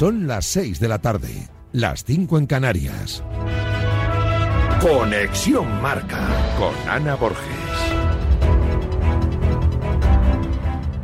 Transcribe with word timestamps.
Son 0.00 0.26
las 0.26 0.46
6 0.46 0.80
de 0.80 0.88
la 0.88 0.98
tarde, 0.98 1.50
las 1.72 2.04
5 2.04 2.38
en 2.38 2.46
Canarias. 2.46 3.22
Conexión 4.80 5.82
Marca 5.82 6.26
con 6.58 6.72
Ana 6.88 7.16
Borges. 7.16 7.44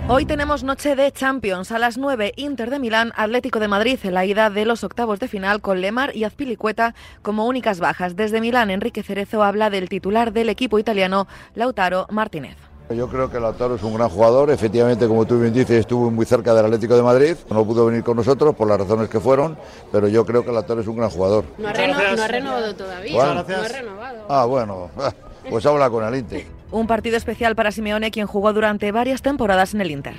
Hoy 0.09 0.25
tenemos 0.25 0.65
noche 0.65 0.97
de 0.97 1.13
Champions 1.13 1.73
a 1.73 1.79
las 1.79 1.99
9, 1.99 2.33
Inter 2.37 2.71
de 2.71 2.79
Milán, 2.79 3.13
Atlético 3.17 3.61
de 3.61 3.69
Madrid 3.69 3.99
en 4.03 4.15
la 4.15 4.25
ida 4.25 4.49
de 4.49 4.65
los 4.65 4.83
octavos 4.83 5.21
de 5.21 5.29
final 5.29 5.61
con 5.61 5.83
Lemar 5.83 6.17
y 6.17 6.25
Azpilicueta 6.25 6.95
como 7.21 7.45
únicas 7.45 7.81
bajas. 7.81 8.17
Desde 8.17 8.41
Milán, 8.41 8.71
Enrique 8.71 9.03
Cerezo 9.03 9.43
habla 9.43 9.69
del 9.69 9.91
titular 9.91 10.33
del 10.33 10.49
equipo 10.49 10.79
italiano, 10.79 11.29
Lautaro 11.55 12.07
Martínez. 12.11 12.57
Yo 12.89 13.09
creo 13.09 13.29
que 13.29 13.41
Lautaro 13.41 13.75
es 13.75 13.83
un 13.83 13.95
gran 13.95 14.09
jugador, 14.09 14.49
efectivamente, 14.51 15.09
como 15.09 15.27
tú 15.27 15.41
bien 15.41 15.53
dices, 15.53 15.81
estuvo 15.81 16.09
muy 16.09 16.25
cerca 16.25 16.55
del 16.55 16.67
Atlético 16.67 16.95
de 16.97 17.03
Madrid, 17.03 17.35
no 17.51 17.65
pudo 17.65 17.85
venir 17.87 18.05
con 18.05 18.17
nosotros 18.17 18.55
por 18.55 18.69
las 18.69 18.79
razones 18.79 19.09
que 19.09 19.19
fueron, 19.19 19.59
pero 19.91 20.07
yo 20.07 20.25
creo 20.25 20.45
que 20.45 20.53
Lautaro 20.53 20.81
es 20.81 20.87
un 20.87 20.97
gran 20.97 21.11
jugador. 21.11 21.45
No 21.59 21.67
ha, 21.67 21.73
reno 21.73 21.95
no 21.95 22.23
ha 22.23 22.29
renovado 22.29 22.75
todavía, 22.77 23.15
Bueno. 23.17 23.35
no 23.35 23.57
ha 23.57 23.69
renovado. 23.69 24.27
Ah, 24.29 24.45
bueno, 24.45 24.91
pues 25.51 25.67
habla 25.67 25.91
con 25.91 26.05
el 26.05 26.15
Inter. 26.15 26.45
Un 26.71 26.87
partido 26.87 27.17
especial 27.17 27.57
para 27.57 27.73
Simeone, 27.73 28.13
quien 28.13 28.29
jugó 28.29 28.53
durante 28.53 28.93
varias 28.93 29.21
temporadas 29.21 29.75
en 29.75 29.81
el 29.81 29.91
Inter. 29.91 30.15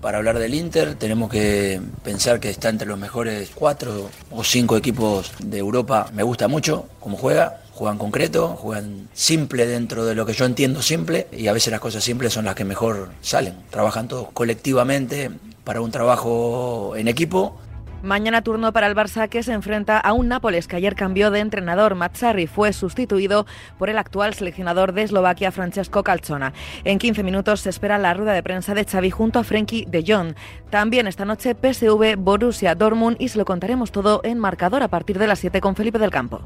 Para 0.00 0.18
hablar 0.18 0.38
del 0.38 0.54
Inter 0.54 0.94
tenemos 0.96 1.30
que 1.30 1.80
pensar 2.04 2.38
que 2.38 2.50
está 2.50 2.68
entre 2.68 2.86
los 2.86 2.98
mejores 2.98 3.50
cuatro 3.54 4.08
o 4.30 4.44
cinco 4.44 4.76
equipos 4.76 5.32
de 5.42 5.58
Europa. 5.58 6.08
Me 6.12 6.22
gusta 6.22 6.46
mucho 6.46 6.84
cómo 7.00 7.16
juega, 7.16 7.60
juegan 7.74 7.98
concreto, 7.98 8.50
juegan 8.50 9.08
simple 9.12 9.66
dentro 9.66 10.04
de 10.04 10.14
lo 10.14 10.24
que 10.24 10.32
yo 10.32 10.44
entiendo 10.44 10.80
simple 10.80 11.26
y 11.32 11.48
a 11.48 11.52
veces 11.52 11.72
las 11.72 11.80
cosas 11.80 12.04
simples 12.04 12.32
son 12.32 12.44
las 12.44 12.54
que 12.54 12.64
mejor 12.64 13.10
salen. 13.20 13.54
Trabajan 13.70 14.08
todos 14.08 14.28
colectivamente 14.32 15.30
para 15.64 15.80
un 15.80 15.90
trabajo 15.90 16.94
en 16.96 17.08
equipo 17.08 17.58
Mañana 18.04 18.42
turno 18.42 18.70
para 18.74 18.86
el 18.86 18.94
Barça 18.94 19.30
que 19.30 19.42
se 19.42 19.54
enfrenta 19.54 19.98
a 19.98 20.12
un 20.12 20.28
Nápoles 20.28 20.68
que 20.68 20.76
ayer 20.76 20.94
cambió 20.94 21.30
de 21.30 21.40
entrenador. 21.40 21.94
Mazzarri 21.94 22.46
fue 22.46 22.74
sustituido 22.74 23.46
por 23.78 23.88
el 23.88 23.96
actual 23.96 24.34
seleccionador 24.34 24.92
de 24.92 25.04
Eslovaquia, 25.04 25.50
Francesco 25.50 26.02
Calzona. 26.02 26.52
En 26.84 26.98
15 26.98 27.22
minutos 27.22 27.60
se 27.60 27.70
espera 27.70 27.96
la 27.96 28.12
rueda 28.12 28.34
de 28.34 28.42
prensa 28.42 28.74
de 28.74 28.84
Xavi 28.84 29.08
junto 29.08 29.38
a 29.38 29.42
Frenkie 29.42 29.86
de 29.88 30.04
Jong. 30.06 30.34
También 30.68 31.06
esta 31.06 31.24
noche 31.24 31.54
PSV, 31.54 32.16
Borussia 32.18 32.74
Dortmund 32.74 33.16
y 33.18 33.28
se 33.30 33.38
lo 33.38 33.46
contaremos 33.46 33.90
todo 33.90 34.20
en 34.22 34.38
marcador 34.38 34.82
a 34.82 34.88
partir 34.88 35.18
de 35.18 35.26
las 35.26 35.38
7 35.38 35.62
con 35.62 35.74
Felipe 35.74 35.98
del 35.98 36.10
Campo. 36.10 36.42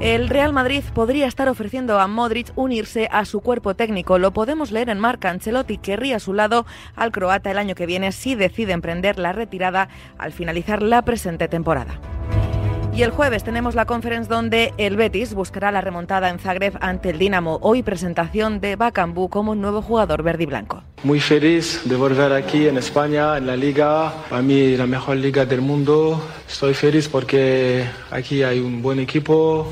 El 0.00 0.30
Real 0.30 0.54
Madrid 0.54 0.82
podría 0.94 1.26
estar 1.26 1.50
ofreciendo 1.50 2.00
a 2.00 2.06
Modric 2.06 2.52
unirse 2.56 3.06
a 3.12 3.26
su 3.26 3.40
cuerpo 3.40 3.76
técnico. 3.76 4.18
Lo 4.18 4.32
podemos 4.32 4.72
leer 4.72 4.88
en 4.88 4.98
Marca. 4.98 5.28
Ancelotti 5.28 5.76
querría 5.76 6.16
a 6.16 6.20
su 6.20 6.32
lado 6.32 6.64
al 6.96 7.12
croata 7.12 7.50
el 7.50 7.58
año 7.58 7.74
que 7.74 7.84
viene 7.84 8.10
si 8.10 8.34
decide 8.34 8.72
emprender 8.72 9.18
la 9.18 9.34
retirada 9.34 9.90
al 10.16 10.32
finalizar 10.32 10.80
la 10.80 11.02
presente 11.02 11.48
temporada. 11.48 12.00
Y 12.94 13.02
el 13.02 13.10
jueves 13.10 13.44
tenemos 13.44 13.74
la 13.74 13.84
conference 13.84 14.28
donde 14.28 14.72
el 14.78 14.96
Betis 14.96 15.34
buscará 15.34 15.70
la 15.70 15.82
remontada 15.82 16.30
en 16.30 16.38
Zagreb 16.38 16.78
ante 16.80 17.10
el 17.10 17.18
Dinamo. 17.18 17.58
Hoy 17.60 17.82
presentación 17.82 18.60
de 18.60 18.76
Bakambu 18.76 19.28
como 19.28 19.54
nuevo 19.54 19.82
jugador 19.82 20.22
verde 20.22 20.44
y 20.44 20.46
blanco. 20.46 20.82
Muy 21.04 21.20
feliz 21.20 21.82
de 21.84 21.96
volver 21.96 22.32
aquí 22.32 22.66
en 22.66 22.78
España, 22.78 23.36
en 23.36 23.46
la 23.46 23.54
liga, 23.54 24.12
para 24.28 24.42
mí 24.42 24.76
la 24.76 24.86
mejor 24.86 25.18
liga 25.18 25.44
del 25.44 25.60
mundo. 25.60 26.20
Estoy 26.48 26.74
feliz 26.74 27.06
porque 27.08 27.84
aquí 28.10 28.42
hay 28.42 28.58
un 28.58 28.82
buen 28.82 28.98
equipo, 28.98 29.68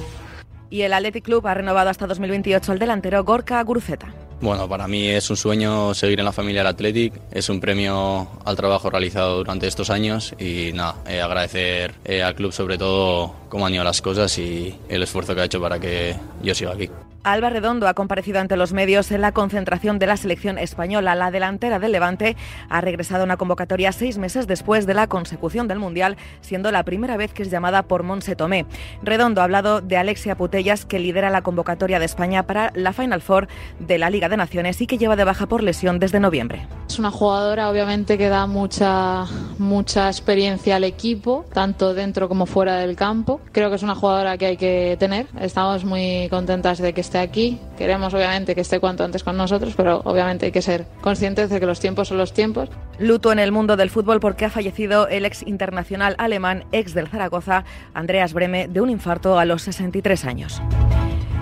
Y 0.70 0.82
el 0.82 0.92
Athletic 0.92 1.24
Club 1.24 1.46
ha 1.46 1.54
renovado 1.54 1.90
hasta 1.90 2.06
2028 2.06 2.72
al 2.72 2.78
delantero 2.78 3.24
Gorka 3.24 3.62
Guruceta. 3.62 4.12
Bueno, 4.40 4.68
para 4.68 4.86
mí 4.86 5.08
es 5.08 5.28
un 5.30 5.36
sueño 5.36 5.94
seguir 5.94 6.20
en 6.20 6.24
la 6.24 6.32
familia 6.32 6.60
del 6.60 6.68
Athletic, 6.68 7.12
es 7.32 7.48
un 7.48 7.58
premio 7.58 8.28
al 8.44 8.54
trabajo 8.54 8.88
realizado 8.88 9.38
durante 9.38 9.66
estos 9.66 9.90
años 9.90 10.32
y 10.38 10.70
nada, 10.74 10.94
eh, 11.08 11.20
agradecer 11.20 11.94
eh, 12.04 12.22
al 12.22 12.36
club 12.36 12.52
sobre 12.52 12.78
todo 12.78 13.34
cómo 13.48 13.66
han 13.66 13.74
ido 13.74 13.82
las 13.82 14.00
cosas 14.00 14.38
y 14.38 14.72
el 14.88 15.02
esfuerzo 15.02 15.34
que 15.34 15.40
ha 15.40 15.44
hecho 15.44 15.60
para 15.60 15.80
que 15.80 16.14
yo 16.40 16.54
siga 16.54 16.72
aquí. 16.72 16.88
Alba 17.24 17.50
Redondo 17.50 17.88
ha 17.88 17.94
comparecido 17.94 18.40
ante 18.40 18.56
los 18.56 18.72
medios 18.72 19.10
en 19.10 19.20
la 19.20 19.32
concentración 19.32 19.98
de 19.98 20.06
la 20.06 20.16
selección 20.16 20.56
española. 20.58 21.14
La 21.14 21.30
delantera 21.30 21.78
del 21.78 21.92
Levante 21.92 22.36
ha 22.68 22.80
regresado 22.80 23.22
a 23.22 23.24
una 23.24 23.36
convocatoria 23.36 23.92
seis 23.92 24.18
meses 24.18 24.46
después 24.46 24.86
de 24.86 24.94
la 24.94 25.08
consecución 25.08 25.68
del 25.68 25.78
Mundial, 25.78 26.16
siendo 26.40 26.70
la 26.70 26.84
primera 26.84 27.16
vez 27.16 27.32
que 27.32 27.42
es 27.42 27.50
llamada 27.50 27.82
por 27.82 28.02
Monse 28.02 28.36
Tomé. 28.36 28.66
Redondo 29.02 29.40
ha 29.40 29.44
hablado 29.44 29.80
de 29.80 29.96
Alexia 29.96 30.36
Putellas, 30.36 30.84
que 30.84 30.98
lidera 30.98 31.30
la 31.30 31.42
convocatoria 31.42 31.98
de 31.98 32.04
España 32.04 32.44
para 32.44 32.72
la 32.74 32.92
Final 32.92 33.20
Four 33.20 33.48
de 33.80 33.98
la 33.98 34.10
Liga 34.10 34.28
de 34.28 34.36
Naciones 34.36 34.80
y 34.80 34.86
que 34.86 34.98
lleva 34.98 35.16
de 35.16 35.24
baja 35.24 35.46
por 35.46 35.62
lesión 35.62 35.98
desde 35.98 36.20
noviembre. 36.20 36.66
Es 36.88 36.98
una 36.98 37.10
jugadora 37.10 37.68
obviamente 37.68 38.16
que 38.16 38.28
da 38.28 38.46
mucha, 38.46 39.26
mucha 39.58 40.08
experiencia 40.08 40.76
al 40.76 40.84
equipo, 40.84 41.44
tanto 41.52 41.94
dentro 41.94 42.28
como 42.28 42.46
fuera 42.46 42.76
del 42.76 42.96
campo. 42.96 43.40
Creo 43.52 43.68
que 43.70 43.76
es 43.76 43.82
una 43.82 43.94
jugadora 43.94 44.38
que 44.38 44.46
hay 44.46 44.56
que 44.56 44.96
tener. 44.98 45.26
Estamos 45.40 45.84
muy 45.84 46.28
contentas 46.30 46.78
de 46.78 46.92
que 46.92 47.00
esté 47.08 47.18
aquí. 47.18 47.58
Queremos 47.78 48.12
obviamente 48.12 48.54
que 48.54 48.60
esté 48.60 48.80
cuanto 48.80 49.02
antes 49.02 49.24
con 49.24 49.36
nosotros, 49.36 49.72
pero 49.74 50.02
obviamente 50.04 50.46
hay 50.46 50.52
que 50.52 50.60
ser 50.60 50.84
conscientes 51.00 51.48
de 51.48 51.58
que 51.58 51.64
los 51.64 51.80
tiempos 51.80 52.08
son 52.08 52.18
los 52.18 52.34
tiempos. 52.34 52.68
Luto 52.98 53.32
en 53.32 53.38
el 53.38 53.50
mundo 53.50 53.76
del 53.76 53.88
fútbol 53.88 54.20
porque 54.20 54.44
ha 54.44 54.50
fallecido 54.50 55.08
el 55.08 55.24
ex 55.24 55.42
internacional 55.46 56.14
alemán, 56.18 56.64
ex 56.70 56.92
del 56.92 57.08
Zaragoza, 57.08 57.64
Andreas 57.94 58.34
Breme, 58.34 58.68
de 58.68 58.82
un 58.82 58.90
infarto 58.90 59.38
a 59.38 59.46
los 59.46 59.62
63 59.62 60.24
años. 60.26 60.60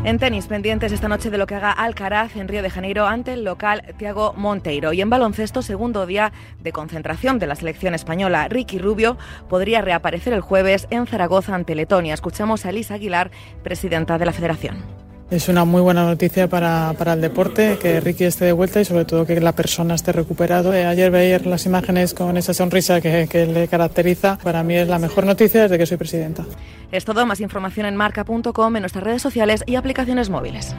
En 0.05 0.21
tenis, 0.21 0.47
pendientes 0.47 0.93
esta 0.93 1.09
noche 1.09 1.31
de 1.31 1.39
lo 1.39 1.49
que 1.49 1.57
haga 1.57 1.73
Alcaraz 1.73 2.37
en 2.37 2.47
Río 2.47 2.63
de 2.63 2.71
Janeiro 2.71 3.09
ante 3.09 3.33
el 3.33 3.43
local 3.43 3.83
Thiago 3.99 4.35
Monteiro. 4.37 4.93
Y 4.93 5.01
en 5.01 5.11
baloncesto, 5.11 5.63
segundo 5.63 6.07
día 6.07 6.33
de 6.61 6.71
concentración 6.71 7.41
de 7.41 7.49
la 7.49 7.57
selección 7.57 7.93
española, 7.93 8.47
Ricky 8.47 8.79
Rubio 8.79 9.19
podría 9.49 9.81
reaparecer 9.83 10.33
el 10.33 10.43
jueves 10.43 10.87
en 10.91 11.09
Zaragoza 11.09 11.57
ante 11.57 11.75
Letonia. 11.75 12.15
Escuchamos 12.15 12.65
a 12.65 12.71
Elisa 12.71 12.95
Aguilar, 12.95 13.33
presidenta 13.65 14.17
de 14.17 14.27
la 14.27 14.33
federación. 14.33 15.06
Es 15.29 15.49
una 15.49 15.65
muy 15.65 15.81
buena 15.81 16.05
noticia 16.05 16.49
para, 16.49 16.95
para, 16.97 17.15
el 17.15 17.21
deporte, 17.21 17.79
que 17.83 17.99
Ricky 18.01 18.25
esté 18.25 18.45
de 18.45 18.53
vuelta 18.53 18.81
y 18.81 18.85
sobre 18.85 19.05
todo 19.05 19.27
que 19.27 19.41
la 19.41 19.53
persona 19.53 19.97
esté 19.97 20.13
recuperado. 20.13 20.73
Eh, 20.73 20.87
ayer 20.87 21.11
veía 21.11 21.41
las 21.41 21.67
imágenes 21.67 22.15
con 22.15 22.37
esa 22.37 22.55
sonrisa 22.55 23.01
que, 23.01 23.27
que, 23.29 23.45
le 23.45 23.67
caracteriza. 23.67 24.39
Para 24.39 24.63
mí 24.63 24.77
es 24.77 24.87
la 24.87 25.01
mejor 25.01 25.27
noticia 25.27 25.63
desde 25.63 25.79
que 25.79 25.87
soy 25.87 25.97
presidenta. 25.97 26.45
Es 26.93 27.05
todo, 27.05 27.27
más 27.27 27.41
información 27.41 27.87
en 27.87 27.97
marca.com, 27.97 28.77
en 28.77 28.83
nuestras 28.83 29.03
redes 29.03 29.21
sociales 29.21 29.65
y 29.67 29.75
aplicaciones 29.75 30.31
móviles. 30.31 30.77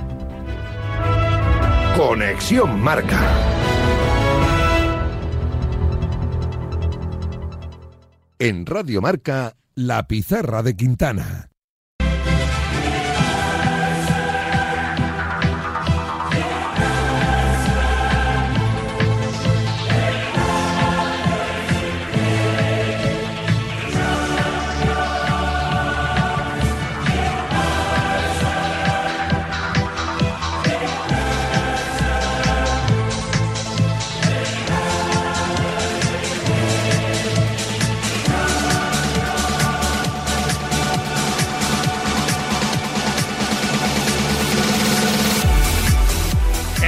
Conexión 1.97 2.79
Marca. 2.79 3.19
En 8.39 8.65
Radio 8.65 9.01
Marca, 9.01 9.55
La 9.75 10.07
Pizarra 10.07 10.63
de 10.63 10.77
Quintana. 10.77 11.49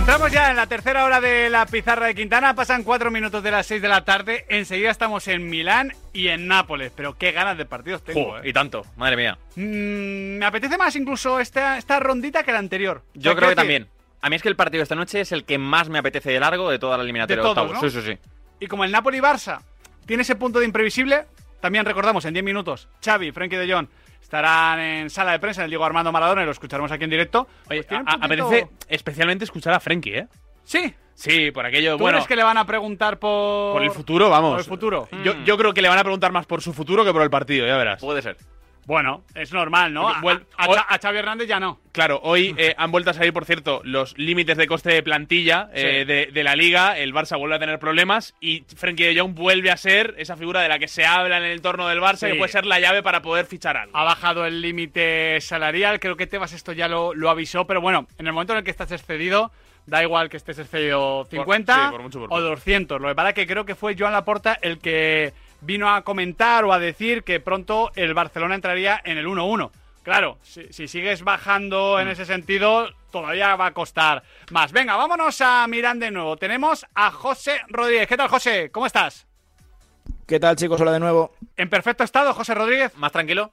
Estamos 0.09 0.31
ya 0.31 0.49
en 0.49 0.55
la 0.55 0.65
tercera 0.65 1.05
hora 1.05 1.21
de 1.21 1.51
la 1.51 1.67
pizarra 1.67 2.07
de 2.07 2.15
Quintana. 2.15 2.55
Pasan 2.55 2.83
cuatro 2.83 3.11
minutos 3.11 3.43
de 3.43 3.51
las 3.51 3.67
seis 3.67 3.79
de 3.79 3.87
la 3.87 4.03
tarde. 4.03 4.43
Enseguida 4.49 4.89
estamos 4.89 5.27
en 5.27 5.47
Milán 5.47 5.93
y 6.13 6.29
en 6.29 6.47
Nápoles. 6.47 6.91
Pero 6.95 7.15
qué 7.15 7.31
ganas 7.31 7.59
de 7.59 7.65
partidos 7.65 8.03
tengo. 8.03 8.39
Eh. 8.39 8.49
Y 8.49 8.51
tanto, 8.51 8.83
madre 8.97 9.15
mía. 9.15 9.37
Mm, 9.55 10.39
me 10.39 10.45
apetece 10.47 10.79
más 10.79 10.95
incluso 10.95 11.39
esta, 11.39 11.77
esta 11.77 11.99
rondita 11.99 12.41
que 12.41 12.51
la 12.51 12.57
anterior. 12.57 13.03
Yo 13.13 13.35
creo 13.35 13.49
que 13.49 13.55
también. 13.55 13.87
A 14.21 14.31
mí 14.31 14.35
es 14.35 14.41
que 14.41 14.49
el 14.49 14.55
partido 14.55 14.79
de 14.79 14.83
esta 14.83 14.95
noche 14.95 15.21
es 15.21 15.31
el 15.31 15.45
que 15.45 15.59
más 15.59 15.89
me 15.89 15.99
apetece 15.99 16.31
de 16.31 16.39
largo 16.39 16.71
de 16.71 16.79
toda 16.79 16.97
la 16.97 17.03
eliminatoria 17.03 17.43
De 17.43 17.53
todos. 17.53 17.79
Sí, 17.79 17.91
sí, 17.91 18.01
sí. 18.01 18.17
Y 18.59 18.65
como 18.65 18.85
el 18.85 18.91
Napoli-Barça 18.91 19.61
tiene 20.07 20.23
ese 20.23 20.35
punto 20.35 20.57
de 20.57 20.65
imprevisible, 20.65 21.27
también 21.61 21.85
recordamos 21.85 22.25
en 22.25 22.33
10 22.33 22.43
minutos, 22.43 22.89
Xavi, 23.05 23.31
Frenkie 23.31 23.57
de 23.57 23.71
Jong 23.71 23.87
estarán 24.21 24.79
en 24.79 25.09
sala 25.09 25.31
de 25.31 25.39
prensa 25.39 25.61
en 25.61 25.65
el 25.65 25.71
Diego 25.71 25.85
Armando 25.85 26.11
Maradona 26.11 26.43
y 26.43 26.45
lo 26.45 26.51
escucharemos 26.51 26.91
aquí 26.91 27.03
en 27.03 27.09
directo. 27.09 27.47
Oye, 27.69 27.83
Pues 27.83 27.99
a- 28.05 28.13
apetece 28.25 28.67
especialmente 28.87 29.43
escuchar 29.45 29.73
a 29.73 29.79
Frenkie, 29.79 30.17
¿eh? 30.17 30.27
Sí. 30.63 30.93
Sí, 31.15 31.51
por 31.51 31.65
aquello, 31.65 31.93
¿Tú 31.97 32.03
bueno, 32.03 32.17
crees 32.19 32.27
que 32.27 32.35
le 32.37 32.43
van 32.43 32.57
a 32.57 32.65
preguntar 32.65 33.19
por... 33.19 33.73
Por 33.73 33.83
el 33.83 33.91
futuro, 33.91 34.29
vamos. 34.29 34.51
Por 34.51 34.59
el 34.59 34.65
futuro. 34.65 35.09
Yo, 35.23 35.33
yo 35.43 35.57
creo 35.57 35.73
que 35.73 35.81
le 35.81 35.89
van 35.89 35.97
a 35.99 36.03
preguntar 36.03 36.31
más 36.31 36.45
por 36.45 36.61
su 36.61 36.71
futuro 36.73 37.03
que 37.03 37.11
por 37.11 37.21
el 37.23 37.29
partido, 37.29 37.67
ya 37.67 37.75
verás. 37.75 37.99
puede 37.99 38.21
ser. 38.21 38.37
Bueno, 38.89 39.23
es 39.35 39.53
normal, 39.53 39.93
¿no? 39.93 40.09
A, 40.09 40.19
a- 40.57 40.97
Xavi 40.99 41.19
Hernández 41.19 41.47
ya 41.47 41.59
no. 41.59 41.79
Claro, 41.91 42.19
hoy 42.23 42.55
eh, 42.57 42.73
han 42.75 42.91
vuelto 42.91 43.11
a 43.11 43.13
salir, 43.13 43.31
por 43.31 43.45
cierto, 43.45 43.81
los 43.83 44.17
límites 44.17 44.57
de 44.57 44.65
coste 44.65 44.91
de 44.91 45.03
plantilla 45.03 45.69
eh, 45.75 45.99
Sí. 45.99 46.05
de, 46.11 46.29
de 46.33 46.43
la 46.43 46.55
liga. 46.55 46.97
El 46.97 47.13
Barça 47.13 47.37
vuelve 47.37 47.57
a 47.57 47.59
tener 47.59 47.77
problemas 47.77 48.33
y 48.41 48.63
Frenkie 48.75 49.03
de 49.13 49.19
Jong 49.21 49.35
vuelve 49.35 49.69
a 49.69 49.77
ser 49.77 50.15
esa 50.17 50.35
figura 50.37 50.61
de 50.61 50.69
la 50.69 50.79
que 50.79 50.87
se 50.87 51.05
habla 51.05 51.37
en 51.37 51.43
el 51.43 51.51
entorno 51.51 51.87
del 51.87 51.99
Barça, 52.01 52.25
Sí. 52.25 52.31
que 52.31 52.35
puede 52.39 52.51
ser 52.51 52.65
la 52.65 52.79
llave 52.79 53.03
para 53.03 53.21
poder 53.21 53.45
fichar 53.45 53.77
algo. 53.77 53.95
Ha 53.95 54.03
bajado 54.03 54.43
el 54.47 54.59
límite 54.59 55.39
salarial. 55.39 55.99
Creo 55.99 56.15
que 56.17 56.25
Tebas 56.25 56.53
esto 56.53 56.73
ya 56.73 56.87
lo, 56.87 57.13
lo 57.13 57.29
avisó. 57.29 57.67
Pero 57.67 57.81
bueno, 57.81 58.07
en 58.17 58.25
el 58.25 58.33
momento 58.33 58.53
en 58.53 58.57
el 58.57 58.63
que 58.65 58.71
estás 58.71 58.91
excedido, 58.91 59.51
da 59.85 60.01
igual 60.01 60.29
que 60.29 60.37
estés 60.37 60.57
excedido 60.57 61.25
50 61.29 61.73
sí, 61.75 61.91
por 61.91 62.01
mucho, 62.01 62.19
por 62.21 62.31
o 62.31 62.35
mucho. 62.41 62.49
200. 62.55 62.99
Lo 63.01 63.07
que 63.09 63.13
pasa 63.15 63.29
es 63.29 63.35
que 63.35 63.45
creo 63.45 63.65
que 63.65 63.75
fue 63.75 63.95
Joan 63.95 64.13
Laporta 64.13 64.57
el 64.63 64.79
que 64.79 65.31
vino 65.61 65.93
a 65.93 66.03
comentar 66.03 66.63
o 66.65 66.73
a 66.73 66.79
decir 66.79 67.23
que 67.23 67.39
pronto 67.39 67.91
el 67.95 68.13
Barcelona 68.13 68.55
entraría 68.55 69.01
en 69.03 69.17
el 69.17 69.27
1-1. 69.27 69.71
Claro, 70.03 70.37
si, 70.41 70.71
si 70.71 70.87
sigues 70.87 71.23
bajando 71.23 71.97
Mm. 71.97 72.01
en 72.01 72.07
ese 72.07 72.25
sentido, 72.25 72.89
todavía 73.11 73.55
va 73.55 73.67
a 73.67 73.73
costar 73.73 74.23
más. 74.51 74.71
Venga, 74.71 74.95
vámonos 74.95 75.39
a 75.41 75.67
Milán 75.67 75.99
de 75.99 76.11
nuevo. 76.11 76.37
Tenemos 76.37 76.85
a 76.95 77.11
José 77.11 77.61
Rodríguez. 77.67 78.07
¿Qué 78.07 78.17
tal, 78.17 78.29
José? 78.29 78.71
¿Cómo 78.71 78.85
estás? 78.85 79.27
¿Qué 80.25 80.39
tal, 80.39 80.55
chicos? 80.55 80.79
Hola 80.81 80.93
de 80.93 80.99
nuevo. 80.99 81.35
¿En 81.57 81.69
perfecto 81.69 82.03
estado, 82.03 82.33
José 82.33 82.53
Rodríguez? 82.55 82.95
¿Más 82.97 83.11
tranquilo? 83.11 83.51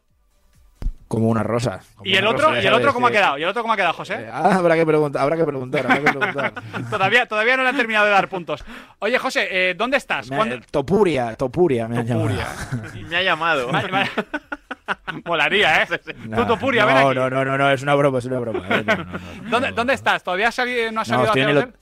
Como 1.09 1.29
una 1.29 1.45
rosa. 1.45 1.81
como 1.95 2.05
¿Y 2.11 2.15
el 2.17 2.23
una 2.25 2.31
otro, 2.31 2.49
rosa, 2.49 2.61
¿y 2.63 2.67
el 2.67 2.75
otro 2.75 2.93
cómo 2.93 3.07
ha 3.07 3.11
que- 3.11 3.17
quedado? 3.17 3.39
¿Y 3.39 3.43
el 3.45 3.49
otro 3.49 3.63
cómo 3.63 3.73
ha 3.73 3.77
quedado, 3.77 3.93
José? 3.95 4.27
Ah, 4.33 4.57
habrá 4.57 4.75
que 4.75 4.85
preguntar, 4.85 5.23
habrá 5.23 5.37
que 5.37 5.45
preguntar, 5.45 5.87
habrá 5.87 5.97
que 6.01 6.19
preguntar. 6.19 6.53
todavía, 6.91 7.27
todavía 7.27 7.57
no 7.57 7.63
le 7.63 7.69
han 7.69 7.77
terminado 7.77 8.07
de 8.07 8.11
dar 8.13 8.29
puntos. 8.29 8.65
Oye, 8.99 9.17
José, 9.19 9.47
eh, 9.51 9.75
¿dónde 9.75 9.99
estás? 9.99 10.29
Me- 10.31 10.37
¿Cuándo- 10.37 10.59
Topuria, 10.71 11.37
Topuria 11.37 11.87
me 11.87 11.99
han 11.99 12.07
llamado. 12.07 12.31
Me 13.09 13.17
ha 13.17 13.23
llamado. 13.23 13.69
Vale, 13.71 13.89
vale. 13.93 14.11
Molaría, 15.25 15.83
¿eh? 15.83 15.89
No, 16.29 16.39
Tú, 16.39 16.47
Topuria, 16.47 16.83
no, 16.83 16.89
ven 16.89 16.97
aquí. 16.97 17.15
no, 17.15 17.31
no, 17.31 17.45
no, 17.45 17.59
no, 17.59 17.71
es 17.71 17.83
una 17.83 17.95
broma, 17.95 18.19
es 18.19 18.25
una 18.25 18.39
broma. 18.41 18.65
eh, 18.69 18.85
no, 18.85 18.97
no, 18.97 19.05
no. 19.05 19.19
¿Dónde, 19.51 19.73
¿Dónde 19.73 19.95
estás? 19.95 20.23
¿Todavía 20.23 20.49
has 20.49 20.59
no 20.59 20.65
has 21.01 21.09
No, 21.09 21.25
salido 21.25 21.25
estoy 21.27 21.73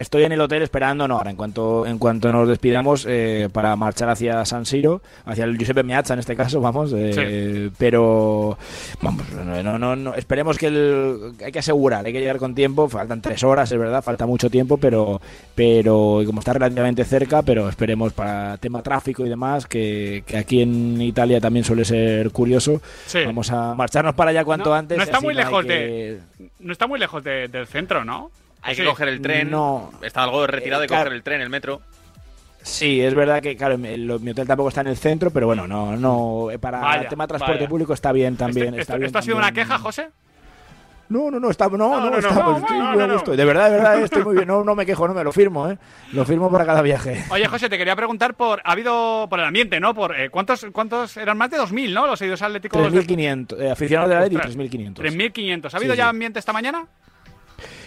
Estoy 0.00 0.24
en 0.24 0.32
el 0.32 0.40
hotel 0.40 0.62
esperando, 0.62 1.06
no, 1.06 1.18
ahora 1.18 1.28
en 1.30 1.36
cuanto, 1.36 1.84
en 1.84 1.98
cuanto 1.98 2.32
nos 2.32 2.48
despidamos 2.48 3.04
eh, 3.06 3.50
para 3.52 3.76
marchar 3.76 4.08
hacia 4.08 4.42
San 4.46 4.64
Siro, 4.64 5.02
hacia 5.26 5.44
el 5.44 5.58
Giuseppe 5.58 5.82
Meazza 5.82 6.14
en 6.14 6.20
este 6.20 6.34
caso, 6.34 6.58
vamos, 6.62 6.90
eh, 6.96 7.68
pero 7.76 8.56
vamos, 9.02 9.26
no, 9.62 9.78
no, 9.78 9.96
no, 9.96 10.14
esperemos 10.14 10.56
que 10.56 10.68
el, 10.68 11.32
hay 11.44 11.52
que 11.52 11.58
asegurar, 11.58 12.06
hay 12.06 12.14
que 12.14 12.20
llegar 12.20 12.38
con 12.38 12.54
tiempo, 12.54 12.88
faltan 12.88 13.20
tres 13.20 13.44
horas, 13.44 13.70
es 13.70 13.78
verdad, 13.78 14.02
falta 14.02 14.24
mucho 14.24 14.48
tiempo, 14.48 14.78
pero, 14.78 15.20
pero 15.54 16.22
como 16.24 16.40
está 16.40 16.54
relativamente 16.54 17.04
cerca, 17.04 17.42
pero 17.42 17.68
esperemos 17.68 18.14
para 18.14 18.56
tema 18.56 18.80
tráfico 18.82 19.26
y 19.26 19.28
demás, 19.28 19.66
que, 19.66 20.24
que 20.26 20.38
aquí 20.38 20.62
en 20.62 20.98
Italia 21.02 21.42
también 21.42 21.62
suele 21.64 21.84
ser 21.84 22.30
curioso, 22.30 22.80
Sí. 23.04 23.18
vamos 23.26 23.50
a 23.50 23.74
marcharnos 23.74 24.14
para 24.14 24.30
allá 24.30 24.44
cuanto 24.46 24.70
No, 24.70 24.76
antes. 24.76 24.96
no 24.96 25.04
está 25.04 25.20
muy 25.20 25.34
lejos 25.34 25.62
que- 25.66 25.68
de, 26.38 26.48
no 26.60 26.72
está 26.72 26.86
muy 26.86 26.98
lejos 26.98 27.22
de- 27.22 27.48
del 27.48 27.66
centro, 27.66 28.02
¿no? 28.02 28.30
Hay 28.62 28.74
Sí. 28.74 28.82
que 28.82 28.88
coger 28.88 29.08
el 29.08 29.20
tren. 29.22 29.50
No. 29.50 29.90
Está 30.02 30.22
algo 30.24 30.46
retirado 30.46 30.80
de 30.80 30.86
Eh, 30.86 30.88
claro. 30.88 31.04
coger 31.04 31.16
el 31.16 31.22
tren, 31.22 31.40
el 31.40 31.50
metro. 31.50 31.80
Sí, 32.62 33.00
es 33.00 33.14
verdad 33.14 33.40
que, 33.40 33.56
claro, 33.56 33.78
mi, 33.78 33.88
hotel 34.30 34.46
tampoco 34.46 34.68
está 34.68 34.82
en 34.82 34.88
el 34.88 34.96
centro, 34.98 35.30
pero 35.30 35.46
bueno, 35.46 35.66
no, 35.66 35.96
no, 35.96 36.50
eh, 36.50 36.58
para 36.58 36.80
Vaya, 36.80 37.02
el 37.02 37.08
tema 37.08 37.24
de 37.24 37.28
transporte 37.28 37.54
vaya. 37.60 37.68
público 37.68 37.94
está 37.94 38.12
bien 38.12 38.36
también. 38.36 38.68
Este- 38.68 38.80
está 38.82 38.92
esto, 38.92 38.98
bien 38.98 39.06
esto 39.06 39.18
ha 39.18 39.22
sido 39.22 39.36
una 39.38 39.52
queja, 39.52 39.78
José? 39.78 40.10
No, 41.08 41.28
no, 41.30 41.40
no, 41.40 41.50
está, 41.50 41.68
no, 41.68 41.76
no, 41.78 41.98
no, 42.00 42.10
no, 42.10 42.18
está, 42.18 42.34
no, 42.34 42.44
pues, 42.52 42.58
estoy 42.62 42.78
muy 42.78 43.02
a 43.02 43.12
gusto. 43.14 43.34
De 43.34 43.44
verdad, 43.44 43.68
de 43.70 43.76
verdad, 43.78 44.00
estoy 44.00 44.22
muy 44.22 44.36
bien. 44.36 44.46
No, 44.46 44.62
no 44.62 44.76
me 44.76 44.86
quejo, 44.86 45.08
no 45.08 45.14
me 45.14 45.24
lo 45.24 45.32
firmo, 45.32 45.68
¿eh? 45.68 45.76
Lo 46.12 46.24
firmo 46.24 46.52
para 46.52 46.64
cada 46.64 46.82
viaje. 46.82 47.24
Oye, 47.30 47.46
José, 47.48 47.68
te 47.68 47.76
quería 47.78 47.96
preguntar 47.96 48.34
por. 48.34 48.60
Ha 48.62 48.72
habido. 48.72 49.26
Por 49.28 49.40
el 49.40 49.46
ambiente, 49.46 49.80
¿no? 49.80 49.92
Por, 49.92 50.14
eh, 50.16 50.30
¿cuántos, 50.30 50.64
¿Cuántos 50.70 51.16
eran 51.16 51.36
más 51.36 51.50
de 51.50 51.56
2.000, 51.58 51.92
¿no? 51.92 52.06
Los 52.06 52.18
seguidores 52.20 52.42
atléticos. 52.42 52.80
de- 52.80 52.90
3.500, 52.90 53.58
eh, 53.60 53.70
aficionados 53.72 54.08
de 54.10 54.14
la 54.14 54.20
ley, 54.20 54.36
Ostras, 54.36 54.54
3.500. 54.56 55.02
3.500. 55.02 55.74
¿Ha 55.74 55.76
habido 55.78 55.94
Sí, 55.94 55.98
ya 55.98 56.04
sí. 56.04 56.10
ambiente 56.10 56.38
esta 56.38 56.52
mañana? 56.52 56.84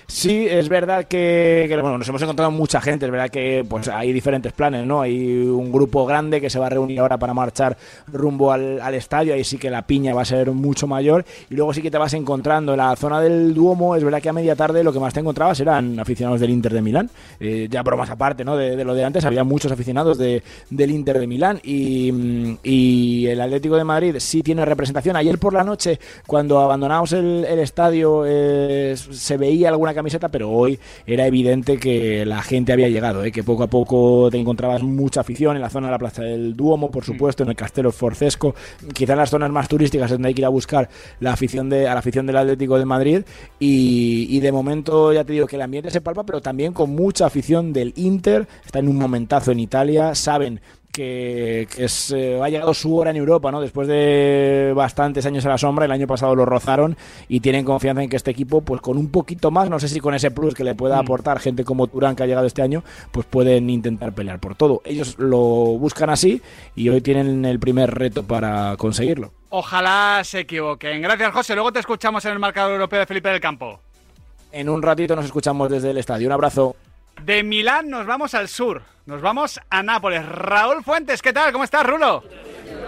Sí, 0.07 0.47
es 0.49 0.69
verdad 0.69 1.05
que, 1.05 1.67
bueno, 1.81 1.97
nos 1.97 2.07
hemos 2.07 2.21
encontrado 2.21 2.51
mucha 2.51 2.81
gente, 2.81 3.05
es 3.05 3.11
verdad 3.11 3.29
que 3.29 3.65
pues 3.67 3.87
hay 3.87 4.11
diferentes 4.11 4.51
planes, 4.53 4.85
¿no? 4.85 5.01
Hay 5.01 5.37
un 5.37 5.71
grupo 5.71 6.05
grande 6.05 6.41
que 6.41 6.49
se 6.49 6.59
va 6.59 6.67
a 6.67 6.69
reunir 6.69 6.99
ahora 6.99 7.17
para 7.17 7.33
marchar 7.33 7.77
rumbo 8.11 8.51
al, 8.51 8.93
estadio, 8.93 9.33
ahí 9.33 9.43
sí 9.43 9.57
que 9.57 9.69
la 9.69 9.81
piña 9.81 10.13
va 10.13 10.21
a 10.21 10.25
ser 10.25 10.51
mucho 10.51 10.87
mayor 10.87 11.25
y 11.49 11.55
luego 11.55 11.73
sí 11.73 11.81
que 11.81 11.89
te 11.89 11.97
vas 11.97 12.13
encontrando 12.13 12.73
en 12.73 12.77
la 12.77 12.95
zona 12.95 13.21
del 13.21 13.53
Duomo, 13.53 13.95
es 13.95 14.03
verdad 14.03 14.21
que 14.21 14.29
a 14.29 14.33
media 14.33 14.55
tarde 14.55 14.83
lo 14.83 14.93
que 14.93 14.99
más 14.99 15.13
te 15.13 15.21
encontrabas 15.21 15.59
eran 15.59 15.99
aficionados 15.99 16.39
del 16.39 16.51
Inter 16.51 16.73
de 16.73 16.81
Milán, 16.81 17.09
Eh, 17.39 17.67
ya 17.69 17.81
bromas 17.81 18.09
aparte, 18.09 18.43
¿no? 18.43 18.55
De, 18.55 18.83
lo 18.83 18.93
de 18.93 19.03
antes, 19.03 19.25
había 19.25 19.43
muchos 19.43 19.71
aficionados 19.71 20.17
de, 20.17 20.43
del 20.69 20.91
Inter 20.91 21.19
de 21.19 21.27
Milán 21.27 21.59
y, 21.63 22.57
y 22.63 23.27
el 23.27 23.41
Atlético 23.41 23.75
de 23.75 23.83
Madrid 23.83 24.15
sí 24.19 24.43
tiene 24.43 24.65
representación. 24.65 25.15
Ayer 25.15 25.37
por 25.37 25.53
la 25.53 25.63
noche, 25.63 25.99
cuando 26.27 26.59
abandonamos 26.59 27.13
el, 27.13 27.45
el 27.45 27.59
estadio, 27.59 28.23
eh, 28.25 28.95
se 28.95 29.37
veía 29.37 29.69
alguna 29.69 29.92
camiseta, 29.93 30.29
pero 30.29 30.49
hoy 30.49 30.79
era 31.05 31.27
evidente 31.27 31.77
que 31.77 32.25
la 32.25 32.41
gente 32.41 32.73
había 32.73 32.89
llegado, 32.89 33.23
¿eh? 33.23 33.31
que 33.31 33.43
poco 33.43 33.63
a 33.63 33.67
poco 33.67 34.29
te 34.31 34.37
encontrabas 34.37 34.83
mucha 34.83 35.21
afición 35.21 35.55
en 35.55 35.61
la 35.61 35.69
zona 35.69 35.87
de 35.87 35.91
la 35.91 35.99
Plaza 35.99 36.23
del 36.23 36.55
Duomo, 36.55 36.91
por 36.91 37.03
supuesto, 37.03 37.43
en 37.43 37.49
el 37.49 37.55
Castelo 37.55 37.91
Forcesco, 37.91 38.55
quizá 38.93 39.13
en 39.13 39.19
las 39.19 39.29
zonas 39.29 39.51
más 39.51 39.67
turísticas 39.67 40.11
donde 40.11 40.29
hay 40.29 40.33
que 40.33 40.41
ir 40.41 40.45
a 40.45 40.49
buscar 40.49 40.89
la 41.19 41.33
afición 41.33 41.69
de, 41.69 41.87
a 41.87 41.93
la 41.93 41.99
afición 41.99 42.25
del 42.25 42.37
Atlético 42.37 42.77
de 42.77 42.85
Madrid. 42.85 43.21
Y, 43.59 44.27
y 44.29 44.39
de 44.39 44.51
momento 44.51 45.13
ya 45.13 45.23
te 45.23 45.33
digo 45.33 45.47
que 45.47 45.55
el 45.55 45.61
ambiente 45.61 45.91
se 45.91 46.01
palpa, 46.01 46.23
pero 46.23 46.41
también 46.41 46.73
con 46.73 46.91
mucha 46.91 47.25
afición 47.25 47.73
del 47.73 47.93
Inter, 47.95 48.47
está 48.65 48.79
en 48.79 48.87
un 48.87 48.97
momentazo 48.97 49.51
en 49.51 49.59
Italia, 49.59 50.15
saben 50.15 50.61
que, 50.93 51.67
que 51.75 51.85
es, 51.85 52.11
eh, 52.11 52.39
ha 52.41 52.47
llegado 52.47 52.73
su 52.73 52.95
hora 52.95 53.09
en 53.09 53.17
Europa, 53.17 53.51
¿no? 53.51 53.59
Después 53.59 53.87
de 53.87 54.71
bastantes 54.75 55.25
años 55.25 55.45
a 55.45 55.49
la 55.49 55.57
sombra, 55.57 55.85
el 55.85 55.91
año 55.91 56.07
pasado 56.07 56.35
lo 56.35 56.45
rozaron 56.45 56.95
y 57.27 57.39
tienen 57.41 57.65
confianza 57.65 58.03
en 58.03 58.09
que 58.09 58.15
este 58.15 58.31
equipo, 58.31 58.61
pues 58.61 58.79
con 58.79 58.97
un 58.97 59.09
poquito 59.09 59.51
más, 59.51 59.69
no 59.69 59.79
sé 59.79 59.89
si 59.89 59.99
con 59.99 60.13
ese 60.13 60.31
plus 60.31 60.53
que 60.53 60.63
le 60.63 60.75
pueda 60.75 60.99
aportar 60.99 61.39
gente 61.39 61.65
como 61.65 61.87
Turán 61.87 62.15
que 62.15 62.23
ha 62.23 62.27
llegado 62.27 62.45
este 62.45 62.61
año, 62.61 62.83
pues 63.11 63.25
pueden 63.25 63.69
intentar 63.69 64.13
pelear 64.13 64.39
por 64.39 64.55
todo. 64.55 64.81
Ellos 64.85 65.17
lo 65.17 65.39
buscan 65.39 66.11
así 66.11 66.41
y 66.75 66.87
hoy 66.89 67.01
tienen 67.01 67.43
el 67.43 67.59
primer 67.59 67.93
reto 67.93 68.23
para 68.23 68.77
conseguirlo. 68.77 69.33
Ojalá 69.49 70.21
se 70.23 70.41
equivoquen. 70.41 71.01
Gracias, 71.01 71.33
José. 71.33 71.55
Luego 71.55 71.73
te 71.73 71.79
escuchamos 71.79 72.23
en 72.25 72.33
el 72.33 72.39
marcador 72.39 72.73
europeo 72.73 72.99
de 72.99 73.05
Felipe 73.07 73.29
del 73.29 73.41
Campo. 73.41 73.79
En 74.51 74.69
un 74.69 74.81
ratito 74.83 75.15
nos 75.15 75.25
escuchamos 75.25 75.69
desde 75.69 75.89
el 75.89 75.97
estadio. 75.97 76.27
Un 76.27 76.33
abrazo. 76.33 76.75
De 77.23 77.41
Milán 77.43 77.89
nos 77.89 78.05
vamos 78.05 78.35
al 78.35 78.47
sur. 78.47 78.92
Nos 79.05 79.21
vamos 79.21 79.59
a 79.69 79.83
Nápoles. 79.83 80.25
Raúl 80.25 80.81
Fuentes, 80.83 81.21
¿qué 81.21 81.33
tal? 81.33 81.51
¿Cómo 81.51 81.65
estás, 81.65 81.85
Rulo? 81.85 82.23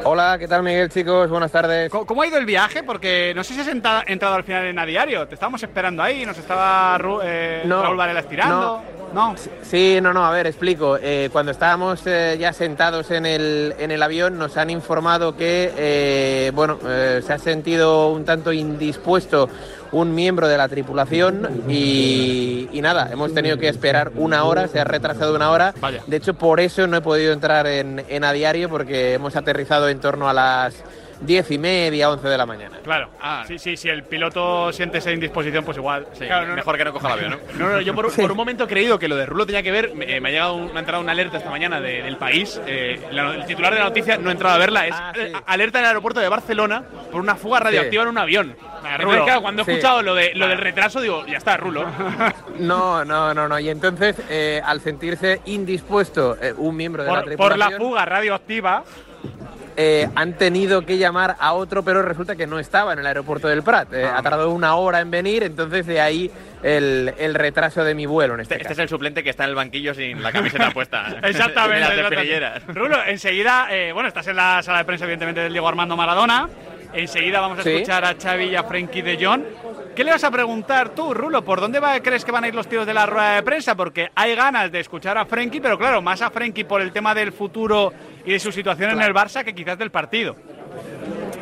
Hola, 0.05 0.37
¿qué 0.39 0.47
tal 0.47 0.63
Miguel, 0.63 0.89
chicos? 0.89 1.29
Buenas 1.29 1.51
tardes. 1.51 1.89
¿Cómo, 1.89 2.05
cómo 2.05 2.21
ha 2.21 2.27
ido 2.27 2.37
el 2.37 2.45
viaje? 2.45 2.83
Porque 2.83 3.33
no 3.35 3.43
sé 3.43 3.53
si 3.53 3.59
has 3.61 3.67
entra- 3.67 4.03
entrado 4.07 4.35
al 4.35 4.43
final 4.43 4.65
en 4.65 4.79
a 4.79 4.85
diario. 4.85 5.27
Te 5.27 5.33
estábamos 5.33 5.61
esperando 5.63 6.01
ahí. 6.01 6.25
Nos 6.25 6.37
estaba 6.37 6.97
Ru- 6.97 7.19
eh, 7.23 7.63
No, 7.65 7.81
Raúl 7.83 7.97
Varela 7.97 8.21
estirando. 8.21 8.81
No. 9.13 9.35
Sí, 9.61 9.99
no, 10.01 10.13
no, 10.13 10.25
a 10.25 10.31
ver, 10.31 10.47
explico. 10.47 10.97
Eh, 11.01 11.29
cuando 11.31 11.51
estábamos 11.51 12.01
eh, 12.05 12.37
ya 12.39 12.53
sentados 12.53 13.11
en 13.11 13.25
el, 13.25 13.73
en 13.77 13.91
el 13.91 14.01
avión 14.03 14.37
nos 14.37 14.57
han 14.57 14.69
informado 14.69 15.35
que, 15.37 16.51
bueno, 16.53 16.79
se 16.81 17.31
ha 17.33 17.37
sentido 17.37 18.09
un 18.09 18.23
tanto 18.25 18.51
indispuesto 18.53 19.49
un 19.91 20.13
miembro 20.13 20.49
de 20.49 20.57
la 20.57 20.67
tripulación 20.67 21.63
y, 21.69 22.67
y 22.73 22.81
nada, 22.81 23.07
hemos 23.13 23.33
tenido 23.33 23.57
que 23.57 23.69
esperar 23.69 24.11
una 24.15 24.43
hora, 24.43 24.67
se 24.67 24.81
ha 24.81 24.83
retrasado 24.83 25.33
una 25.33 25.49
hora. 25.51 25.73
De 26.07 26.17
hecho, 26.17 26.35
por 26.35 26.59
eso 26.59 26.85
no 26.85 26.97
he 26.97 27.01
podido 27.01 27.33
entrar 27.33 27.65
en, 27.65 28.03
en 28.09 28.23
a 28.23 28.31
diario 28.31 28.69
porque 28.69 29.13
hemos 29.13 29.35
aterrizado 29.35 29.89
en 29.89 29.99
torno 29.99 30.29
a 30.29 30.33
las 30.33 30.75
diez 31.21 31.49
y 31.51 31.57
media, 31.57 32.09
once 32.09 32.27
de 32.27 32.37
la 32.37 32.45
mañana. 32.45 32.77
Claro. 32.83 33.09
sí, 33.47 33.57
sí, 33.59 33.77
si 33.77 33.89
el 33.89 34.03
piloto 34.03 34.71
siente 34.73 34.97
esa 34.99 35.11
indisposición, 35.11 35.63
pues 35.63 35.77
igual. 35.77 36.07
Claro, 36.17 36.47
no, 36.47 36.55
Mejor 36.55 36.77
que 36.77 36.85
no 36.85 36.93
coja 36.93 37.07
el 37.07 37.13
avión, 37.13 37.31
¿no? 37.31 37.37
No, 37.65 37.69
no, 37.71 37.81
yo 37.81 37.93
por, 37.95 38.13
por 38.13 38.31
un 38.31 38.37
momento 38.37 38.65
he 38.65 38.67
creído 38.67 38.99
que 38.99 39.07
lo 39.07 39.15
de 39.15 39.25
Rulo 39.25 39.45
tenía 39.45 39.63
que 39.63 39.71
ver. 39.71 39.93
Me, 39.95 40.15
eh, 40.15 40.21
me 40.21 40.29
ha 40.29 40.31
llegado 40.31 40.55
un- 40.55 40.67
me 40.71 40.77
ha 40.77 40.79
entrado 40.79 41.01
una 41.01 41.11
alerta 41.13 41.37
esta 41.37 41.49
mañana 41.49 41.79
de- 41.79 42.03
del 42.03 42.17
país. 42.17 42.59
eh, 42.67 43.01
la- 43.11 43.33
el 43.35 43.45
titular 43.45 43.73
de 43.73 43.79
la 43.79 43.85
noticia 43.85 44.17
no 44.17 44.29
he 44.29 44.33
entrado 44.33 44.55
a 44.55 44.57
verla. 44.59 44.87
Es 44.87 44.95
eh, 45.17 45.33
alerta 45.45 45.79
en 45.79 45.85
el 45.85 45.89
aeropuerto 45.89 46.19
de 46.19 46.29
Barcelona 46.29 46.83
por 47.11 47.21
una 47.21 47.35
fuga 47.35 47.59
radioactiva 47.59 48.03
en 48.03 48.09
un 48.09 48.17
avión. 48.17 48.55
Entonces, 48.85 49.03
Rulo. 49.03 49.23
claro, 49.25 49.41
cuando 49.41 49.61
he 49.63 49.65
Sí. 49.65 49.71
escuchado 49.71 50.01
lo, 50.03 50.13
de, 50.13 50.33
lo 50.35 50.47
del 50.47 50.59
retraso, 50.59 51.01
digo, 51.01 51.25
ya 51.25 51.37
está, 51.37 51.57
Rulo. 51.57 51.85
No, 52.59 53.03
no, 53.03 53.33
no, 53.33 53.47
no. 53.47 53.59
Y 53.59 53.69
entonces, 53.69 54.15
eh, 54.29 54.61
al 54.63 54.79
sentirse 54.81 55.41
indispuesto 55.45 56.37
eh, 56.41 56.53
un 56.55 56.75
miembro 56.75 57.03
de 57.03 57.11
la 57.11 57.23
tripulación, 57.23 57.37
por 57.37 57.71
la 57.71 57.77
fuga 57.77 58.05
radioactiva. 58.05 58.83
Eh, 59.77 60.07
han 60.15 60.33
tenido 60.33 60.85
que 60.85 60.97
llamar 60.97 61.35
a 61.39 61.53
otro, 61.53 61.83
pero 61.83 62.01
resulta 62.01 62.35
que 62.35 62.47
no 62.47 62.59
estaba 62.59 62.93
en 62.93 62.99
el 62.99 63.05
aeropuerto 63.07 63.47
del 63.47 63.61
Prat. 63.63 63.93
Eh, 63.93 64.05
Ah. 64.05 64.17
Ha 64.19 64.23
tardado 64.23 64.51
una 64.51 64.75
hora 64.75 65.01
en 65.01 65.11
venir, 65.11 65.43
entonces 65.43 65.85
de 65.85 65.99
ahí 65.99 66.31
el, 66.63 67.13
el 67.17 67.33
retraso 67.35 67.83
de 67.83 67.93
mi 67.95 68.05
vuelo 68.05 68.35
en 68.35 68.41
este, 68.41 68.55
Este 68.59 68.73
es 68.73 68.79
el 68.79 68.87
suplente 68.89 69.23
que 69.23 69.29
está 69.29 69.43
en 69.43 69.49
el 69.49 69.55
banquillo 69.55 69.93
sin 69.93 70.21
la 70.23 70.31
camiseta 70.31 70.71
puesta. 70.71 71.17
Exactamente. 71.23 71.75
En 71.75 71.81
las 71.81 72.11
exactamente. 72.11 72.73
Rulo, 72.79 72.97
enseguida, 73.05 73.67
eh, 73.71 73.91
bueno, 73.91 74.07
estás 74.07 74.27
en 74.27 74.35
la 74.37 74.61
sala 74.63 74.79
de 74.79 74.85
prensa, 74.85 75.05
evidentemente, 75.05 75.41
del 75.41 75.51
Diego 75.51 75.67
Armando 75.67 75.95
Maradona. 75.97 76.47
Enseguida 76.95 77.39
vamos 77.41 77.59
a 77.59 77.63
Sí. 77.63 77.69
escuchar 77.71 78.05
a 78.05 78.15
Xavi 78.15 78.45
y 78.45 78.55
a 78.55 78.63
Frenkie 78.63 79.01
de 79.01 79.23
Jong. 79.23 79.41
¿Qué 79.95 80.03
le 80.03 80.11
vas 80.11 80.23
a 80.23 80.31
preguntar 80.31 80.89
tú, 80.89 81.13
Rulo? 81.13 81.43
¿Por 81.43 81.61
dónde 81.61 81.79
va- 81.79 81.99
crees 82.01 82.25
que 82.25 82.31
van 82.31 82.43
a 82.43 82.47
ir 82.47 82.55
los 82.55 82.67
tiros 82.67 82.85
de 82.85 82.93
la 82.93 83.05
rueda 83.05 83.35
de 83.35 83.43
prensa? 83.43 83.75
Porque 83.75 84.09
hay 84.15 84.35
ganas 84.35 84.71
de 84.71 84.79
escuchar 84.81 85.17
a 85.17 85.25
Frenkie, 85.25 85.61
pero 85.61 85.77
claro, 85.77 86.01
más 86.01 86.21
a 86.21 86.29
Frenkie 86.29 86.63
por 86.65 86.81
el 86.81 86.91
tema 86.91 87.13
del 87.15 87.31
futuro 87.31 87.93
y 88.25 88.31
de 88.33 88.39
su 88.39 88.51
situación 88.51 88.91
en 88.91 89.01
el 89.01 89.13
Barça 89.13 89.43
que 89.43 89.53
quizás 89.55 89.77
del 89.77 89.91
partido. 89.91 90.35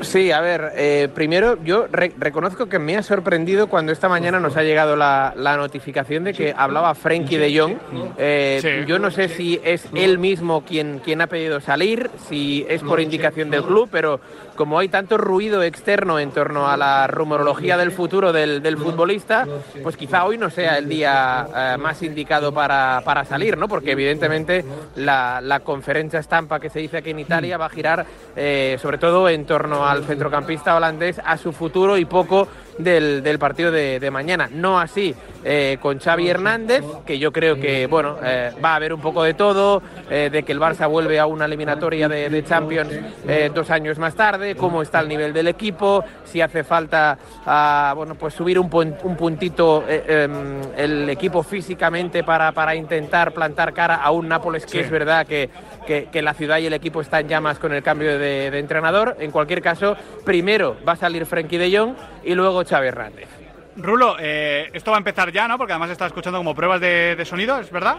Sí, 0.01 0.31
a 0.31 0.41
ver, 0.41 0.73
eh, 0.75 1.07
primero 1.15 1.57
yo 1.63 1.87
re- 1.89 2.11
reconozco 2.17 2.67
que 2.67 2.77
me 2.77 2.97
ha 2.97 3.03
sorprendido 3.03 3.67
cuando 3.67 3.91
esta 3.93 4.09
mañana 4.09 4.37
nos 4.39 4.57
ha 4.57 4.63
llegado 4.63 4.95
la, 4.97 5.33
la 5.37 5.55
notificación 5.55 6.25
de 6.25 6.33
que 6.33 6.53
hablaba 6.55 6.93
Frenkie 6.93 7.37
de 7.37 7.57
Jong. 7.57 7.75
Eh, 8.17 8.59
Sí. 8.61 8.69
Yo 8.85 8.99
no 8.99 9.11
sé 9.11 9.29
si 9.29 9.61
es 9.63 9.87
él 9.95 10.17
mismo 10.19 10.63
quien, 10.65 10.99
quien 10.99 11.21
ha 11.21 11.27
pedido 11.27 11.61
salir, 11.61 12.09
si 12.27 12.65
es 12.67 12.81
por 12.83 12.99
indicación 12.99 13.49
del 13.49 13.63
club, 13.63 13.87
pero 13.91 14.19
como 14.55 14.79
hay 14.79 14.89
tanto 14.89 15.17
ruido 15.17 15.63
externo 15.63 16.19
en 16.19 16.31
torno 16.31 16.67
a 16.67 16.77
la 16.77 17.07
rumorología 17.07 17.77
del 17.77 17.91
futuro 17.91 18.31
del, 18.31 18.77
futbolista, 18.77 19.47
pues 19.81 19.97
quizá 19.97 20.25
hoy 20.25 20.37
no 20.37 20.49
sea 20.49 20.77
el 20.77 20.89
día 20.89 21.47
eh, 21.55 21.77
más 21.77 22.01
indicado 22.01 22.53
para, 22.53 23.01
para 23.05 23.25
salir, 23.25 23.57
¿no? 23.57 23.67
Porque 23.67 23.91
evidentemente 23.91 24.65
la, 24.95 25.41
la 25.41 25.59
conferencia 25.61 26.19
estampa 26.19 26.59
que 26.59 26.69
se 26.69 26.79
dice 26.79 26.97
aquí 26.97 27.11
en 27.11 27.19
Italia 27.19 27.57
va 27.57 27.65
a 27.65 27.69
girar 27.69 28.05
eh, 28.35 28.77
sobre 28.81 28.97
todo 28.97 29.29
en 29.29 29.45
torno 29.45 29.85
al 29.87 30.03
centrocampista 30.05 30.75
holandés, 30.75 31.19
a 31.23 31.37
su 31.37 31.51
futuro 31.51 31.97
y 31.97 32.05
poco 32.05 32.47
del, 32.77 33.21
del 33.23 33.39
partido 33.39 33.71
de, 33.71 33.99
de 33.99 34.11
mañana. 34.11 34.49
No 34.51 34.79
así 34.79 35.13
eh, 35.43 35.77
con 35.81 35.99
Xavi 35.99 36.29
Hernández, 36.29 36.83
que 37.05 37.19
yo 37.19 37.31
creo 37.31 37.59
que 37.59 37.87
bueno 37.87 38.17
eh, 38.23 38.51
va 38.63 38.73
a 38.73 38.75
haber 38.75 38.93
un 38.93 39.01
poco 39.01 39.23
de 39.23 39.33
todo, 39.33 39.81
eh, 40.09 40.29
de 40.31 40.43
que 40.43 40.51
el 40.53 40.59
Barça 40.59 40.89
vuelve 40.89 41.19
a 41.19 41.25
una 41.25 41.45
eliminatoria 41.45 42.07
de, 42.07 42.29
de 42.29 42.43
Champions 42.43 42.91
dos 43.53 43.69
años 43.69 43.97
más 43.99 44.15
tarde, 44.15 44.55
cómo 44.55 44.81
está 44.81 44.99
el 45.01 45.07
nivel 45.07 45.33
del 45.33 45.47
equipo, 45.47 46.03
si 46.23 46.41
hace 46.41 46.63
falta 46.63 47.17
ah, 47.45 47.93
bueno 47.95 48.15
pues 48.15 48.33
subir 48.33 48.57
un, 48.57 48.69
pun- 48.69 48.95
un 49.03 49.15
puntito 49.15 49.83
em, 49.87 50.61
el 50.77 51.09
equipo 51.09 51.43
físicamente 51.43 52.23
para, 52.23 52.51
para 52.53 52.75
intentar 52.75 53.33
plantar 53.33 53.73
cara 53.73 53.95
a 53.95 54.11
un 54.11 54.27
Nápoles 54.27 54.65
que 54.65 54.71
Sí. 54.73 54.79
es 54.79 54.89
verdad 54.89 55.27
que, 55.27 55.49
que- 55.85 56.07
que 56.11 56.21
la 56.21 56.33
ciudad 56.33 56.57
y 56.59 56.65
el 56.65 56.73
equipo 56.73 57.01
están 57.01 57.27
llamas 57.27 57.59
con 57.59 57.73
el 57.73 57.83
cambio 57.83 58.17
de, 58.17 58.49
de 58.49 58.59
entrenador. 58.59 59.15
En 59.19 59.29
cualquier 59.31 59.61
caso, 59.61 59.95
primero 60.25 60.75
va 60.87 60.93
a 60.93 60.95
salir 60.95 61.25
Frenkie 61.25 61.57
de 61.57 61.77
Jong 61.77 61.93
y 62.23 62.33
luego 62.35 62.63
Xavi 62.65 62.87
Hernández. 62.87 63.27
Rulo, 63.75 64.17
eh, 64.19 64.69
esto 64.73 64.91
va 64.91 64.97
a 64.97 64.99
empezar 64.99 65.31
ya, 65.31 65.47
¿no? 65.47 65.57
Porque 65.57 65.73
además 65.73 65.89
está 65.89 66.05
escuchando 66.05 66.37
como 66.37 66.53
pruebas 66.53 66.79
de, 66.79 67.15
de 67.15 67.25
sonido, 67.25 67.59
¿es 67.59 67.71
verdad? 67.71 67.97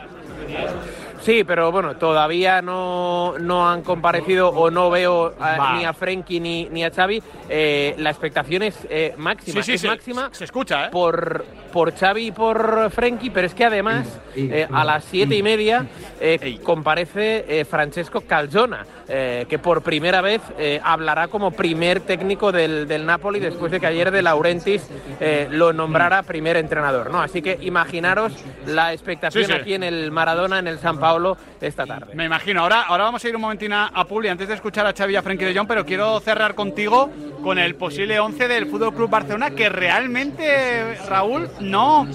Sí, 1.21 1.43
pero 1.43 1.73
bueno, 1.73 1.97
todavía 1.97 2.61
no, 2.61 3.35
no 3.41 3.69
han 3.69 3.83
comparecido 3.83 4.51
o 4.51 4.71
no 4.71 4.91
veo 4.91 5.35
a- 5.41 5.75
ni 5.79 5.85
a 5.85 5.93
Frenkie 5.95 6.39
ni, 6.39 6.69
ni 6.69 6.85
a 6.85 6.91
Xavi. 6.91 7.23
Eh, 7.49 7.95
la 7.99 8.11
expectación 8.11 8.63
es 8.63 8.79
eh, 8.91 9.15
máxima. 9.17 9.63
Sí, 9.63 9.63
sí, 9.63 9.73
es 9.75 9.81
se- 9.81 9.89
máxima 9.89 10.29
se 10.33 10.45
escucha, 10.45 10.87
¿eh? 10.87 10.89
por, 10.93 11.45
por 11.73 11.95
Xavi 11.97 12.27
y 12.27 12.33
por 12.33 12.91
Frenkie, 12.91 13.31
pero 13.31 13.47
es 13.47 13.55
que 13.55 13.65
además 13.65 14.21
eh, 14.37 14.69
a 14.71 14.85
las 14.85 15.05
siete 15.05 15.35
y 15.35 15.43
media 15.43 15.87
eh, 16.21 16.59
comparece 16.63 17.47
eh, 17.49 17.65
Francesco 17.65 18.21
Calzona, 18.21 18.85
eh, 19.09 19.47
que 19.49 19.59
por 19.59 19.83
primera 19.83 20.21
vez 20.21 20.41
eh, 20.59 20.81
hablará 20.83 21.29
como 21.29 21.51
primer 21.51 22.01
técnico 22.01 22.53
del, 22.53 22.89
del 22.89 23.05
Napoli 23.05 23.39
después 23.41 23.71
de 23.71 23.81
que 23.81 23.87
ayer 23.87 24.11
de 24.11 24.23
Laurentiis 24.23 24.89
eh, 25.21 25.47
lo 25.51 25.73
nombrara 25.73 26.23
primer 26.23 26.57
entrenador. 26.57 27.11
¿no? 27.11 27.21
Así 27.21 27.43
que 27.43 27.59
imaginaros 27.61 28.33
la 28.67 28.93
expectación 28.93 29.45
Sí, 29.45 29.51
sí. 29.53 29.57
aquí 29.59 29.75
en 29.75 29.83
el 29.83 30.11
Maradona, 30.11 30.59
en 30.59 30.69
el 30.69 30.79
San 30.79 30.99
Paolo, 30.99 31.37
esta 31.61 31.87
tarde. 31.87 32.15
Me 32.15 32.25
imagino. 32.25 32.63
Ahora, 32.63 32.83
ahora 32.83 33.05
vamos 33.05 33.25
a 33.25 33.29
ir 33.29 33.35
un 33.35 33.43
momentín 33.43 33.73
a, 33.73 33.87
a 33.89 34.05
Publi 34.07 34.29
antes 34.29 34.49
de 34.49 34.55
escuchar 34.55 34.87
a 34.87 34.93
Xavi 34.93 35.15
y 35.15 35.17
a 35.17 35.23
Frenkie 35.23 35.45
de 35.47 35.55
Jong, 35.55 35.67
pero 35.69 35.85
quiero 35.85 36.19
cerrar 36.21 36.55
contigo 36.55 37.11
con 37.43 37.59
el 37.59 37.75
posible 37.75 38.19
11 38.21 38.49
del 38.49 38.67
Fútbol 38.67 38.95
Club 38.95 39.11
Barcelona 39.11 39.51
que 39.51 39.69
realmente 39.69 40.97
Raúl 41.09 41.49
no 41.61 42.09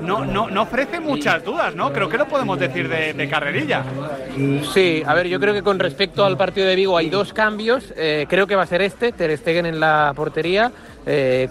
no, 0.00 0.24
no, 0.24 0.48
no 0.50 0.62
ofrece 0.62 1.00
muchas 1.00 1.44
dudas, 1.44 1.74
¿no? 1.74 1.92
Creo 1.92 2.08
que 2.08 2.18
lo 2.18 2.26
podemos 2.26 2.58
decir 2.58 2.88
de, 2.88 3.28
carrerilla. 3.28 3.84
Sí, 4.72 5.02
a 5.04 5.14
ver, 5.14 5.26
yo 5.28 5.40
creo 5.40 5.52
que 5.52 5.62
con 5.62 5.78
respecto 5.78 6.24
al 6.24 6.36
partido 6.36 6.66
de 6.66 6.76
Vigo 6.76 6.96
hay 6.96 7.10
dos 7.10 7.32
cambios. 7.32 7.92
Eh, 7.96 8.26
creo 8.28 8.46
que 8.46 8.54
va 8.54 8.62
a 8.62 8.66
ser 8.66 8.82
este, 8.82 9.12
Ter 9.12 9.36
Stegen 9.36 9.66
en 9.66 9.80
la 9.80 10.12
portería, 10.14 10.70
eh, 11.06 11.48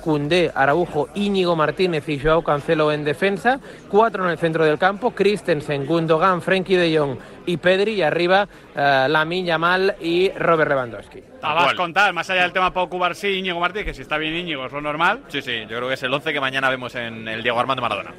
Araujo, 0.53 1.09
Íñigo 1.15 1.55
Martínez 1.55 2.07
y 2.09 2.19
Joao 2.19 2.43
Cancelo 2.43 2.91
en 2.91 3.03
defensa, 3.03 3.59
cuatro 3.89 4.25
en 4.25 4.31
el 4.31 4.37
centro 4.37 4.65
del 4.65 4.77
campo, 4.77 5.11
Christensen, 5.11 5.85
Gundogan, 5.85 6.41
Frenkie 6.41 6.75
de 6.75 6.97
Jong 6.97 7.17
y 7.45 7.57
Pedri, 7.57 7.93
y 7.93 8.01
arriba 8.01 8.47
eh, 8.75 9.07
Lamine 9.09 9.47
Yamal 9.47 9.95
y 10.01 10.29
Robert 10.31 10.69
Lewandowski. 10.69 11.23
Vas 11.41 11.73
a 11.73 11.75
contar, 11.75 12.13
más 12.13 12.29
allá 12.29 12.43
del 12.43 12.53
tema 12.53 12.73
Pau 12.73 12.89
Cubarsí 12.89 13.27
y 13.27 13.37
Íñigo 13.39 13.59
Martínez, 13.59 13.85
que 13.85 13.93
si 13.93 14.01
está 14.01 14.17
bien 14.17 14.35
Íñigo 14.35 14.65
es 14.65 14.71
lo 14.71 14.81
normal. 14.81 15.21
Sí, 15.27 15.41
sí, 15.41 15.61
yo 15.61 15.77
creo 15.77 15.87
que 15.87 15.93
es 15.93 16.03
el 16.03 16.13
11 16.13 16.33
que 16.33 16.39
mañana 16.39 16.69
vemos 16.69 16.95
en 16.95 17.27
el 17.27 17.43
Diego 17.43 17.59
Armando 17.59 17.81
Maradona. 17.81 18.13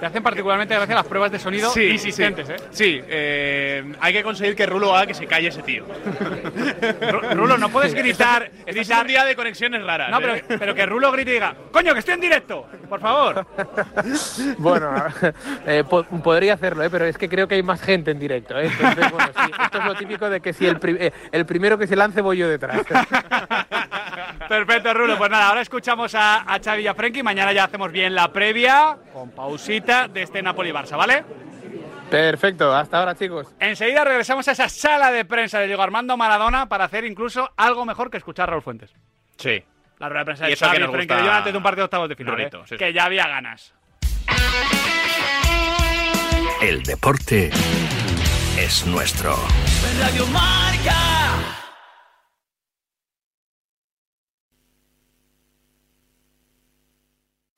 Te 0.00 0.06
hacen 0.06 0.22
particularmente 0.22 0.74
gracia 0.74 0.94
las 0.94 1.06
pruebas 1.06 1.30
de 1.30 1.38
sonido 1.38 1.70
Sí, 1.70 1.84
insistentes, 1.90 2.46
sí. 2.46 2.52
¿eh? 2.54 2.56
Sí, 2.70 3.00
eh, 3.06 3.92
hay 4.00 4.12
que 4.14 4.22
conseguir 4.22 4.56
que 4.56 4.64
Rulo 4.64 4.96
haga 4.96 5.06
que 5.06 5.12
se 5.14 5.26
calle 5.26 5.48
ese 5.48 5.62
tío. 5.62 5.84
Ru- 5.86 7.34
Rulo, 7.34 7.58
no 7.58 7.68
puedes 7.68 7.92
gritar. 7.94 8.50
Es 8.64 8.74
gritar 8.74 9.02
un 9.02 9.08
día 9.08 9.24
de 9.26 9.36
conexiones 9.36 9.82
raras. 9.84 10.10
No, 10.10 10.18
¿eh? 10.20 10.42
pero, 10.46 10.58
pero 10.58 10.74
que 10.74 10.86
Rulo 10.86 11.12
grite 11.12 11.30
y 11.32 11.34
diga, 11.34 11.54
coño, 11.70 11.92
que 11.92 11.98
estoy 12.00 12.14
en 12.14 12.20
directo, 12.22 12.66
por 12.88 13.00
favor. 13.00 13.46
Bueno, 14.58 14.94
eh, 15.66 15.84
po- 15.88 16.04
podría 16.04 16.54
hacerlo, 16.54 16.82
¿eh? 16.82 16.90
pero 16.90 17.04
es 17.04 17.16
que 17.18 17.28
creo 17.28 17.46
que 17.46 17.54
hay 17.56 17.62
más 17.62 17.80
gente 17.82 18.10
en 18.10 18.18
directo. 18.18 18.58
¿eh? 18.58 18.66
Entonces, 18.66 19.10
bueno, 19.10 19.28
sí, 19.44 19.52
esto 19.64 19.78
es 19.78 19.84
lo 19.84 19.94
típico 19.94 20.30
de 20.30 20.40
que 20.40 20.52
si 20.52 20.66
el, 20.66 20.78
pri- 20.78 20.96
eh, 20.98 21.12
el 21.32 21.44
primero 21.46 21.76
que 21.78 21.86
se 21.86 21.96
lance 21.96 22.20
voy 22.20 22.38
yo 22.38 22.48
detrás. 22.48 22.80
Perfecto, 24.48 24.92
Rulo. 24.94 25.16
Pues 25.18 25.30
nada, 25.30 25.48
ahora 25.48 25.60
escuchamos 25.60 26.14
a, 26.14 26.40
a 26.52 26.58
Xavi 26.62 26.82
y 26.82 26.86
a 26.86 26.94
Frenkie. 26.94 27.22
Mañana 27.22 27.52
ya 27.52 27.64
hacemos 27.64 27.92
bien 27.92 28.14
la 28.14 28.32
previa, 28.32 28.96
con 29.12 29.30
pausita, 29.30 29.89
de 30.08 30.22
este 30.22 30.42
Napoli-Barça, 30.42 30.96
¿vale? 30.96 31.24
Perfecto, 32.10 32.74
hasta 32.74 32.98
ahora 32.98 33.14
chicos. 33.14 33.54
Enseguida 33.60 34.04
regresamos 34.04 34.48
a 34.48 34.52
esa 34.52 34.68
sala 34.68 35.12
de 35.12 35.24
prensa 35.24 35.60
de 35.60 35.66
Diego 35.66 35.82
Armando 35.82 36.16
Maradona 36.16 36.68
para 36.68 36.84
hacer 36.84 37.04
incluso 37.04 37.50
algo 37.56 37.84
mejor 37.84 38.10
que 38.10 38.16
escuchar 38.16 38.48
a 38.48 38.52
Raúl 38.52 38.62
Fuentes. 38.62 38.92
Sí. 39.36 39.62
La 39.98 40.08
rueda 40.08 40.20
de 40.20 40.24
prensa 40.24 40.44
Y 40.44 40.48
de 40.48 40.52
eso 40.54 40.64
que 40.64 40.80
Xavi 40.80 41.06
de 41.06 41.14
Jong 41.14 41.28
antes 41.28 41.52
de 41.52 41.56
un 41.56 41.62
partido 41.62 41.82
de 41.82 41.84
octavos 41.84 42.08
de 42.08 42.16
final, 42.16 42.40
¿eh? 42.40 42.50
sí, 42.50 42.58
sí. 42.70 42.76
que 42.76 42.92
ya 42.92 43.04
había 43.04 43.28
ganas. 43.28 43.74
El 46.60 46.82
deporte 46.82 47.50
es 48.58 48.86
nuestro. 48.86 49.36
Radio 50.00 50.26
Marca. 50.26 51.19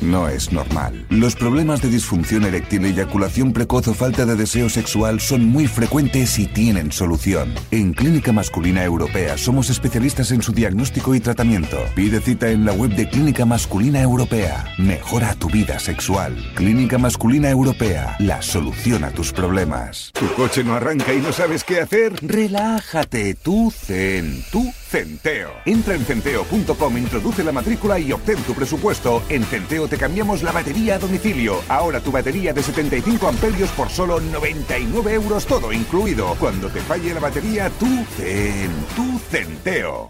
No 0.00 0.28
es 0.28 0.52
normal. 0.52 1.06
Los 1.10 1.34
problemas 1.34 1.82
de 1.82 1.90
disfunción 1.90 2.44
eréctil, 2.44 2.84
eyaculación 2.84 3.52
precoz 3.52 3.88
o 3.88 3.94
falta 3.94 4.24
de 4.24 4.36
deseo 4.36 4.68
sexual 4.68 5.20
son 5.20 5.44
muy 5.44 5.66
frecuentes 5.66 6.38
y 6.38 6.46
tienen 6.46 6.92
solución. 6.92 7.54
En 7.70 7.92
Clínica 7.92 8.32
Masculina 8.32 8.84
Europea 8.84 9.36
somos 9.36 9.70
especialistas 9.70 10.30
en 10.30 10.40
su 10.40 10.52
diagnóstico 10.52 11.14
y 11.14 11.20
tratamiento. 11.20 11.78
Pide 11.94 12.20
cita 12.20 12.48
en 12.48 12.64
la 12.64 12.72
web 12.72 12.94
de 12.94 13.08
Clínica 13.08 13.44
Masculina 13.44 14.00
Europea. 14.00 14.66
Mejora 14.78 15.34
tu 15.34 15.50
vida 15.50 15.78
sexual. 15.78 16.36
Clínica 16.54 16.96
Masculina 16.96 17.50
Europea, 17.50 18.16
la 18.18 18.40
solución 18.40 19.04
a 19.04 19.10
tus 19.10 19.32
problemas. 19.32 20.12
¿Tu 20.18 20.26
coche 20.34 20.62
no 20.64 20.74
arranca 20.74 21.12
y 21.12 21.18
no 21.18 21.32
sabes 21.32 21.64
qué 21.64 21.80
hacer? 21.80 22.14
Relájate, 22.22 23.34
tú 23.34 23.70
zen, 23.70 24.42
tú 24.52 24.72
Centeo. 24.88 25.50
Entra 25.66 25.94
en 25.94 26.04
centeo.com, 26.04 26.96
introduce 26.96 27.44
la 27.44 27.52
matrícula 27.52 27.98
y 27.98 28.10
obtén 28.10 28.38
tu 28.44 28.54
presupuesto. 28.54 29.22
En 29.28 29.44
Centeo 29.44 29.67
te 29.68 29.98
cambiamos 29.98 30.42
la 30.42 30.50
batería 30.50 30.94
a 30.94 30.98
domicilio. 30.98 31.60
Ahora 31.68 32.00
tu 32.00 32.10
batería 32.10 32.54
de 32.54 32.62
75 32.62 33.28
amperios 33.28 33.68
por 33.70 33.90
solo 33.90 34.18
99 34.18 35.12
euros 35.12 35.46
todo 35.46 35.72
incluido. 35.74 36.34
Cuando 36.40 36.70
te 36.70 36.80
falle 36.80 37.12
la 37.12 37.20
batería, 37.20 37.70
tú 37.78 37.86
zen, 38.16 38.70
tú 38.96 39.20
Centeo. 39.30 40.08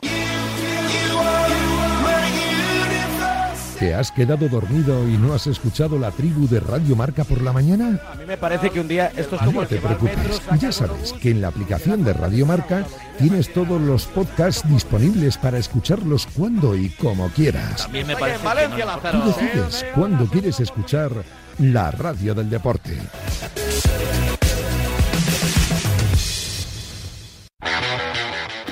¿Te 3.79 3.95
has 3.95 4.11
quedado 4.11 4.49
dormido 4.49 5.09
y 5.09 5.17
no 5.17 5.35
has 5.35 5.47
escuchado 5.47 6.01
la 6.01 6.11
tribu 6.11 6.49
de 6.49 6.59
Radio 6.59 6.97
Marca 6.97 7.23
por 7.23 7.41
la 7.41 7.53
mañana? 7.53 8.01
A 8.11 8.17
mí 8.17 8.25
me 8.27 8.37
parece 8.37 8.71
que 8.71 8.81
un 8.81 8.89
día 8.89 9.13
esto 9.17 9.37
es 9.37 9.43
como 9.43 9.63
No 9.63 9.69
te 9.69 9.77
preocupes, 9.77 10.43
ya 10.59 10.73
sabes 10.73 11.13
que 11.13 11.31
en 11.31 11.41
la 11.41 11.49
aplicación 11.49 12.03
de 12.03 12.13
Radio 12.13 12.45
Marca 12.45 12.85
tienes 13.19 13.53
todos 13.53 13.81
los 13.81 14.07
podcasts 14.07 14.69
disponibles 14.69 15.39
para 15.39 15.59
escucharlos 15.59 16.27
cuando 16.27 16.77
y 16.77 16.91
como 16.91 17.29
quieras. 17.29 17.83
También 17.83 18.09
me 18.09 18.17
parece 18.17 18.43
que 18.43 18.85
no 18.85 18.99
Tú 18.99 19.29
decides 19.29 19.87
cuándo 19.95 20.27
quieres 20.27 20.59
escuchar 20.59 21.13
la 21.59 21.93
radio 21.93 22.35
del 22.35 22.51
deporte. 22.51 22.99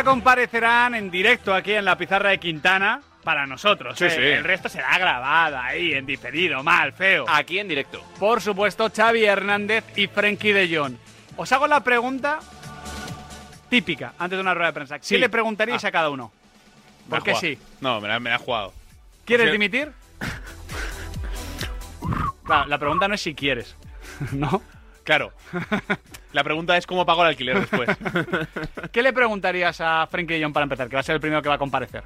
Enseguida 0.00 0.14
comparecerán 0.14 0.94
en 0.94 1.10
directo 1.10 1.54
aquí 1.54 1.72
en 1.72 1.84
la 1.84 1.96
pizarra 1.96 2.30
de 2.30 2.38
Quintana 2.38 3.02
para 3.22 3.46
nosotros. 3.46 3.98
Sí, 3.98 4.06
¿eh? 4.06 4.10
sí. 4.10 4.16
El 4.22 4.44
resto 4.44 4.70
será 4.70 4.96
grabado 4.98 5.58
ahí, 5.58 5.92
en 5.92 6.06
diferido, 6.06 6.62
mal, 6.62 6.92
feo. 6.94 7.26
Aquí 7.28 7.58
en 7.58 7.68
directo. 7.68 8.02
Por 8.18 8.40
supuesto, 8.40 8.90
Xavi 8.94 9.24
Hernández 9.26 9.84
y 9.96 10.06
Frenkie 10.06 10.54
de 10.54 10.74
Jong. 10.74 10.94
Os 11.36 11.52
hago 11.52 11.66
la 11.66 11.84
pregunta 11.84 12.38
típica 13.68 14.14
antes 14.18 14.38
de 14.38 14.40
una 14.40 14.54
rueda 14.54 14.68
de 14.68 14.72
prensa. 14.72 14.98
¿Qué 14.98 15.04
Sí. 15.04 15.18
le 15.18 15.28
preguntaríais 15.28 15.84
Ah. 15.84 15.88
a 15.88 15.92
cada 15.92 16.08
uno? 16.08 16.32
Me 17.06 17.10
Porque 17.10 17.34
sí. 17.34 17.58
No, 17.82 18.00
me 18.00 18.08
la, 18.08 18.18
me 18.20 18.30
la 18.30 18.36
ha 18.36 18.38
jugado. 18.38 18.72
¿Quieres 19.26 19.46
Sí. 19.46 19.52
dimitir? 19.52 19.92
Claro, 22.44 22.66
la 22.68 22.78
pregunta 22.78 23.06
no 23.06 23.14
es 23.14 23.20
si 23.20 23.34
quieres, 23.34 23.76
¿no? 24.32 24.60
Claro. 25.04 25.32
La 26.32 26.44
pregunta 26.44 26.76
es 26.76 26.86
cómo 26.86 27.04
pago 27.04 27.22
el 27.22 27.28
alquiler 27.28 27.58
después. 27.60 27.88
¿Qué 28.92 29.02
le 29.02 29.12
preguntarías 29.12 29.80
a 29.80 30.06
Frenkie 30.06 30.34
de 30.34 30.42
Jong 30.44 30.52
para 30.52 30.64
empezar? 30.64 30.88
Que 30.88 30.94
va 30.96 31.00
a 31.00 31.02
ser 31.02 31.16
el 31.16 31.20
primero 31.20 31.42
que 31.42 31.48
va 31.48 31.56
a 31.56 31.58
comparecer. 31.58 32.02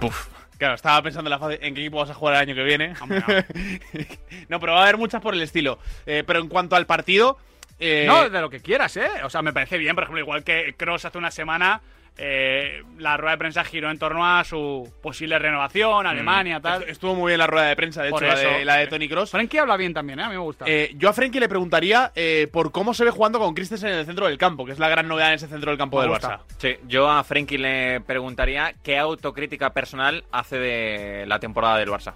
Puf. 0.00 0.28
Claro, 0.58 0.74
estaba 0.74 1.02
pensando 1.02 1.28
en, 1.28 1.32
la 1.32 1.38
fase- 1.38 1.58
en 1.62 1.74
qué 1.74 1.80
equipo 1.80 1.98
vas 1.98 2.10
a 2.10 2.14
jugar 2.14 2.34
el 2.34 2.40
año 2.42 2.54
que 2.54 2.62
viene. 2.62 2.94
no, 4.48 4.60
pero 4.60 4.72
va 4.74 4.80
a 4.80 4.82
haber 4.82 4.98
muchas 4.98 5.22
por 5.22 5.34
el 5.34 5.40
estilo. 5.42 5.78
Eh, 6.06 6.22
pero 6.26 6.38
en 6.40 6.48
cuanto 6.48 6.76
al 6.76 6.84
partido. 6.86 7.38
eh, 7.78 8.04
No, 8.06 8.28
de 8.28 8.40
lo 8.40 8.50
que 8.50 8.60
quieras, 8.60 8.94
¿eh? 8.98 9.08
O 9.24 9.30
sea, 9.30 9.40
me 9.42 9.52
parece 9.54 9.78
bien, 9.78 9.94
por 9.94 10.04
ejemplo, 10.04 10.20
igual 10.20 10.44
que 10.44 10.74
Cross 10.76 11.06
hace 11.06 11.16
una 11.18 11.30
semana, 11.30 11.80
eh, 12.22 12.82
la 12.98 13.16
rueda 13.16 13.32
de 13.32 13.38
prensa 13.38 13.64
giró 13.64 13.90
en 13.90 13.98
torno 13.98 14.26
a 14.26 14.44
su 14.44 14.86
posible 15.02 15.38
renovación, 15.38 16.06
Alemania, 16.06 16.58
Mm. 16.58 16.62
tal. 16.62 16.82
Estu- 16.82 16.88
Estuvo 16.90 17.14
muy 17.14 17.30
bien 17.30 17.38
la 17.38 17.46
rueda 17.46 17.66
de 17.68 17.76
prensa, 17.76 18.02
de 18.02 18.10
Por 18.10 18.22
hecho, 18.22 18.32
la 18.34 18.38
de, 18.38 18.56
eso. 18.56 18.64
la 18.64 18.76
de 18.76 18.86
Tony 18.88 19.08
Cross. 19.08 19.30
Frenkie 19.30 19.58
habla 19.58 19.76
bien 19.78 19.94
también, 19.94 20.20
¿eh? 20.20 20.24
A 20.24 20.28
mí 20.28 20.34
me 20.34 20.40
gusta. 20.40 20.64
Eh, 20.68 20.92
yo 20.96 21.08
a 21.08 21.12
Frenkie 21.14 21.40
le 21.40 21.48
preguntaría 21.48 22.12
eh, 22.14 22.46
por 22.52 22.70
cómo 22.72 22.92
se 22.92 23.04
ve 23.04 23.10
jugando 23.10 23.38
con 23.38 23.54
Christensen 23.54 23.88
en 23.90 23.98
el 24.00 24.06
centro 24.06 24.26
del 24.26 24.36
campo, 24.36 24.66
que 24.66 24.72
es 24.72 24.78
la 24.78 24.88
gran 24.90 25.08
novedad 25.08 25.28
en 25.30 25.34
ese 25.36 25.48
centro 25.48 25.70
del 25.70 25.78
campo 25.78 25.96
Me 25.96 26.02
del 26.02 26.10
gusta. 26.10 26.40
Barça. 26.40 26.54
Sí, 26.58 26.76
yo 26.86 27.08
a 27.10 27.24
Frenkie 27.24 27.56
le 27.58 28.00
preguntaría 28.02 28.74
qué 28.82 28.98
autocrítica 28.98 29.70
personal 29.72 30.24
hace 30.30 30.58
de 30.58 31.24
la 31.26 31.38
temporada 31.38 31.78
del 31.78 31.88
Barça. 31.88 32.12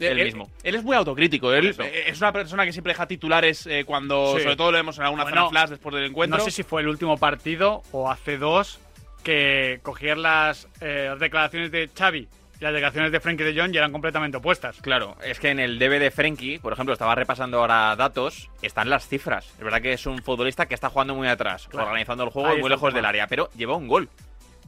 Él, 0.00 0.18
él, 0.18 0.24
mismo. 0.24 0.50
Él 0.64 0.74
es 0.74 0.82
muy 0.82 0.96
autocrítico. 0.96 1.52
Él 1.54 1.68
es 2.06 2.18
una 2.20 2.32
persona 2.32 2.64
que 2.64 2.72
siempre 2.72 2.92
deja 2.92 3.06
titulares 3.06 3.64
eh, 3.68 3.84
cuando, 3.84 4.34
Sí. 4.36 4.42
sobre 4.42 4.56
todo 4.56 4.72
lo 4.72 4.78
vemos 4.78 4.98
en 4.98 5.04
alguna 5.04 5.22
Bueno, 5.22 5.36
zona 5.42 5.50
flash 5.50 5.68
después 5.70 5.94
del 5.94 6.06
encuentro. 6.06 6.38
No 6.38 6.44
sé 6.44 6.50
si 6.50 6.64
fue 6.64 6.82
el 6.82 6.88
último 6.88 7.16
partido 7.16 7.82
o 7.92 8.10
hace 8.10 8.36
dos 8.36 8.80
que 9.24 9.80
cogían 9.82 10.22
las 10.22 10.68
eh, 10.80 11.12
declaraciones 11.18 11.72
de 11.72 11.88
Xavi 11.96 12.28
y 12.60 12.62
las 12.64 12.72
declaraciones 12.72 13.10
de 13.10 13.18
Frenkie 13.18 13.42
de 13.42 13.60
Jong 13.60 13.74
y 13.74 13.78
eran 13.78 13.90
completamente 13.90 14.36
opuestas. 14.36 14.76
Claro, 14.80 15.16
es 15.24 15.40
que 15.40 15.48
en 15.50 15.58
el 15.58 15.78
DB 15.80 15.98
de 15.98 16.10
Frenkie, 16.12 16.60
por 16.60 16.72
ejemplo, 16.72 16.92
estaba 16.92 17.16
repasando 17.16 17.58
ahora 17.58 17.96
datos, 17.96 18.48
están 18.62 18.88
las 18.90 19.08
cifras. 19.08 19.46
Es 19.58 19.64
verdad 19.64 19.82
que 19.82 19.92
es 19.94 20.06
un 20.06 20.22
futbolista 20.22 20.66
que 20.66 20.74
está 20.74 20.88
jugando 20.90 21.16
muy 21.16 21.26
atrás, 21.26 21.66
Claro. 21.68 21.88
organizando 21.88 22.22
el 22.22 22.30
juego 22.30 22.50
Ahí 22.50 22.58
y 22.58 22.60
muy 22.60 22.70
lejos 22.70 22.94
del 22.94 23.04
área, 23.04 23.26
pero 23.26 23.50
lleva 23.56 23.74
un 23.76 23.88
gol. 23.88 24.08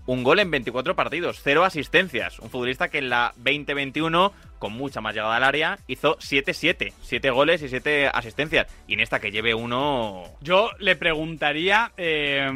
Un 0.08 0.22
gol 0.22 0.38
en 0.38 0.50
24 0.52 0.94
partidos, 0.94 1.40
cero 1.42 1.64
asistencias. 1.64 2.38
Un 2.38 2.48
futbolista 2.48 2.88
que 2.88 2.98
en 2.98 3.08
la 3.10 3.32
2021, 3.38 4.32
con 4.60 4.72
mucha 4.72 5.00
más 5.00 5.14
llegada 5.16 5.34
al 5.34 5.42
área, 5.42 5.78
hizo 5.88 6.16
7-7. 6.18 6.92
7 7.02 7.30
goles 7.30 7.60
y 7.62 7.68
7 7.68 8.08
asistencias. 8.14 8.68
Y 8.86 8.94
en 8.94 9.00
esta 9.00 9.18
que 9.18 9.32
lleve 9.32 9.52
uno... 9.54 10.22
Yo 10.40 10.70
le 10.78 10.94
preguntaría. 10.94 11.90
eh, 11.96 12.48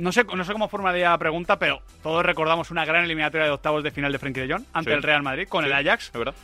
no, 0.00 0.12
sé, 0.12 0.24
no 0.24 0.44
sé 0.44 0.52
cómo 0.52 0.68
formularía 0.68 1.10
la 1.10 1.18
pregunta, 1.18 1.58
pero 1.58 1.82
todos 2.02 2.24
recordamos 2.24 2.70
una 2.70 2.84
gran 2.84 3.04
eliminatoria 3.04 3.46
de 3.46 3.52
octavos 3.52 3.82
de 3.84 3.90
final 3.90 4.10
de 4.12 4.18
Frenkie 4.18 4.40
de 4.46 4.52
Jong 4.54 4.64
ante 4.72 4.90
Sí. 4.90 4.96
el 4.96 5.02
Real 5.02 5.22
Madrid 5.22 5.46
con 5.48 5.64
Sí, 5.64 5.70
el 5.70 5.76
Ajax. 5.76 6.06
es 6.06 6.12
verdad. 6.18 6.34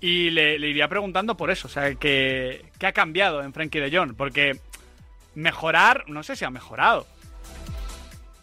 Y 0.00 0.30
le, 0.30 0.58
le 0.58 0.68
iría 0.68 0.88
preguntando 0.88 1.36
por 1.36 1.50
eso, 1.50 1.68
o 1.68 1.70
sea, 1.70 1.94
que, 1.94 2.64
¿qué 2.78 2.86
ha 2.86 2.92
cambiado 2.92 3.42
en 3.42 3.52
Frenkie 3.52 3.78
de 3.80 3.96
Jong? 3.96 4.14
Porque 4.16 4.56
mejorar, 5.34 6.04
no 6.08 6.22
sé 6.22 6.36
si 6.36 6.44
ha 6.44 6.50
mejorado. 6.50 7.06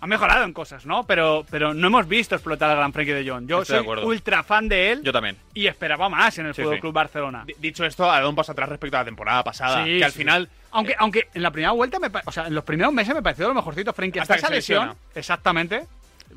Ha 0.01 0.07
mejorado 0.07 0.45
en 0.45 0.53
cosas, 0.53 0.85
¿no? 0.85 1.03
Pero, 1.05 1.45
pero 1.51 1.73
no 1.73 1.87
hemos 1.87 2.07
visto 2.07 2.33
explotar 2.33 2.69
al 2.69 2.77
gran 2.77 2.93
Frenkie 2.93 3.11
de 3.13 3.29
Jong. 3.29 3.47
Yo 3.47 3.61
Estoy 3.63 3.83
soy 3.83 4.03
ultra 4.05 4.43
fan 4.43 4.69
de 4.69 4.91
él 4.93 5.03
Yo 5.03 5.11
también. 5.11 5.35
y 5.53 5.67
esperaba 5.67 6.07
más 6.07 6.37
en 6.37 6.45
el 6.45 6.53
Sí, 6.55 6.61
Fútbol 6.61 6.75
sí. 6.75 6.81
Club 6.81 6.93
Barcelona. 6.93 7.43
D- 7.45 7.55
Dicho 7.59 7.83
esto, 7.85 8.09
ha 8.09 8.15
dado 8.15 8.29
un 8.29 8.35
paso 8.35 8.53
atrás 8.53 8.69
respecto 8.69 8.95
a 8.95 9.01
la 9.01 9.05
temporada 9.05 9.43
pasada. 9.43 9.83
Sí, 9.83 9.97
que 9.97 10.05
al 10.05 10.11
sí. 10.13 10.19
final. 10.19 10.47
Aunque, 10.71 10.95
aunque 10.97 11.27
en 11.33 11.41
la 11.43 11.51
primera 11.51 11.71
vuelta, 11.71 11.99
me 11.99 12.07
o 12.25 12.31
sea, 12.31 12.47
en 12.47 12.55
los 12.55 12.63
primeros 12.63 12.93
meses 12.93 13.13
me 13.13 13.21
pareció 13.21 13.47
lo 13.49 13.53
mejorcito 13.53 13.91
Frenkie. 13.91 14.19
Hasta 14.19 14.35
Hasta, 14.35 14.45
esa 14.47 14.55
lesión. 14.55 14.87
lesiona. 14.87 14.99
Exactamente. 15.15 15.85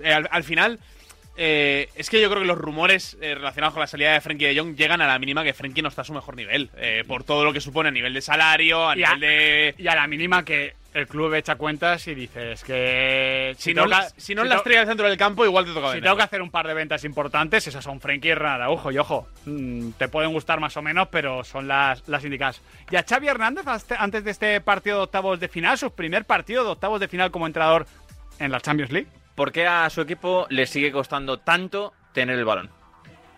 eh, 0.02 0.12
al, 0.12 0.28
al 0.32 0.42
final. 0.42 0.80
eh, 1.36 1.88
es 1.94 2.10
que 2.10 2.20
yo 2.20 2.28
creo 2.30 2.42
que 2.42 2.48
los 2.48 2.58
rumores 2.58 3.16
eh, 3.20 3.34
relacionados 3.36 3.74
con 3.74 3.80
la 3.80 3.86
salida 3.86 4.12
de 4.12 4.20
Frenkie 4.20 4.46
de 4.46 4.58
Jong 4.58 4.74
llegan 4.76 5.00
a 5.00 5.06
la 5.06 5.18
mínima 5.20 5.44
que 5.44 5.54
Frenkie 5.54 5.82
no 5.82 5.88
está 5.88 6.02
a 6.02 6.04
su 6.04 6.12
mejor 6.12 6.34
nivel. 6.36 6.68
eh, 6.76 7.04
por 7.06 7.22
todo 7.24 7.44
lo 7.44 7.52
que 7.52 7.60
supone 7.60 7.90
a 7.90 7.92
nivel 7.92 8.12
de 8.12 8.20
salario, 8.20 8.88
a 8.88 8.96
Y 8.98 9.04
a, 9.04 9.14
nivel 9.14 9.20
de. 9.20 9.74
y 9.78 9.86
a 9.86 9.94
la 9.94 10.06
mínima 10.08 10.44
que 10.44 10.74
el 10.94 11.06
club 11.06 11.32
echa 11.34 11.56
cuentas 11.56 12.06
y 12.08 12.14
dices 12.14 12.62
que. 12.64 13.54
Si 13.58 13.72
no, 13.74 13.86
que- 13.86 13.94
si 14.16 14.34
no 14.34 14.42
si 14.42 14.48
la 14.48 14.56
estrella 14.56 14.80
del 14.80 14.88
centro 14.88 15.08
del 15.08 15.16
campo, 15.16 15.44
igual 15.44 15.64
te 15.64 15.72
toca 15.72 15.86
Si 15.88 15.94
vender. 15.94 16.02
tengo 16.04 16.16
que 16.16 16.22
hacer 16.22 16.42
un 16.42 16.50
par 16.50 16.66
de 16.66 16.74
ventas 16.74 17.04
importantes, 17.04 17.66
esas 17.66 17.82
son 17.82 18.00
Frenkie 18.00 18.28
y 18.28 18.32
Araujo. 18.32 18.92
Y 18.92 18.98
ojo, 18.98 19.26
mm, 19.46 19.90
te 19.92 20.08
pueden 20.08 20.32
gustar 20.32 20.60
más 20.60 20.76
o 20.76 20.82
menos, 20.82 21.08
pero 21.08 21.44
son 21.44 21.66
las, 21.68 22.06
las 22.08 22.24
indicadas. 22.24 22.60
Y 22.90 22.96
a 22.96 23.04
Xavi 23.08 23.28
Hernández, 23.28 23.64
antes 23.98 24.24
de 24.24 24.30
este 24.30 24.60
partido 24.60 24.98
de 24.98 25.02
octavos 25.04 25.40
de 25.40 25.48
final, 25.48 25.78
su 25.78 25.92
primer 25.94 26.24
partido 26.24 26.64
de 26.64 26.70
octavos 26.70 27.00
de 27.00 27.08
final 27.08 27.30
como 27.30 27.46
entrenador 27.46 27.86
en 28.38 28.50
la 28.52 28.60
Champions 28.60 28.92
League. 28.92 29.08
¿Por 29.34 29.50
qué 29.52 29.66
a 29.66 29.88
su 29.88 30.02
equipo 30.02 30.46
le 30.50 30.66
sigue 30.66 30.92
costando 30.92 31.38
tanto 31.38 31.94
tener 32.12 32.38
el 32.38 32.44
balón? 32.44 32.70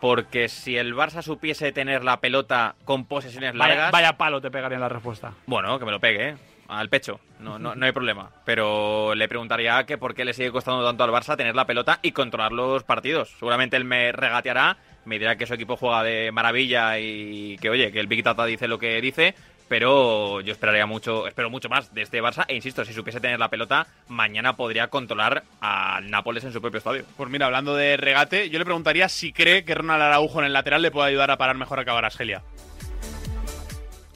Porque 0.01 0.49
si 0.49 0.77
el 0.77 0.95
Barça 0.95 1.23
supiese 1.23 1.73
tener 1.73 2.05
la 2.05 2.21
pelota 2.21 2.75
con 2.85 3.07
posesiones 3.07 3.55
Vaya, 3.55 3.69
largas... 3.75 3.93
vaya 3.93 4.13
palo 4.19 4.41
te 4.41 4.51
pegaría 4.51 4.75
en 4.75 4.83
la 4.83 4.89
respuesta. 4.89 5.33
Bueno, 5.47 5.79
que 5.79 5.85
me 5.87 5.93
lo 5.93 6.01
pegue, 6.01 6.29
¿eh? 6.31 6.37
Al 6.69 6.89
pecho. 6.89 7.21
No, 7.41 7.59
no, 7.59 7.75
no 7.75 7.87
hay 7.87 7.93
problema. 7.93 8.31
Pero 8.45 9.15
le 9.15 9.29
preguntaría 9.29 9.85
que 9.85 9.99
por 9.99 10.15
qué 10.15 10.25
le 10.25 10.33
sigue 10.33 10.51
costando 10.51 10.85
tanto 10.85 11.05
al 11.05 11.11
Barça 11.11 11.37
tener 11.37 11.55
la 11.55 11.67
pelota 11.67 11.99
y 12.03 12.13
controlar 12.13 12.53
los 12.53 12.85
partidos. 12.85 13.31
Seguramente 13.39 13.77
él 13.77 13.85
me 13.85 14.13
regateará, 14.13 14.79
me 15.05 15.19
dirá 15.19 15.37
que 15.37 15.47
su 15.47 15.55
equipo 15.55 15.77
juega 15.77 16.03
de 16.03 16.33
maravilla 16.33 16.99
y 16.99 17.59
que, 17.59 17.71
oye, 17.71 17.93
que 17.93 18.01
el 18.01 18.07
Big 18.07 18.25
Data 18.25 18.45
dice 18.47 18.69
lo 18.69 18.79
que 18.79 19.01
dice. 19.01 19.35
Pero 19.69 20.43
yo 20.43 20.53
esperaría 20.53 20.85
mucho, 20.85 21.27
espero 21.27 21.49
mucho 21.49 21.71
más 21.71 21.93
de 21.95 22.03
este 22.03 22.23
Barça. 22.23 22.45
E 22.49 22.55
insisto, 22.55 22.85
si 22.85 22.93
supiese 22.93 23.21
tener 23.21 23.39
la 23.39 23.49
pelota, 23.49 23.87
mañana 24.09 24.57
podría 24.57 24.89
controlar 24.89 25.43
al 25.61 26.11
Nápoles 26.11 26.45
en 26.45 26.53
su 26.53 26.61
propio 26.61 26.79
estadio. 26.79 27.05
Pues 27.17 27.31
mira, 27.31 27.47
hablando 27.47 27.75
de 27.75 27.97
regate, 27.97 28.51
yo 28.51 28.59
le 28.59 28.65
preguntaría 28.67 29.09
si 29.09 29.33
cree 29.33 29.65
que 29.65 29.75
Ronald 29.75 30.03
Araujo 30.03 30.41
en 30.41 30.47
el 30.47 30.53
lateral 30.53 30.83
le 30.83 30.91
puede 30.91 31.09
ayudar 31.09 31.31
a 31.31 31.39
parar 31.39 31.57
mejor 31.57 31.81
a 31.81 31.85
Cabarasgelia. 31.85 32.43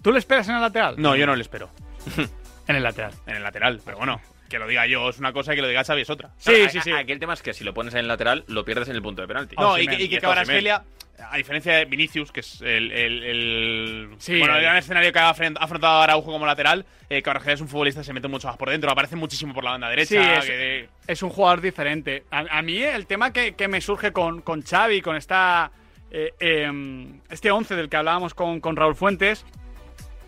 ¿Tú 0.02 0.12
le 0.12 0.18
esperas 0.18 0.48
en 0.48 0.56
el 0.56 0.60
lateral? 0.60 0.96
No, 0.98 1.16
yo 1.16 1.26
no 1.26 1.34
le 1.34 1.42
espero. 1.42 1.70
En 2.66 2.76
el 2.76 2.82
lateral. 2.82 3.12
En 3.26 3.36
el 3.36 3.42
lateral, 3.42 3.80
pero 3.84 3.96
bueno, 3.98 4.20
que 4.48 4.58
lo 4.58 4.66
diga 4.66 4.86
yo 4.86 5.08
es 5.08 5.18
una 5.18 5.32
cosa 5.32 5.52
y 5.52 5.56
que 5.56 5.62
lo 5.62 5.68
diga 5.68 5.84
Xavi 5.84 6.02
es 6.02 6.10
otra. 6.10 6.30
Claro, 6.42 6.58
a- 6.64 6.96
a- 6.96 6.98
Aquí 7.00 7.12
el 7.12 7.18
tema 7.20 7.34
es 7.34 7.42
que 7.42 7.52
si 7.54 7.64
lo 7.64 7.72
pones 7.74 7.94
en 7.94 8.00
el 8.00 8.08
lateral, 8.08 8.44
lo 8.48 8.64
pierdes 8.64 8.88
en 8.88 8.96
el 8.96 9.02
punto 9.02 9.22
de 9.22 9.28
penalti. 9.28 9.56
No, 9.56 9.78
y 9.78 9.86
que, 9.86 9.94
y 10.02 10.08
que 10.08 10.20
a 11.20 11.36
diferencia 11.36 11.72
de 11.74 11.84
Vinicius, 11.86 12.30
que 12.30 12.40
es 12.40 12.60
el, 12.60 12.92
el, 12.92 13.22
el- 13.24 14.08
Sí, 14.18 14.38
bueno, 14.38 14.54
el 14.56 14.62
gran 14.62 14.76
escenario 14.76 15.12
que 15.12 15.18
ha 15.18 15.30
afrontado 15.30 15.86
a 16.00 16.04
Araujo 16.04 16.30
como 16.30 16.46
lateral, 16.46 16.86
eh, 17.10 17.22
Kvaratskhelia 17.22 17.54
es 17.54 17.60
un 17.60 17.68
futbolista 17.68 18.02
que 18.02 18.04
se 18.04 18.12
mete 18.12 18.28
mucho 18.28 18.46
más 18.46 18.56
por 18.56 18.70
dentro, 18.70 18.88
aparece 18.90 19.16
muchísimo 19.16 19.52
por 19.52 19.64
la 19.64 19.72
banda 19.72 19.88
derecha. 19.88 20.08
Sí, 20.10 20.16
es, 20.16 20.44
que- 20.46 20.88
es 21.08 21.22
un 21.22 21.30
jugador 21.30 21.60
diferente. 21.60 22.22
A, 22.30 22.44
a 22.58 22.62
mí 22.62 22.78
el 22.80 23.06
tema 23.06 23.32
que, 23.32 23.54
que 23.54 23.66
me 23.66 23.80
surge 23.80 24.12
con, 24.12 24.42
con 24.42 24.62
Xavi, 24.62 25.00
con 25.02 25.16
esta, 25.16 25.72
eh, 26.12 26.32
em, 26.38 27.20
este 27.30 27.50
11 27.50 27.74
del 27.74 27.88
que 27.88 27.96
hablábamos 27.96 28.34
con, 28.34 28.60
con 28.60 28.76
Raúl 28.76 28.94
Fuentes, 28.94 29.44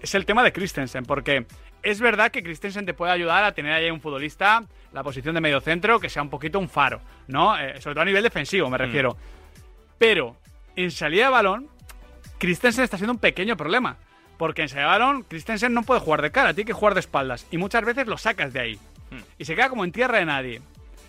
es 0.01 0.15
el 0.15 0.25
tema 0.25 0.43
de 0.43 0.53
Christensen, 0.53 1.05
porque 1.05 1.47
es 1.83 2.01
verdad 2.01 2.31
que 2.31 2.43
Christensen 2.43 2.87
te 2.87 2.95
puede 2.95 3.13
ayudar 3.13 3.45
a 3.45 3.53
tener 3.53 3.73
ahí 3.73 3.91
un 3.91 4.01
futbolista, 4.01 4.65
la 4.93 5.03
posición 5.03 5.35
de 5.35 5.41
medio 5.41 5.61
centro, 5.61 6.01
que 6.01 6.09
sea 6.09 6.23
un 6.23 6.31
poquito 6.31 6.59
un 6.59 6.69
faro, 6.69 7.01
¿no? 7.29 7.59
Eh, 7.59 7.81
sobre 7.81 7.95
todo 7.95 8.03
a 8.03 8.07
nivel 8.07 8.23
defensivo, 8.23 8.69
me 8.69 8.79
refiero. 8.79 9.17
Pero 9.99 10.37
en 10.77 10.91
salida 10.91 11.25
de 11.27 11.31
balón, 11.31 11.69
Christensen 12.39 12.85
está 12.85 12.97
siendo 12.97 13.13
un 13.13 13.19
pequeño 13.19 13.57
problema. 13.57 13.97
Porque 14.39 14.63
en 14.63 14.69
salida 14.71 14.87
de 14.87 14.99
balón, 14.99 15.23
Christensen 15.25 15.75
no 15.75 15.83
puede 15.83 16.01
jugar 16.01 16.23
de 16.23 16.33
cara, 16.33 16.55
tiene 16.55 16.67
que 16.67 16.73
jugar 16.73 16.95
de 16.95 17.01
espaldas. 17.01 17.47
Y 17.51 17.59
muchas 17.59 17.85
veces 17.85 18.07
lo 18.07 18.17
sacas 18.17 18.53
de 18.55 18.61
ahí. 18.61 18.79
Y 19.39 19.45
se 19.45 19.55
queda 19.55 19.69
como 19.69 19.85
en 19.85 19.93
tierra 19.93 20.19
de 20.19 20.25
nadie. 20.25 20.63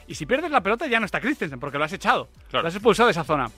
Y 0.08 0.16
si 0.16 0.26
pierdes 0.26 0.52
la 0.52 0.62
pelota 0.62 0.88
ya 0.88 1.00
no 1.00 1.06
está 1.06 1.22
Christensen, 1.22 1.60
porque 1.60 1.78
lo 1.78 1.86
has 1.86 1.94
echado. 1.94 2.28
Claro. 2.50 2.64
Lo 2.64 2.68
has 2.68 2.76
expulsado 2.76 3.08
de 3.08 3.12
esa 3.12 3.24
zona. 3.24 3.50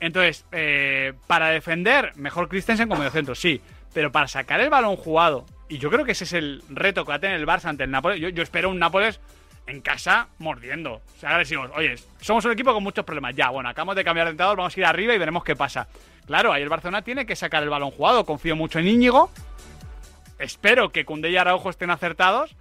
Entonces, 0.00 0.46
eh, 0.52 1.12
para 1.26 1.48
defender, 1.48 2.12
mejor 2.16 2.48
Christensen 2.48 2.88
como 2.88 3.08
centro, 3.10 3.34
sí. 3.34 3.60
Pero 3.98 4.12
para 4.12 4.28
sacar 4.28 4.60
el 4.60 4.70
balón 4.70 4.94
jugado, 4.94 5.44
y 5.68 5.78
yo 5.78 5.90
creo 5.90 6.04
que 6.04 6.12
ese 6.12 6.22
es 6.22 6.32
el 6.32 6.62
reto 6.68 7.04
que 7.04 7.08
va 7.08 7.16
a 7.16 7.18
tener 7.18 7.36
el 7.36 7.44
Barça 7.44 7.64
ante 7.64 7.82
el 7.82 7.90
Nápoles, 7.90 8.20
yo, 8.20 8.42
espero 8.44 8.70
un 8.70 8.78
Nápoles 8.78 9.18
en 9.66 9.80
casa 9.80 10.28
mordiendo. 10.38 11.02
O 11.16 11.18
sea, 11.18 11.30
agresivos. 11.30 11.68
Oye, 11.74 11.96
somos 12.20 12.44
un 12.44 12.52
equipo 12.52 12.72
con 12.72 12.84
muchos 12.84 13.04
problemas. 13.04 13.34
Ya, 13.34 13.50
bueno, 13.50 13.68
acabamos 13.68 13.96
de 13.96 14.04
cambiar 14.04 14.28
de 14.28 14.30
entrenador, 14.30 14.56
vamos 14.56 14.76
a 14.76 14.78
ir 14.78 14.86
arriba 14.86 15.14
y 15.14 15.18
veremos 15.18 15.42
qué 15.42 15.56
pasa. 15.56 15.88
Claro, 16.26 16.52
ahí 16.52 16.62
el 16.62 16.68
Barcelona 16.68 17.02
tiene 17.02 17.26
que 17.26 17.34
sacar 17.34 17.64
el 17.64 17.70
balón 17.70 17.90
jugado. 17.90 18.24
Confío 18.24 18.54
mucho 18.54 18.78
en 18.78 18.86
Íñigo. 18.86 19.32
Espero 20.38 20.92
que 20.92 21.04
Koundé 21.04 21.30
y 21.30 21.36
Araujo 21.36 21.68
estén 21.68 21.90
acertados. 21.90 22.54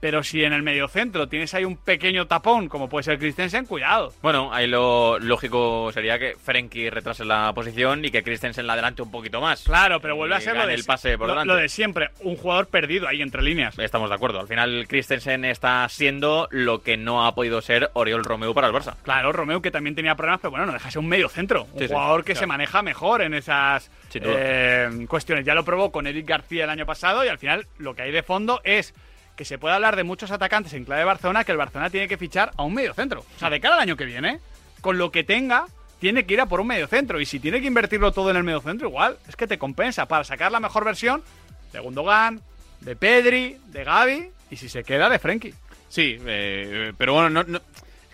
Pero 0.00 0.22
si 0.22 0.44
en 0.44 0.52
el 0.52 0.62
mediocentro 0.62 1.28
tienes 1.28 1.52
ahí 1.54 1.64
un 1.64 1.76
pequeño 1.76 2.26
tapón, 2.26 2.68
como 2.68 2.88
puede 2.88 3.02
ser 3.02 3.18
Christensen, 3.18 3.66
cuidado. 3.66 4.12
Bueno, 4.22 4.50
ahí 4.52 4.66
lo 4.68 5.18
lógico 5.18 5.90
sería 5.92 6.18
que 6.18 6.36
Frenkie 6.40 6.88
retrase 6.90 7.24
la 7.24 7.52
posición 7.52 8.04
y 8.04 8.10
que 8.10 8.22
Christensen 8.22 8.66
la 8.66 8.74
adelante 8.74 9.02
un 9.02 9.10
poquito 9.10 9.40
más. 9.40 9.64
Claro, 9.64 10.00
pero 10.00 10.14
vuelve 10.14 10.36
a 10.36 10.40
ser 10.40 10.56
lo 10.56 10.66
de, 10.66 10.74
el 10.74 10.84
pase 10.84 11.18
por 11.18 11.26
lo- 11.26 11.32
delante. 11.32 11.52
lo 11.52 11.56
de 11.56 11.68
siempre. 11.68 12.10
Un 12.20 12.36
jugador 12.36 12.68
perdido 12.68 13.08
ahí 13.08 13.22
entre 13.22 13.42
líneas. 13.42 13.76
Estamos 13.78 14.08
de 14.08 14.14
acuerdo. 14.14 14.38
Al 14.40 14.46
final, 14.46 14.86
Christensen 14.88 15.44
está 15.44 15.88
siendo 15.88 16.46
lo 16.52 16.82
que 16.82 16.96
no 16.96 17.26
ha 17.26 17.34
podido 17.34 17.60
ser 17.60 17.90
Oriol 17.94 18.24
Romeu 18.24 18.54
para 18.54 18.68
el 18.68 18.72
Barça. 18.74 18.94
Claro, 19.02 19.32
Romeo 19.32 19.60
que 19.60 19.70
también 19.72 19.96
tenía 19.96 20.14
problemas, 20.14 20.40
pero 20.40 20.52
bueno, 20.52 20.66
no 20.66 20.72
deja 20.74 20.84
de 20.86 20.92
ser 20.92 21.00
un 21.00 21.08
medio 21.08 21.28
centro. 21.28 21.64
Un 21.72 21.78
Sí, 21.80 21.88
sí, 21.88 21.92
jugador 21.92 22.20
que 22.22 22.32
claro. 22.34 22.40
se 22.40 22.46
maneja 22.46 22.82
mejor 22.82 23.22
en 23.22 23.34
esas 23.34 23.90
eh, 24.14 24.88
cuestiones. 25.08 25.44
Ya 25.44 25.54
lo 25.54 25.64
probó 25.64 25.90
con 25.90 26.06
Eric 26.06 26.26
García 26.28 26.64
el 26.64 26.70
año 26.70 26.86
pasado 26.86 27.24
y 27.24 27.28
al 27.28 27.38
final 27.38 27.66
lo 27.78 27.94
que 27.94 28.02
hay 28.02 28.12
de 28.12 28.22
fondo 28.22 28.60
es 28.64 28.94
que 29.38 29.44
se 29.44 29.56
puede 29.56 29.76
hablar 29.76 29.94
de 29.94 30.02
muchos 30.02 30.32
atacantes 30.32 30.72
en 30.74 30.84
clave 30.84 31.02
de 31.02 31.04
Barcelona 31.06 31.44
que 31.44 31.52
el 31.52 31.58
Barcelona 31.58 31.90
tiene 31.90 32.08
que 32.08 32.18
fichar 32.18 32.50
a 32.56 32.64
un 32.64 32.74
medio 32.74 32.92
centro. 32.92 33.20
O 33.20 33.38
sea, 33.38 33.48
de 33.48 33.60
cara 33.60 33.76
al 33.76 33.82
año 33.82 33.96
que 33.96 34.04
viene, 34.04 34.40
con 34.80 34.98
lo 34.98 35.12
que 35.12 35.22
tenga, 35.22 35.66
tiene 36.00 36.26
que 36.26 36.34
ir 36.34 36.40
a 36.40 36.46
por 36.46 36.60
un 36.60 36.66
medio 36.66 36.88
centro. 36.88 37.20
Y 37.20 37.24
si 37.24 37.38
tiene 37.38 37.60
que 37.60 37.68
invertirlo 37.68 38.10
todo 38.10 38.30
en 38.32 38.36
el 38.36 38.42
medio 38.42 38.60
centro, 38.60 38.88
igual 38.88 39.16
es 39.28 39.36
que 39.36 39.46
te 39.46 39.56
compensa 39.56 40.06
para 40.06 40.24
sacar 40.24 40.50
la 40.50 40.58
mejor 40.58 40.84
versión 40.84 41.22
de 41.72 41.78
Gundogan, 41.78 42.42
de 42.80 42.96
Pedri, 42.96 43.58
de 43.66 43.84
Gaby 43.84 44.30
y 44.50 44.56
si 44.56 44.68
se 44.68 44.82
queda 44.82 45.08
de 45.08 45.20
Frenkie. 45.20 45.54
Sí, 45.88 46.18
eh, 46.26 46.92
pero 46.98 47.14
bueno, 47.14 47.44
no, 47.44 47.60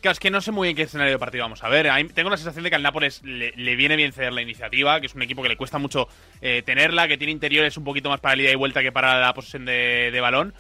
es 0.03 0.19
que 0.19 0.31
no 0.31 0.43
sé 0.43 0.53
muy 0.53 0.69
bien 0.69 0.77
qué 0.77 0.83
escenario 0.83 1.15
de 1.15 1.19
partido 1.19 1.45
vamos 1.45 1.65
a 1.65 1.71
ver. 1.71 1.89
Tengo 2.13 2.29
la 2.29 2.37
sensación 2.37 2.65
de 2.65 2.69
que 2.69 2.77
al 2.77 2.83
Nápoles 2.83 3.23
le, 3.23 3.77
viene 3.77 3.97
bien 3.97 4.13
ceder 4.13 4.35
la 4.35 4.43
iniciativa, 4.43 5.01
que 5.01 5.07
es 5.07 5.15
un 5.15 5.23
equipo 5.23 5.43
que 5.43 5.49
le 5.49 5.57
cuesta 5.57 5.79
mucho 5.79 6.07
eh, 6.43 6.63
tenerla, 6.67 7.09
que 7.09 7.17
tiene 7.17 7.33
interiores 7.33 7.79
un 7.79 7.85
poquito 7.85 8.11
más 8.11 8.21
para 8.21 8.37
la 8.37 8.43
ida 8.43 8.51
y 8.53 8.57
vuelta 8.57 8.83
que 8.83 8.93
para 8.93 9.19
la 9.19 9.33
posesión 9.33 9.65
de 9.65 10.19
balón. 10.21 10.53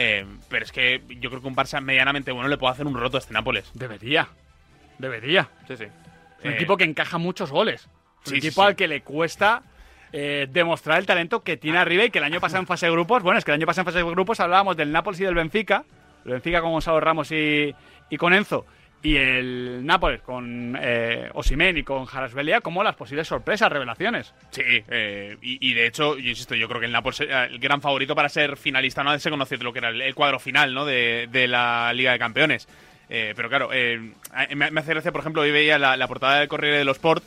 Eh, 0.00 0.24
pero 0.48 0.64
es 0.64 0.70
que 0.70 1.02
yo 1.20 1.28
creo 1.28 1.42
que 1.42 1.48
un 1.48 1.56
Barça 1.56 1.80
medianamente 1.80 2.30
bueno 2.30 2.48
le 2.48 2.56
puede 2.56 2.72
hacer 2.72 2.86
un 2.86 2.94
roto 2.94 3.16
a 3.16 3.20
este 3.20 3.32
Nápoles. 3.34 3.68
Debería. 3.74 4.28
Debería. 4.98 5.48
Sí, 5.66 5.76
sí. 5.76 5.84
Es 6.38 6.44
un 6.44 6.52
Eh, 6.52 6.54
equipo 6.54 6.76
que 6.76 6.84
encaja 6.84 7.18
muchos 7.18 7.50
goles. 7.50 7.80
Es 7.82 7.86
un 7.86 8.24
Sí, 8.36 8.40
sí, 8.40 8.46
equipo 8.46 8.62
sí. 8.62 8.68
al 8.68 8.76
que 8.76 8.86
le 8.86 9.02
cuesta 9.02 9.62
eh, 10.12 10.46
demostrar 10.50 10.98
el 11.00 11.06
talento 11.06 11.42
que 11.42 11.56
tiene 11.56 11.78
arriba 11.78 12.04
y 12.04 12.10
que 12.10 12.18
el 12.18 12.24
año 12.24 12.40
pasado 12.40 12.60
en 12.60 12.66
fase 12.68 12.86
de 12.86 12.92
grupos, 12.92 13.22
bueno, 13.24 13.38
es 13.38 13.44
que 13.44 13.50
el 13.50 13.56
año 13.56 13.66
pasado 13.66 13.82
en 13.82 13.92
fase 13.92 13.98
de 14.04 14.10
grupos 14.10 14.38
hablábamos 14.40 14.76
del 14.76 14.92
Nápoles 14.92 15.20
y 15.20 15.24
del 15.24 15.34
Benfica, 15.34 15.84
el 16.24 16.32
Benfica 16.32 16.60
con 16.60 16.70
Gonzalo 16.70 17.00
Ramos 17.00 17.30
y, 17.32 17.74
y 18.08 18.16
con 18.16 18.32
Enzo, 18.32 18.64
y 19.02 19.16
el 19.16 19.86
Nápoles 19.86 20.22
con 20.22 20.76
eh, 20.80 21.28
Osimen 21.34 21.76
y 21.76 21.84
con 21.84 22.04
Jarasbelia 22.04 22.60
como 22.60 22.82
las 22.82 22.96
posibles 22.96 23.28
sorpresas, 23.28 23.70
revelaciones. 23.70 24.34
Sí, 24.50 24.62
eh, 24.66 25.36
y, 25.40 25.70
y 25.70 25.74
de 25.74 25.86
hecho, 25.86 26.18
yo 26.18 26.30
insisto, 26.30 26.54
yo 26.56 26.68
creo 26.68 26.80
que 26.80 26.86
el 26.86 26.92
Nápoles 26.92 27.20
era 27.20 27.44
el 27.44 27.58
gran 27.60 27.80
favorito 27.80 28.14
para 28.16 28.28
ser 28.28 28.56
finalista, 28.56 29.04
no 29.04 29.16
se 29.18 29.30
conoce 29.30 29.56
lo 29.58 29.72
que 29.72 29.78
era 29.78 29.90
el, 29.90 30.02
el 30.02 30.14
cuadro 30.14 30.38
final 30.40 30.74
¿no? 30.74 30.84
de, 30.84 31.28
de 31.30 31.46
la 31.46 31.92
Liga 31.94 32.12
de 32.12 32.18
Campeones. 32.18 32.68
Eh, 33.10 33.32
pero 33.36 33.48
claro, 33.48 33.70
eh, 33.72 33.98
me, 34.54 34.70
me 34.70 34.80
hace 34.80 34.90
gracia, 34.92 35.12
por 35.12 35.20
ejemplo, 35.22 35.42
hoy 35.42 35.50
veía 35.52 35.78
la, 35.78 35.96
la 35.96 36.08
portada 36.08 36.40
del 36.40 36.48
Corriere 36.48 36.78
de 36.78 36.84
los 36.84 36.96
Sport. 36.98 37.22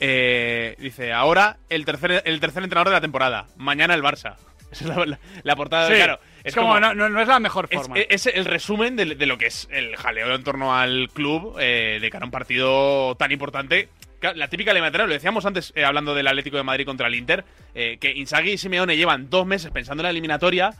eh, 0.00 0.76
dice, 0.78 1.12
ahora 1.12 1.56
el 1.68 1.84
tercer, 1.84 2.22
el 2.24 2.40
tercer 2.40 2.62
entrenador 2.62 2.88
de 2.90 2.94
la 2.96 3.00
temporada, 3.00 3.46
mañana 3.56 3.94
el 3.94 4.02
Barça. 4.02 4.36
Esa 4.72 4.84
es 4.84 4.96
la, 4.96 5.06
la- 5.06 5.18
la 5.42 5.56
portada, 5.56 5.88
Sí, 5.88 5.94
claro. 5.94 6.18
Es 6.48 6.54
como, 6.54 6.78
no, 6.80 6.94
no- 6.94 7.08
no 7.08 7.20
es 7.20 7.28
la 7.28 7.38
mejor 7.40 7.68
Es, 7.70 7.80
forma. 7.80 7.96
es 7.98 8.26
el 8.26 8.44
resumen 8.44 8.96
de, 8.96 9.14
de 9.14 9.26
lo 9.26 9.36
que 9.38 9.46
es 9.46 9.68
el 9.70 9.96
jaleo 9.96 10.34
en 10.34 10.42
torno 10.44 10.74
al 10.74 11.08
club 11.12 11.56
eh, 11.60 11.98
de 12.00 12.10
cara 12.10 12.24
a 12.24 12.26
un 12.26 12.30
partido 12.30 13.14
tan 13.16 13.32
importante. 13.32 13.88
La 14.34 14.48
típica 14.48 14.70
eliminatoria, 14.72 15.06
lo 15.06 15.12
decíamos 15.12 15.44
antes 15.46 15.72
eh, 15.76 15.84
hablando 15.84 16.14
del 16.14 16.26
Atlético 16.26 16.56
de 16.56 16.62
Madrid 16.62 16.86
contra 16.86 17.06
el 17.06 17.14
Inter, 17.14 17.44
eh, 17.74 17.98
que 18.00 18.10
Inzaghi 18.12 18.52
y 18.52 18.58
Simeone 18.58 18.96
llevan 18.96 19.28
dos 19.30 19.46
meses 19.46 19.70
pensando 19.70 20.00
en 20.02 20.04
la 20.04 20.10
eliminatoria. 20.10 20.70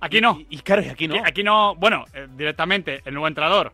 Aquí 0.00 0.20
no. 0.20 0.38
Y, 0.50 0.56
y 0.56 0.58
claro, 0.60 0.82
y 0.82 0.88
aquí 0.88 1.06
no. 1.08 1.14
Aquí, 1.14 1.22
aquí 1.26 1.42
no, 1.44 1.74
bueno, 1.76 2.04
eh, 2.12 2.26
directamente 2.36 3.00
el 3.04 3.14
nuevo 3.14 3.28
entrenador 3.28 3.72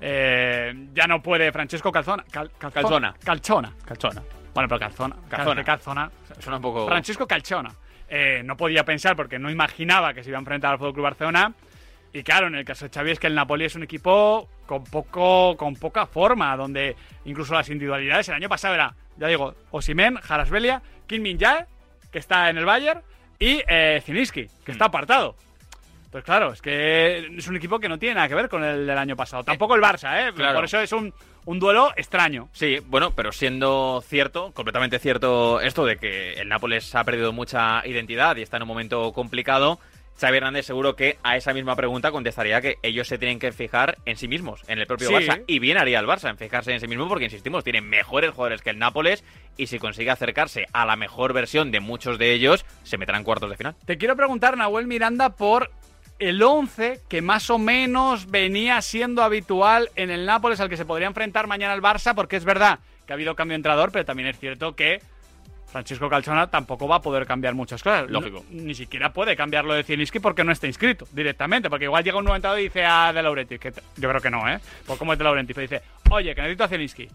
eh, 0.00 0.72
ya 0.94 1.06
no 1.06 1.22
puede 1.22 1.50
Francesco 1.52 1.90
Calzona. 1.90 2.24
Cal- 2.30 2.50
Calzo- 2.58 2.72
Calzona. 2.72 3.14
Calzona. 3.24 3.72
Calzona. 3.84 4.22
Bueno, 4.54 4.68
pero 4.68 4.78
Calzona. 4.80 5.16
Calzona. 5.28 5.64
Calzona. 5.64 6.10
Suena 6.38 6.56
un 6.56 6.62
poco. 6.62 6.86
Francesco 6.86 7.26
Calzona. 7.26 7.70
Eh, 8.12 8.42
no 8.44 8.56
podía 8.56 8.84
pensar 8.84 9.14
porque 9.14 9.38
no 9.38 9.50
imaginaba 9.50 10.12
que 10.12 10.24
se 10.24 10.30
iba 10.30 10.38
a 10.38 10.40
enfrentar 10.40 10.72
al 10.72 10.78
Fútbol 10.78 10.94
Club 10.94 11.04
Barcelona. 11.04 11.54
Y 12.12 12.24
claro, 12.24 12.48
en 12.48 12.56
el 12.56 12.64
caso 12.64 12.86
de 12.86 12.90
Xavi 12.92 13.12
es 13.12 13.20
que 13.20 13.28
el 13.28 13.36
Napoli 13.36 13.64
es 13.64 13.76
un 13.76 13.84
equipo 13.84 14.48
con 14.66 14.82
poco 14.82 15.56
con 15.56 15.76
poca 15.76 16.06
forma, 16.06 16.56
donde 16.56 16.96
incluso 17.24 17.54
las 17.54 17.68
individualidades 17.68 18.28
el 18.28 18.34
año 18.34 18.48
pasado 18.48 18.74
era, 18.74 18.94
ya 19.16 19.28
digo, 19.28 19.54
Osimen, 19.70 20.16
Jarasbelia, 20.16 20.82
Kim 21.06 21.22
Min 21.22 21.38
Jae, 21.38 21.66
que 22.10 22.18
está 22.18 22.50
en 22.50 22.58
el 22.58 22.64
Bayern, 22.64 23.00
y 23.38 23.62
eh, 23.68 24.02
que 24.04 24.72
está 24.72 24.86
apartado. 24.86 25.36
Pues 26.10 26.24
claro, 26.24 26.52
es 26.52 26.60
que 26.60 27.18
es 27.36 27.46
un 27.46 27.56
equipo 27.56 27.78
que 27.78 27.88
no 27.88 27.98
tiene 27.98 28.16
nada 28.16 28.28
que 28.28 28.34
ver 28.34 28.48
con 28.48 28.64
el 28.64 28.86
del 28.86 28.98
año 28.98 29.14
pasado. 29.16 29.44
Tampoco 29.44 29.76
el 29.76 29.80
Barça, 29.82 30.28
¿eh? 30.28 30.32
claro. 30.34 30.56
Por 30.56 30.64
eso 30.64 30.80
es 30.80 30.92
un, 30.92 31.14
un 31.44 31.58
duelo 31.60 31.92
extraño. 31.96 32.48
Sí, 32.52 32.78
bueno, 32.86 33.12
pero 33.12 33.30
siendo 33.30 34.02
cierto, 34.04 34.50
completamente 34.52 34.98
cierto 34.98 35.60
esto 35.60 35.84
de 35.84 35.96
que 35.98 36.32
el 36.34 36.48
Nápoles 36.48 36.92
ha 36.96 37.04
perdido 37.04 37.32
mucha 37.32 37.86
identidad 37.86 38.36
y 38.36 38.42
está 38.42 38.56
en 38.56 38.64
un 38.64 38.68
momento 38.68 39.12
complicado, 39.12 39.78
Xavi 40.20 40.36
Hernández 40.36 40.66
seguro 40.66 40.96
que 40.96 41.16
a 41.22 41.36
esa 41.36 41.54
misma 41.54 41.76
pregunta 41.76 42.10
contestaría 42.10 42.60
que 42.60 42.76
ellos 42.82 43.06
se 43.08 43.16
tienen 43.16 43.38
que 43.38 43.52
fijar 43.52 43.96
en 44.04 44.16
sí 44.16 44.26
mismos, 44.28 44.62
en 44.66 44.78
el 44.80 44.86
propio 44.86 45.08
Sí. 45.08 45.14
Barça, 45.14 45.44
y 45.46 45.60
bien 45.60 45.78
haría 45.78 46.00
el 46.00 46.06
Barça 46.06 46.28
en 46.28 46.36
fijarse 46.36 46.72
en 46.72 46.80
sí 46.80 46.88
mismo 46.88 47.08
porque, 47.08 47.24
insistimos, 47.24 47.64
tiene 47.64 47.80
mejores 47.80 48.32
jugadores 48.32 48.60
que 48.62 48.70
el 48.70 48.78
Nápoles 48.78 49.24
y 49.56 49.68
si 49.68 49.78
consigue 49.78 50.10
acercarse 50.10 50.66
a 50.72 50.84
la 50.84 50.96
mejor 50.96 51.32
versión 51.32 51.70
de 51.70 51.80
muchos 51.80 52.18
de 52.18 52.32
ellos, 52.32 52.66
se 52.82 52.98
meterán 52.98 53.22
cuartos 53.24 53.48
de 53.48 53.56
final. 53.56 53.76
Te 53.86 53.96
quiero 53.96 54.16
preguntar, 54.16 54.58
Nahuel 54.58 54.86
Miranda, 54.88 55.30
por 55.36 55.70
el 56.20 56.42
11 56.42 57.00
que 57.08 57.20
más 57.22 57.50
o 57.50 57.58
menos 57.58 58.30
venía 58.30 58.80
siendo 58.82 59.22
habitual 59.22 59.90
en 59.96 60.10
el 60.10 60.24
Nápoles 60.26 60.60
al 60.60 60.68
que 60.68 60.76
se 60.76 60.84
podría 60.84 61.08
enfrentar 61.08 61.46
mañana 61.48 61.74
el 61.74 61.82
Barça, 61.82 62.14
porque 62.14 62.36
es 62.36 62.44
verdad 62.44 62.78
que 63.06 63.12
ha 63.12 63.14
habido 63.14 63.34
cambio 63.34 63.54
de 63.54 63.56
entrenador, 63.56 63.90
pero 63.90 64.04
también 64.04 64.28
es 64.28 64.38
cierto 64.38 64.76
que 64.76 65.00
Francisco 65.72 66.08
Calzona 66.10 66.48
tampoco 66.48 66.88
va 66.88 66.96
a 66.96 67.00
poder 67.02 67.26
cambiar 67.26 67.54
muchas 67.54 67.82
cosas. 67.82 68.10
Lógico. 68.10 68.44
No- 68.50 68.62
ni 68.62 68.74
siquiera 68.74 69.12
puede 69.12 69.36
cambiar 69.36 69.64
lo 69.64 69.74
de 69.74 69.84
Zielinski 69.84 70.18
porque 70.18 70.42
no 70.44 70.50
está 70.52 70.66
inscrito 70.66 71.06
directamente, 71.12 71.70
porque 71.70 71.84
igual 71.84 72.02
llega 72.02 72.18
un 72.18 72.24
nuevo 72.24 72.34
entrenador 72.36 72.60
y 72.60 72.64
dice 72.64 72.84
a 72.84 73.12
De 73.12 73.22
Laurentiis, 73.22 73.60
que 73.60 73.72
yo 73.96 74.08
creo 74.08 74.20
que 74.20 74.30
no, 74.30 74.48
¿eh? 74.48 74.58
Pues 74.86 74.98
como 74.98 75.12
es 75.12 75.18
De 75.18 75.24
Laurentiis, 75.24 75.54
pero 75.54 75.68
dice, 75.68 75.82
oye, 76.10 76.34
que 76.34 76.40
necesito 76.42 76.64
a 76.64 76.68
Zielinski 76.68 77.08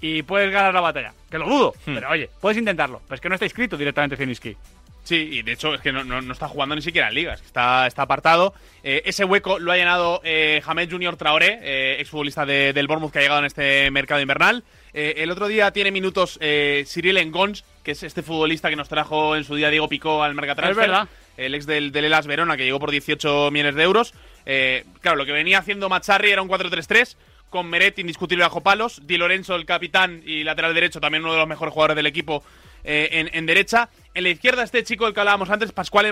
y 0.00 0.22
puedes 0.24 0.50
ganar 0.52 0.74
la 0.74 0.80
batalla. 0.80 1.12
Que 1.30 1.38
lo 1.38 1.46
dudo, 1.48 1.72
Hmm. 1.86 1.94
pero 1.94 2.10
oye, 2.10 2.28
puedes 2.40 2.58
intentarlo. 2.58 3.00
Pero 3.06 3.14
es 3.14 3.20
que 3.20 3.28
no 3.28 3.34
está 3.36 3.44
inscrito 3.46 3.76
directamente 3.76 4.16
Zielinski. 4.16 4.56
Sí, 5.02 5.16
y 5.32 5.42
de 5.42 5.52
hecho 5.52 5.74
es 5.74 5.80
que 5.80 5.92
no, 5.92 6.04
no- 6.04 6.20
no 6.20 6.32
está 6.32 6.46
jugando 6.46 6.74
ni 6.76 6.82
siquiera 6.82 7.08
en 7.08 7.14
ligas, 7.14 7.40
está, 7.42 7.86
está 7.86 8.02
apartado. 8.02 8.54
Eh, 8.84 9.02
ese 9.06 9.24
hueco 9.24 9.58
lo 9.58 9.72
ha 9.72 9.76
llenado 9.76 10.20
eh, 10.24 10.60
Jamed 10.64 10.90
Junior 10.90 11.16
Traoré, 11.16 11.58
eh, 11.62 11.96
exfutbolista 12.00 12.46
de- 12.46 12.72
del 12.72 12.86
Bournemouth 12.86 13.12
que 13.12 13.18
ha 13.18 13.22
llegado 13.22 13.40
en 13.40 13.46
este 13.46 13.90
mercado 13.90 14.20
invernal. 14.20 14.62
Eh, 14.92 15.14
el 15.18 15.30
otro 15.30 15.48
día 15.48 15.70
tiene 15.72 15.90
minutos 15.90 16.38
eh, 16.40 16.84
Cyril 16.86 17.16
Engons, 17.16 17.64
que 17.82 17.92
es 17.92 18.02
este 18.02 18.22
futbolista 18.22 18.68
que 18.70 18.76
nos 18.76 18.88
trajo 18.88 19.34
en 19.36 19.44
su 19.44 19.54
día 19.56 19.70
Diego 19.70 19.88
Picó 19.88 20.22
al 20.22 20.34
Mercatransfer. 20.34 20.84
Es 20.84 20.90
verdad. 20.90 21.08
El 21.36 21.54
ex 21.54 21.66
del, 21.66 21.90
del 21.92 22.04
Elas 22.04 22.26
Verona, 22.26 22.56
que 22.56 22.64
llegó 22.64 22.78
por 22.78 22.90
18 22.90 23.50
millones 23.50 23.74
de 23.74 23.82
euros. 23.82 24.12
Claro, 25.00 25.16
lo 25.16 25.24
que 25.24 25.32
venía 25.32 25.58
haciendo 25.58 25.88
Mazzarri 25.88 26.30
era 26.30 26.42
un 26.42 26.48
4-3-3 26.48 27.16
con 27.48 27.68
Meret 27.68 27.98
indiscutible 27.98 28.44
bajo 28.44 28.60
palos, 28.60 29.00
Di 29.06 29.16
Lorenzo 29.16 29.56
el 29.56 29.64
capitán 29.64 30.22
y 30.24 30.44
lateral 30.44 30.72
derecho, 30.74 31.00
también 31.00 31.24
uno 31.24 31.32
de 31.32 31.38
los 31.40 31.48
mejores 31.48 31.72
jugadores 31.74 31.96
del 31.96 32.06
equipo 32.06 32.44
eh, 32.84 33.08
en, 33.12 33.30
en 33.32 33.46
derecha. 33.46 33.88
En 34.14 34.24
la 34.24 34.30
izquierda 34.30 34.62
este 34.62 34.82
chico 34.84 35.04
del 35.04 35.14
que 35.14 35.20
hablábamos 35.20 35.50
antes, 35.50 35.72
Pascual 35.72 36.06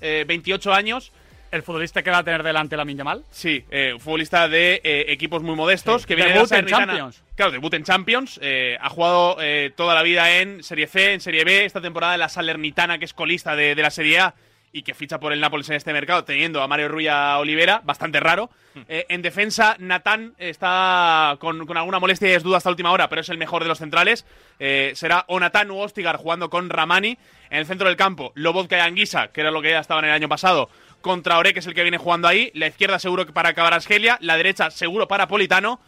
eh, 0.00 0.24
28 0.26 0.72
años. 0.72 1.12
El 1.50 1.64
futbolista 1.64 2.02
que 2.04 2.10
va 2.10 2.18
a 2.18 2.22
tener 2.22 2.44
delante 2.44 2.76
la 2.76 2.84
Yamal. 2.84 3.24
Sí, 3.32 3.64
eh, 3.72 3.96
futbolista 3.98 4.48
de 4.48 4.80
eh, 4.84 5.06
equipos 5.08 5.42
muy 5.42 5.56
modestos, 5.56 6.02
Sí. 6.02 6.06
que 6.08 6.14
viene 6.14 6.30
de 6.30 6.36
la 6.36 6.58
en. 6.60 6.66
Champions. 6.86 7.22
Claro, 7.34 7.50
debut 7.50 7.74
en 7.74 7.82
Champions. 7.82 8.38
eh, 8.40 8.78
ha 8.80 8.88
jugado 8.88 9.36
eh, 9.40 9.72
toda 9.76 9.96
la 9.96 10.02
vida 10.04 10.38
en 10.38 10.62
Serie 10.62 10.86
C, 10.86 11.12
en 11.12 11.20
Serie 11.20 11.42
B. 11.44 11.64
Esta 11.64 11.80
temporada 11.80 12.14
en 12.14 12.20
la 12.20 12.28
Salernitana, 12.28 12.98
que 13.00 13.04
es 13.04 13.14
colista 13.14 13.56
de, 13.56 13.74
de 13.74 13.82
la 13.82 13.90
Serie 13.90 14.20
A 14.20 14.34
y 14.72 14.82
que 14.82 14.94
ficha 14.94 15.18
por 15.18 15.32
el 15.32 15.40
Nápoles 15.40 15.68
en 15.68 15.76
este 15.76 15.92
mercado, 15.92 16.24
teniendo 16.24 16.62
a 16.62 16.68
Mario 16.68 16.88
Ruya 16.88 17.38
Olivera, 17.38 17.80
bastante 17.84 18.20
raro. 18.20 18.50
Hmm. 18.74 18.82
Eh, 18.88 19.06
en 19.08 19.22
defensa, 19.22 19.76
Natán 19.78 20.34
está 20.38 21.36
con, 21.40 21.66
con 21.66 21.76
alguna 21.76 21.98
molestia 21.98 22.28
y 22.28 22.32
es 22.32 22.42
duda 22.42 22.58
hasta 22.58 22.70
última 22.70 22.92
hora, 22.92 23.08
pero 23.08 23.20
es 23.20 23.28
el 23.28 23.38
mejor 23.38 23.62
de 23.62 23.68
los 23.68 23.78
centrales. 23.78 24.24
Eh, 24.58 24.92
será 24.94 25.24
o 25.28 25.40
Natán 25.40 25.70
u 25.70 25.78
Ostigar 25.78 26.16
jugando 26.16 26.50
con 26.50 26.70
Ramani. 26.70 27.18
En 27.50 27.58
el 27.58 27.66
centro 27.66 27.88
del 27.88 27.96
campo, 27.96 28.30
Lobotka 28.36 28.76
y 28.76 28.80
Anguisa, 28.80 29.28
que 29.28 29.40
era 29.40 29.50
lo 29.50 29.60
que 29.60 29.70
ya 29.70 29.80
estaban 29.80 30.04
el 30.04 30.12
año 30.12 30.28
pasado, 30.28 30.70
contra 31.00 31.38
Ore, 31.38 31.52
que 31.52 31.58
es 31.58 31.66
el 31.66 31.74
que 31.74 31.82
viene 31.82 31.98
jugando 31.98 32.28
ahí. 32.28 32.52
La 32.54 32.68
izquierda 32.68 33.00
seguro 33.00 33.26
que 33.26 33.32
para 33.32 33.54
Cabarasgelia, 33.54 34.18
la 34.20 34.36
derecha 34.36 34.70
seguro 34.70 35.08
para 35.08 35.26
Politano. 35.26 35.80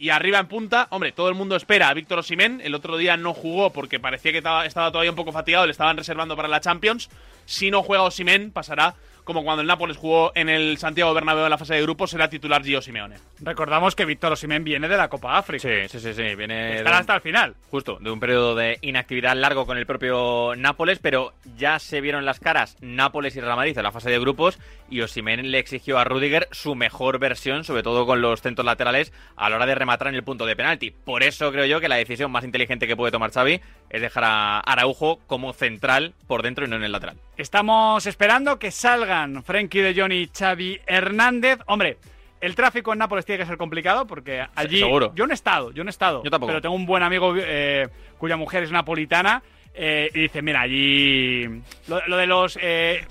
Y 0.00 0.10
arriba 0.10 0.38
en 0.38 0.46
punta, 0.46 0.86
hombre, 0.90 1.10
todo 1.10 1.28
el 1.28 1.34
mundo 1.34 1.56
espera 1.56 1.88
a 1.88 1.94
Víctor 1.94 2.20
Osimén. 2.20 2.60
El 2.62 2.76
otro 2.76 2.96
día 2.96 3.16
no 3.16 3.34
jugó 3.34 3.72
porque 3.72 3.98
parecía 3.98 4.30
que 4.30 4.38
estaba, 4.38 4.92
todavía 4.92 5.10
un 5.10 5.16
poco 5.16 5.32
fatigado, 5.32 5.66
le 5.66 5.72
estaban 5.72 5.96
reservando 5.96 6.36
para 6.36 6.46
la 6.46 6.60
Champions. 6.60 7.08
Si 7.46 7.70
no 7.70 7.82
juega 7.82 8.04
Osimén, 8.04 8.52
pasará 8.52 8.94
como 9.28 9.44
cuando 9.44 9.60
el 9.60 9.68
Nápoles 9.68 9.98
jugó 9.98 10.32
en 10.34 10.48
el 10.48 10.78
Santiago 10.78 11.12
Bernabéu 11.12 11.44
en 11.44 11.50
la 11.50 11.58
fase 11.58 11.74
de 11.74 11.82
grupos, 11.82 12.08
será 12.08 12.30
titular 12.30 12.64
Gio 12.64 12.80
Simeone. 12.80 13.16
Recordamos 13.40 13.94
que 13.94 14.06
Víctor 14.06 14.32
Osimhen 14.32 14.64
viene 14.64 14.88
de 14.88 14.96
la 14.96 15.10
Copa 15.10 15.36
África. 15.36 15.68
Sí, 15.68 15.86
sí, 15.86 16.00
sí, 16.00 16.14
sí, 16.14 16.34
viene 16.34 16.78
Estará 16.78 16.96
hasta 16.96 17.16
el 17.16 17.20
final. 17.20 17.54
Justo, 17.70 17.98
de 18.00 18.10
un 18.10 18.20
periodo 18.20 18.54
de 18.54 18.78
inactividad 18.80 19.36
largo 19.36 19.66
con 19.66 19.76
el 19.76 19.84
propio 19.84 20.54
Nápoles, 20.56 20.98
pero 20.98 21.34
ya 21.58 21.78
se 21.78 22.00
vieron 22.00 22.24
las 22.24 22.40
caras 22.40 22.78
Nápoles 22.80 23.36
y 23.36 23.42
Real 23.42 23.56
Madrid 23.56 23.76
en 23.76 23.84
la 23.84 23.92
fase 23.92 24.08
de 24.08 24.18
grupos 24.18 24.58
y 24.88 25.02
Osimhen 25.02 25.50
le 25.50 25.58
exigió 25.58 25.98
a 25.98 26.04
Rudiger 26.04 26.48
su 26.50 26.74
mejor 26.74 27.18
versión, 27.18 27.64
sobre 27.64 27.82
todo 27.82 28.06
con 28.06 28.22
los 28.22 28.40
centros 28.40 28.64
laterales, 28.64 29.12
a 29.36 29.50
la 29.50 29.56
hora 29.56 29.66
de 29.66 29.74
rematar 29.74 30.08
en 30.08 30.14
el 30.14 30.24
punto 30.24 30.46
de 30.46 30.56
penalti. 30.56 30.90
Por 30.90 31.22
eso 31.22 31.52
creo 31.52 31.66
yo 31.66 31.80
que 31.80 31.90
la 31.90 31.96
decisión 31.96 32.30
más 32.30 32.44
inteligente 32.44 32.86
que 32.86 32.96
puede 32.96 33.12
tomar 33.12 33.30
Xavi 33.30 33.60
es 33.90 34.00
dejar 34.00 34.24
a 34.24 34.60
Araujo 34.60 35.20
como 35.26 35.52
central 35.52 36.14
por 36.26 36.42
dentro 36.42 36.64
y 36.64 36.68
no 36.68 36.76
en 36.76 36.84
el 36.84 36.92
lateral. 36.92 37.18
Estamos 37.38 38.04
esperando 38.06 38.58
que 38.58 38.72
salgan 38.72 39.44
Frenkie 39.44 39.80
de 39.80 39.94
Jong 39.98 40.12
y 40.12 40.28
Xavi 40.36 40.80
Hernández. 40.88 41.60
Hombre, 41.66 41.96
el 42.40 42.56
tráfico 42.56 42.92
en 42.92 42.98
Nápoles 42.98 43.24
tiene 43.24 43.38
que 43.38 43.46
ser 43.46 43.56
complicado 43.56 44.08
porque 44.08 44.44
allí. 44.56 44.80
seguro. 44.80 45.12
Yo 45.14 45.24
no 45.24 45.32
he 45.32 45.34
estado, 45.34 45.70
yo 45.70 45.84
no 45.84 45.88
he 45.88 45.92
estado. 45.92 46.24
Yo 46.24 46.30
tampoco. 46.32 46.48
Pero 46.50 46.60
tengo 46.60 46.74
un 46.74 46.84
buen 46.84 47.04
amigo 47.04 47.32
eh, 47.36 47.86
cuya 48.18 48.36
mujer 48.36 48.64
es 48.64 48.72
napolitana 48.72 49.40
eh, 49.72 50.10
y 50.14 50.22
dice: 50.22 50.42
Mira, 50.42 50.62
allí. 50.62 51.44
Lo, 51.86 52.04
lo 52.08 52.16
de 52.16 52.26
los. 52.26 52.58
eh, 52.60 53.06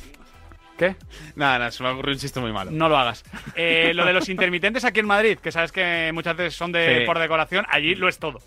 ¿Qué? 0.77 0.95
Nada, 1.35 1.57
nada, 1.57 1.71
se 1.71 1.81
me 1.83 1.91
un 1.91 2.17
chiste 2.17 2.39
muy 2.39 2.53
malo. 2.53 2.69
No 2.71 2.87
lo 2.87 2.97
hagas. 2.97 3.23
Eh, 3.55 3.93
lo 3.95 4.05
de 4.05 4.13
los 4.13 4.29
intermitentes 4.29 4.85
aquí 4.85 4.99
en 4.99 5.07
Madrid, 5.07 5.39
que 5.39 5.51
sabes 5.51 5.71
que 5.71 6.11
muchas 6.13 6.37
veces 6.37 6.55
son 6.55 6.71
de 6.71 6.99
Sí. 6.99 7.05
por 7.05 7.17
decoración, 7.17 7.65
allí 7.69 7.95
lo 7.95 8.07
es 8.07 8.19
todo. 8.19 8.39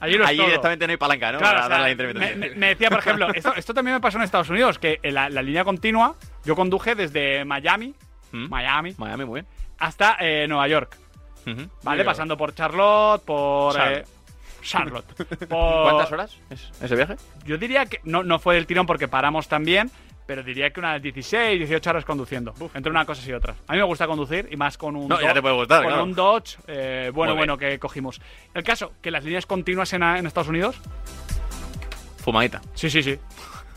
Allí 0.00 0.14
lo 0.16 0.24
es 0.24 0.30
Allí 0.30 0.38
todo. 0.38 0.46
directamente 0.46 0.86
no 0.86 0.90
hay 0.92 0.96
palanca, 0.96 1.32
¿no? 1.32 1.38
Claro, 1.38 1.54
Para 1.56 1.66
o 1.66 1.68
sea, 1.68 1.76
dar 1.76 1.80
la 1.86 1.90
intermitencia. 1.90 2.56
me, 2.56 2.66
decía, 2.68 2.88
por 2.88 2.98
ejemplo, 3.00 3.34
esto, 3.34 3.54
esto 3.54 3.74
también 3.74 3.96
me 3.96 4.00
pasó 4.00 4.16
en 4.18 4.24
Estados 4.24 4.48
Unidos, 4.48 4.78
que 4.78 4.98
la, 5.04 5.28
la 5.28 5.42
línea 5.42 5.62
continua, 5.64 6.14
yo 6.44 6.56
conduje 6.56 6.94
desde 6.94 7.44
Miami, 7.44 7.94
Miami, 8.32 8.92
¿Mm? 8.92 8.94
Miami, 8.98 9.24
muy 9.26 9.40
bien. 9.42 9.46
hasta 9.78 10.16
eh, 10.20 10.46
Nueva 10.48 10.68
York. 10.68 10.96
¿vale? 11.82 12.04
Pasando 12.04 12.36
por 12.36 12.54
Charlotte, 12.54 13.22
por... 13.24 13.74
Charlotte. 13.74 14.06
eh, 14.06 14.62
Charlotte. 14.62 15.14
por- 15.48 15.82
¿Cuántas 15.84 16.12
horas 16.12 16.38
es 16.50 16.70
ese 16.82 16.94
viaje? 16.96 17.16
Yo 17.44 17.58
diría 17.58 17.86
que 17.86 18.00
no, 18.04 18.22
no 18.22 18.38
fue 18.38 18.54
del 18.54 18.66
tirón 18.66 18.86
porque 18.86 19.08
paramos 19.08 19.48
también, 19.48 19.90
pero 20.30 20.44
diría 20.44 20.70
que 20.70 20.78
unas 20.78 21.02
16, 21.02 21.58
18 21.58 21.90
horas 21.90 22.04
conduciendo, 22.04 22.54
entre 22.72 22.88
una 22.92 23.04
cosa 23.04 23.20
y 23.28 23.32
otra. 23.32 23.56
A 23.66 23.72
mí 23.72 23.78
me 23.78 23.84
gusta 23.84 24.06
conducir 24.06 24.46
y 24.48 24.54
más 24.56 24.78
con 24.78 24.94
un, 24.94 25.08
No, 25.08 25.20
ya 25.20 25.26
Do- 25.30 25.34
te 25.34 25.42
puede 25.42 25.54
gustar, 25.56 25.78
con 25.82 25.88
claro. 25.88 26.04
un 26.04 26.14
Dodge 26.14 26.56
eh, 26.68 27.10
bueno, 27.12 27.34
bueno 27.34 27.58
que 27.58 27.80
cogimos. 27.80 28.20
El 28.54 28.62
caso, 28.62 28.92
que 29.02 29.10
las 29.10 29.24
líneas 29.24 29.44
continuas 29.44 29.92
en, 29.92 30.04
en 30.04 30.24
Estados 30.26 30.46
Unidos, 30.46 30.80
Fumadita. 32.22 32.60
sí, 32.74 32.88
sí, 32.90 33.02
sí. 33.02 33.18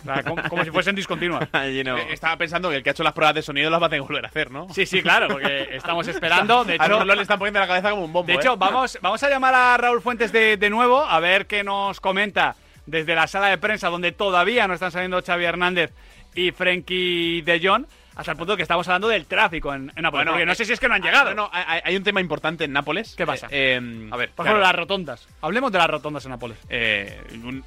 O 0.02 0.06
sea, 0.06 0.22
como, 0.22 0.44
como 0.48 0.64
si 0.64 0.70
fuesen 0.70 0.96
discontinuas. 0.96 1.50
Eh, 1.54 1.84
Estaba 2.12 2.38
pensando 2.38 2.70
que 2.70 2.76
el 2.76 2.84
que 2.84 2.90
ha 2.90 2.92
hecho 2.92 3.04
las 3.04 3.14
pruebas 3.14 3.34
de 3.34 3.42
sonido 3.42 3.72
las 3.72 3.82
va 3.82 3.88
a 3.88 3.90
tener 3.90 4.02
que 4.04 4.08
volver 4.08 4.26
a 4.26 4.28
hacer, 4.28 4.52
¿no? 4.52 4.68
Sí, 4.72 4.86
sí, 4.86 5.02
claro, 5.02 5.30
porque 5.30 5.70
estamos 5.72 6.08
esperando. 6.08 6.64
De 6.66 6.74
A 6.80 6.86
hecho, 6.86 7.04
le 7.04 7.20
están 7.20 7.40
poniendo 7.40 7.62
la 7.62 7.68
cabeza 7.68 7.90
como 7.90 8.06
un 8.06 8.14
bombo. 8.14 8.28
de 8.28 8.34
¿eh? 8.34 8.36
hecho 8.40 8.58
vamos, 8.58 9.00
vamos 9.02 9.24
a 9.24 9.30
llamar 9.30 9.56
a 9.56 9.76
Raúl 9.78 10.02
Fuentes 10.04 10.32
de, 10.32 10.58
de 10.58 10.70
nuevo 10.70 11.04
a 11.04 11.20
ver 11.20 11.48
qué 11.48 11.64
nos 11.64 12.00
comenta 12.00 12.56
desde 12.86 13.16
la 13.16 13.26
sala 13.26 13.48
de 13.48 13.58
prensa 13.58 13.90
donde 13.90 14.12
todavía 14.12 14.68
no 14.68 14.76
están 14.76 14.92
saliendo 14.92 15.20
Xavi 15.24 15.46
Hernández 15.46 15.92
y 16.36 16.52
Frenkie 16.52 17.42
de 17.42 17.60
Jong, 17.64 17.86
hasta 18.16 18.32
el 18.32 18.38
punto 18.38 18.54
de 18.54 18.58
que 18.58 18.62
estamos 18.64 18.88
hablando 18.88 19.08
del 19.08 19.26
tráfico 19.26 19.74
en, 19.74 19.92
en 19.96 20.04
Nápoles. 20.04 20.12
Bueno, 20.26 20.32
porque 20.34 20.46
no 20.46 20.52
eh, 20.52 20.56
sé 20.56 20.66
si 20.66 20.74
es 20.74 20.80
que 20.80 20.88
no 20.88 20.94
han 20.94 21.02
llegado. 21.02 21.30
No, 21.34 21.44
no, 21.44 21.50
hay, 21.52 21.82
hay 21.84 21.96
un 21.96 22.04
tema 22.04 22.22
importante 22.22 22.64
en 22.66 22.72
Nápoles. 22.72 23.16
¿Qué 23.16 23.26
pasa? 23.26 23.48
Eh, 23.50 23.80
eh, 23.82 24.08
a 24.12 24.18
ver, 24.18 24.30
Por 24.30 24.46
claro, 24.46 24.58
ejemplo, 24.60 24.60
las 24.60 24.76
rotondas. 24.76 25.28
Hablemos 25.42 25.72
de 25.72 25.78
las 25.80 25.88
rotondas 25.90 26.24
en 26.26 26.32
Nápoles. 26.32 26.58
eh, 26.70 27.20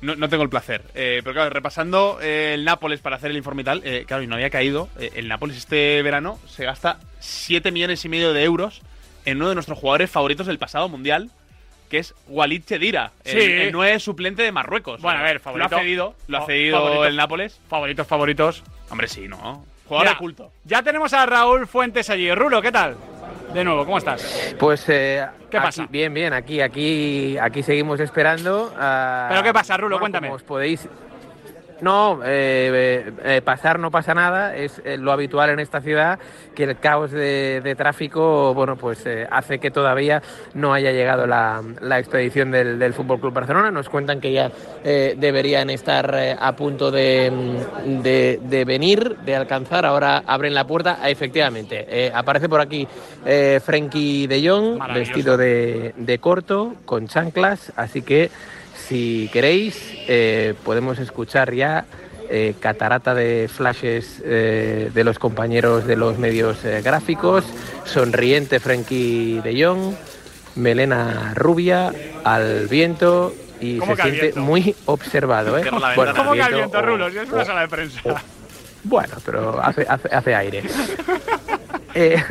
no, 0.02 0.14
no 0.14 0.29
tengo 0.29 0.44
el 0.44 0.48
placer. 0.48 0.83
Eh, 0.94 1.20
pero 1.24 1.35
claro, 1.35 1.50
repasando 1.50 2.18
eh, 2.22 2.52
el 2.55 2.64
Nápoles 2.64 3.00
para 3.00 3.16
hacer 3.16 3.33
el 3.33 3.37
informe 3.37 3.62
y 3.62 3.64
tal, 3.64 3.83
eh, 3.85 4.05
claro, 4.07 4.22
y 4.22 4.29
no 4.29 4.37
había 4.37 4.50
caído. 4.50 4.88
eh, 5.00 5.11
el 5.16 5.26
Nápoles 5.26 5.57
este 5.57 6.00
verano 6.02 6.38
se 6.46 6.64
gasta 6.64 7.00
7 7.18 7.72
millones 7.72 8.05
y 8.05 8.09
medio 8.09 8.33
de 8.33 8.44
euros 8.44 8.83
en 9.24 9.38
uno 9.38 9.48
de 9.48 9.55
nuestros 9.57 9.79
jugadores 9.79 10.09
favoritos 10.11 10.46
del 10.46 10.59
pasado 10.61 10.88
mundial, 10.88 11.31
que 11.87 11.99
es 11.99 12.14
Walid 12.29 12.62
Chedira, 12.64 13.12
el, 13.25 13.33
Sí. 13.40 13.53
el 13.53 13.72
nueve 13.72 13.99
suplente 14.01 14.42
de 14.42 14.53
Marruecos. 14.53 15.01
Bueno, 15.01 15.20
a 15.20 15.22
ver, 15.22 15.40
favorito. 15.40 15.68
Lo 15.70 15.77
ha 15.77 15.81
cedido, 15.81 16.14
lo 16.29 16.38
ha 16.38 16.46
cedido 16.46 16.79
favorito. 16.79 17.05
el 17.07 17.16
Nápoles. 17.16 17.61
Favoritos, 17.68 18.07
favoritos. 18.07 18.62
Hombre, 18.90 19.09
sí, 19.09 19.29
¿no? 19.29 19.64
Jugador 19.87 20.07
Ya, 20.07 20.12
de 20.14 20.18
culto. 20.18 20.51
Ya 20.64 20.83
tenemos 20.83 21.12
a 21.12 21.25
Raúl 21.27 21.66
Fuentes 21.66 22.11
allí. 22.11 22.33
Rulo, 22.35 22.61
¿qué 22.61 22.72
tal? 22.72 22.96
De 23.55 23.62
nuevo, 23.64 23.85
¿cómo 23.85 23.99
estás? 23.99 24.55
Pues 24.59 24.85
eh, 24.88 25.25
¿Qué 25.51 25.57
aquí- 25.59 25.66
pasa? 25.66 25.87
bien, 25.88 26.12
bien, 26.12 26.33
aquí, 26.33 26.61
aquí, 26.61 27.38
aquí 27.38 27.62
seguimos 27.62 28.01
esperando. 28.01 28.75
ah, 28.79 29.27
¿Pero 29.31 29.42
qué 29.44 29.53
pasa, 29.53 29.77
Rulo? 29.77 29.96
bueno, 29.96 30.01
Cuéntame. 30.01 30.27
Como 30.27 30.37
os 30.37 30.42
podéis. 30.42 30.88
No, 31.80 32.20
eh, 32.24 33.12
eh, 33.22 33.42
pasar 33.44 33.78
no 33.78 33.90
pasa 33.90 34.14
nada, 34.14 34.56
es 34.56 34.80
eh, 34.84 34.96
lo 34.96 35.12
habitual 35.12 35.50
en 35.50 35.60
esta 35.60 35.80
ciudad, 35.80 36.18
que 36.54 36.64
el 36.64 36.78
caos 36.78 37.10
de, 37.10 37.60
de 37.62 37.74
tráfico, 37.74 38.54
bueno, 38.54 38.76
pues 38.76 39.04
eh, 39.04 39.26
hace 39.30 39.58
que 39.58 39.70
todavía 39.70 40.22
no 40.54 40.72
haya 40.72 40.92
llegado 40.92 41.26
la, 41.26 41.62
la 41.80 41.98
expedición 41.98 42.50
del, 42.50 42.78
del 42.78 42.94
Fútbol 42.94 43.20
Club 43.20 43.34
Barcelona. 43.34 43.70
Nos 43.70 43.88
cuentan 43.90 44.20
que 44.20 44.32
ya 44.32 44.50
deberían 44.82 45.68
estar 45.70 46.14
a 46.38 46.56
punto 46.56 46.90
de, 46.90 47.30
de, 48.02 48.40
de 48.42 48.64
venir, 48.64 49.16
de 49.24 49.36
alcanzar. 49.36 49.84
Ahora 49.84 50.22
abren 50.26 50.54
la 50.54 50.66
puerta, 50.66 50.98
Ah, 51.02 51.10
efectivamente. 51.10 52.10
aparece 52.14 52.48
por 52.48 52.60
aquí 52.60 52.86
Frenkie 53.62 54.26
de 54.26 54.48
Jong, 54.48 54.78
vestido 54.94 55.36
de, 55.36 55.92
de 55.96 56.18
corto, 56.18 56.74
con 56.84 57.06
chanclas, 57.08 57.72
así 57.76 58.02
que 58.02 58.30
si 58.88 59.29
queréis, 59.33 59.77
eh, 60.09 60.55
podemos 60.64 60.99
escuchar 60.99 61.53
ya 61.55 61.85
eh, 62.29 62.55
catarata 62.61 63.14
de 63.14 63.49
flashes 63.53 64.22
eh, 64.25 64.90
de 64.92 65.05
los 65.05 65.18
compañeros 65.18 65.87
de 65.87 65.96
los 65.96 66.18
medios 66.18 66.59
gráficos, 66.85 67.44
sonriente 67.85 68.61
Frenkie 68.61 69.40
de 69.42 69.64
Jong, 69.64 69.94
melena 70.57 71.33
rubia, 71.35 71.92
al 72.25 72.66
viento 72.68 73.35
y 73.61 73.79
¿Cómo 73.79 73.96
se 73.96 74.03
siente 74.03 74.20
viento? 74.22 74.40
muy 74.40 74.75
observado. 74.87 75.59
¿eh? 75.59 75.64
Bueno. 75.96 76.12
¿Cómo 76.16 76.33
que 76.33 76.42
al 76.42 76.55
viento 76.55 76.83
Rulo? 76.83 77.11
Si 77.11 77.18
es 77.18 77.29
una 77.31 77.42
o- 77.42 77.46
sala 77.46 77.61
de 77.62 77.68
prensa. 77.68 78.01
bueno, 78.85 79.14
pero 79.25 79.61
hace, 79.62 79.87
hace, 79.88 80.09
hace 80.14 80.35
aire. 80.35 80.62
Eh, 81.99 82.22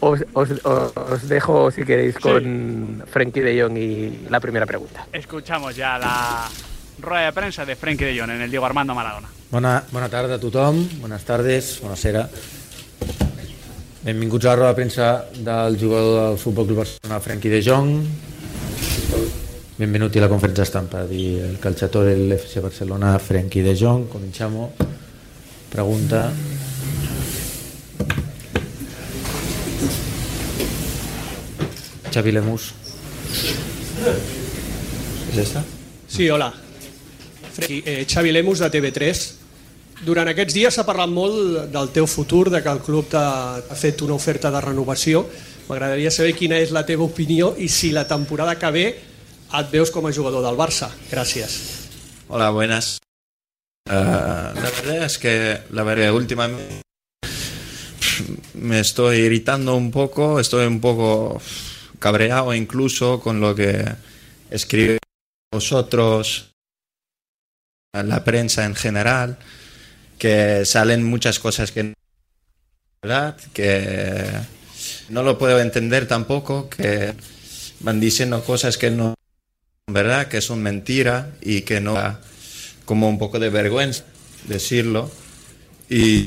os, 0.00 0.20
os- 0.32 0.64
os- 0.64 1.28
dejo, 1.28 1.70
si 1.70 1.84
queréis, 1.84 2.16
con 2.18 3.02
Frenkie 3.06 3.40
de 3.42 3.60
Jong 3.62 3.76
y 3.78 4.26
la 4.30 4.40
primera 4.40 4.66
pregunta. 4.66 5.06
Escuchamos 5.12 5.76
ya 5.76 5.98
la 5.98 6.48
rueda 7.00 7.26
de 7.26 7.32
prensa 7.32 7.64
de 7.64 7.76
Frenkie 7.76 8.04
de 8.06 8.18
Jong 8.18 8.30
en 8.30 8.42
el 8.42 8.50
Diego 8.50 8.66
Armando 8.66 8.94
Maradona. 8.94 9.28
Bona, 9.50 9.82
bona 9.90 10.08
tarda 10.08 10.34
a 10.36 10.38
tothom, 10.40 10.86
bones 11.00 11.24
tardes, 11.24 11.80
bonacera. 11.82 12.28
Benvinguts 14.02 14.46
a 14.46 14.48
la 14.50 14.56
roda 14.56 14.68
de 14.68 14.74
premsa 14.74 15.24
del 15.36 15.78
jugador 15.78 16.30
del 16.30 16.38
Futbol 16.38 16.66
Club 16.66 16.78
Barcelona, 16.78 17.20
Frenkie 17.20 17.50
de 17.50 17.62
Jong. 17.62 18.04
Benvenuti 19.76 20.18
alla 20.18 20.28
conferenza 20.28 20.64
stampa 20.64 21.04
del 21.04 21.58
calciatore 21.58 22.14
dell'FC 22.14 22.60
Barcellona, 22.60 23.18
Frenkie 23.18 23.62
de 23.62 23.76
Jong. 23.76 24.08
Cominciamo. 24.08 24.72
Pregunta. 25.70 26.30
Xavi 32.10 32.32
Lemus. 32.32 32.72
És 35.30 35.38
esta? 35.38 35.62
Sí, 36.08 36.28
hola. 36.28 36.52
Frenkie, 37.52 37.82
eh, 37.86 38.06
Xavi 38.06 38.32
Lemus 38.32 38.58
de 38.58 38.70
TV3. 38.70 39.20
Durant 40.04 40.30
aquests 40.32 40.56
dies 40.56 40.74
s'ha 40.74 40.86
parlat 40.88 41.10
molt 41.12 41.70
del 41.70 41.90
teu 41.94 42.08
futur, 42.08 42.48
de 42.50 42.62
que 42.64 42.72
el 42.72 42.80
club 42.82 43.10
t'ha 43.12 43.60
ha 43.60 43.76
fet 43.76 44.02
una 44.02 44.16
oferta 44.16 44.50
de 44.50 44.60
renovació. 44.64 45.26
M'agradaria 45.68 46.10
saber 46.10 46.34
quina 46.34 46.58
és 46.58 46.72
la 46.74 46.86
teva 46.86 47.04
opinió 47.04 47.54
i 47.58 47.68
si 47.68 47.92
la 47.92 48.06
temporada 48.08 48.56
que 48.58 48.70
ve 48.74 48.86
et 48.90 49.70
veus 49.70 49.90
com 49.90 50.06
a 50.06 50.12
jugador 50.12 50.42
del 50.42 50.58
Barça. 50.58 50.90
Gràcies. 51.10 51.58
Hola, 52.28 52.50
buenas. 52.50 52.98
Ah, 53.88 54.52
la 54.54 54.70
verdad 54.70 55.04
es 55.04 55.18
que 55.18 55.60
la 55.70 55.82
verdad 55.82 56.14
últimamente 56.14 56.82
me 58.54 58.80
estoy 58.80 59.18
irritando 59.18 59.74
un 59.74 59.90
poco, 59.90 60.40
estoy 60.40 60.66
un 60.66 60.80
poco 60.80 61.40
cabreado 62.00 62.52
incluso 62.54 63.20
con 63.20 63.40
lo 63.40 63.54
que 63.54 63.84
escribe 64.50 64.98
vosotros, 65.52 66.50
la 67.92 68.24
prensa 68.24 68.64
en 68.64 68.74
general, 68.74 69.38
que 70.18 70.64
salen 70.64 71.04
muchas 71.04 71.38
cosas 71.38 71.70
que 71.70 71.94
verdad, 73.02 73.36
que 73.52 74.28
no 75.10 75.22
lo 75.22 75.38
puedo 75.38 75.60
entender 75.60 76.08
tampoco, 76.08 76.68
que 76.68 77.14
van 77.80 78.00
diciendo 78.00 78.42
cosas 78.44 78.76
que 78.76 78.90
no 78.90 79.14
verdad, 79.86 80.28
que 80.28 80.40
son 80.40 80.62
mentira 80.62 81.32
y 81.40 81.62
que 81.62 81.80
no 81.80 81.96
como 82.84 83.08
un 83.08 83.18
poco 83.18 83.38
de 83.38 83.50
vergüenza 83.50 84.04
decirlo. 84.46 85.10
Y 85.88 86.26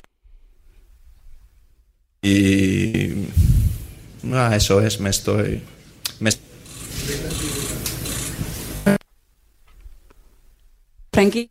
y 2.22 3.28
ah, 4.32 4.56
eso 4.56 4.82
es 4.82 5.00
me 5.00 5.10
estoy 5.10 5.62
me 6.20 6.32
Frankie. 11.12 11.50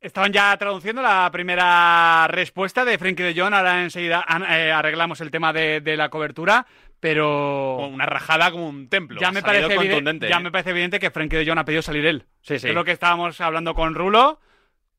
Estaban 0.00 0.32
ya 0.32 0.56
traduciendo 0.56 1.02
la 1.02 1.28
primera 1.30 2.26
respuesta 2.28 2.84
de 2.84 2.96
Frankie 2.96 3.22
de 3.22 3.38
Jong. 3.38 3.52
Ahora 3.52 3.82
enseguida 3.82 4.24
eh, 4.48 4.72
arreglamos 4.72 5.20
el 5.20 5.30
tema 5.30 5.52
de, 5.52 5.80
de 5.80 5.96
la 5.96 6.08
cobertura. 6.08 6.66
Pero. 7.00 7.86
Una 7.88 8.06
rajada 8.06 8.50
como 8.50 8.68
un 8.68 8.88
templo. 8.88 9.20
Ya 9.20 9.32
me, 9.32 9.42
parece 9.42 9.74
evidente, 9.74 10.28
ya 10.28 10.36
¿eh? 10.36 10.40
me 10.40 10.50
parece 10.50 10.70
evidente 10.70 11.00
que 11.00 11.10
Frankie 11.10 11.36
de 11.36 11.46
Jong 11.46 11.58
ha 11.58 11.64
pedido 11.64 11.82
salir 11.82 12.06
él. 12.06 12.26
Sí, 12.42 12.58
sí. 12.58 12.68
Es 12.68 12.74
lo 12.74 12.84
que 12.84 12.92
estábamos 12.92 13.40
hablando 13.40 13.74
con 13.74 13.94
Rulo. 13.94 14.40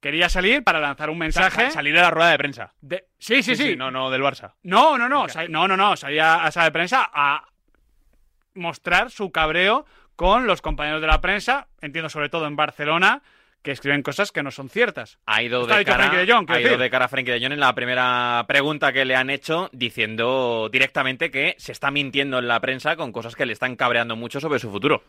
Quería 0.02 0.28
salir 0.30 0.64
para 0.64 0.80
lanzar 0.80 1.10
un 1.10 1.18
mensaje. 1.20 1.66
Sa- 1.68 1.72
salir 1.72 1.98
a 1.98 2.02
la 2.02 2.10
rueda 2.12 2.32
de 2.32 2.38
prensa. 2.38 2.74
De- 2.82 3.06
Sí, 3.20 3.42
sí, 3.44 3.56
sí. 3.56 3.76
No, 3.78 3.92
no, 3.92 4.10
del 4.10 4.22
Barça. 4.24 4.54
No, 4.64 4.98
no, 4.98 5.08
no. 5.08 5.28
No, 5.48 5.68
no, 5.68 5.78
no. 5.78 5.96
Salía 5.96 6.44
a 6.44 6.52
sala 6.52 6.66
de 6.66 6.72
prensa 6.72 7.10
a 7.14 7.46
mostrar 8.54 9.12
su 9.12 9.32
cabreo 9.32 9.86
con 10.16 10.48
los 10.48 10.62
compañeros 10.62 11.02
de 11.02 11.08
la 11.08 11.22
prensa. 11.22 11.68
Entiendo 11.82 12.10
sobre 12.10 12.30
todo 12.30 12.48
en 12.48 12.56
Barcelona, 12.56 13.22
que 13.62 13.72
escriben 13.72 14.02
cosas 14.02 14.32
que 14.32 14.42
no 14.44 14.50
son 14.52 14.70
ciertas. 14.70 15.20
Ha 15.28 15.44
ido, 15.44 15.62
de 15.78 15.86
cara, 15.86 16.06
de 16.26 16.32
Jong, 16.34 16.50
ha 16.50 16.60
ido 16.62 16.78
de 16.80 16.90
cara 16.90 17.06
a 17.06 17.08
Frenkie 17.08 17.32
de 17.34 17.40
Jong 17.40 17.54
en 17.54 17.60
la 17.60 17.76
primera 17.76 18.44
pregunta 18.48 18.92
que 18.92 19.06
le 19.06 19.16
han 19.16 19.30
hecho, 19.30 19.70
diciendo 19.72 20.68
directamente 20.72 21.30
que 21.32 21.56
se 21.60 21.72
está 21.72 21.92
mintiendo 21.92 22.40
en 22.40 22.48
la 22.48 22.60
prensa 22.60 22.96
con 22.96 23.12
cosas 23.12 23.36
que 23.36 23.46
le 23.46 23.54
están 23.54 23.76
cabreando 23.76 24.16
mucho 24.16 24.40
sobre 24.40 24.58
su 24.60 24.72
futuro. 24.72 25.04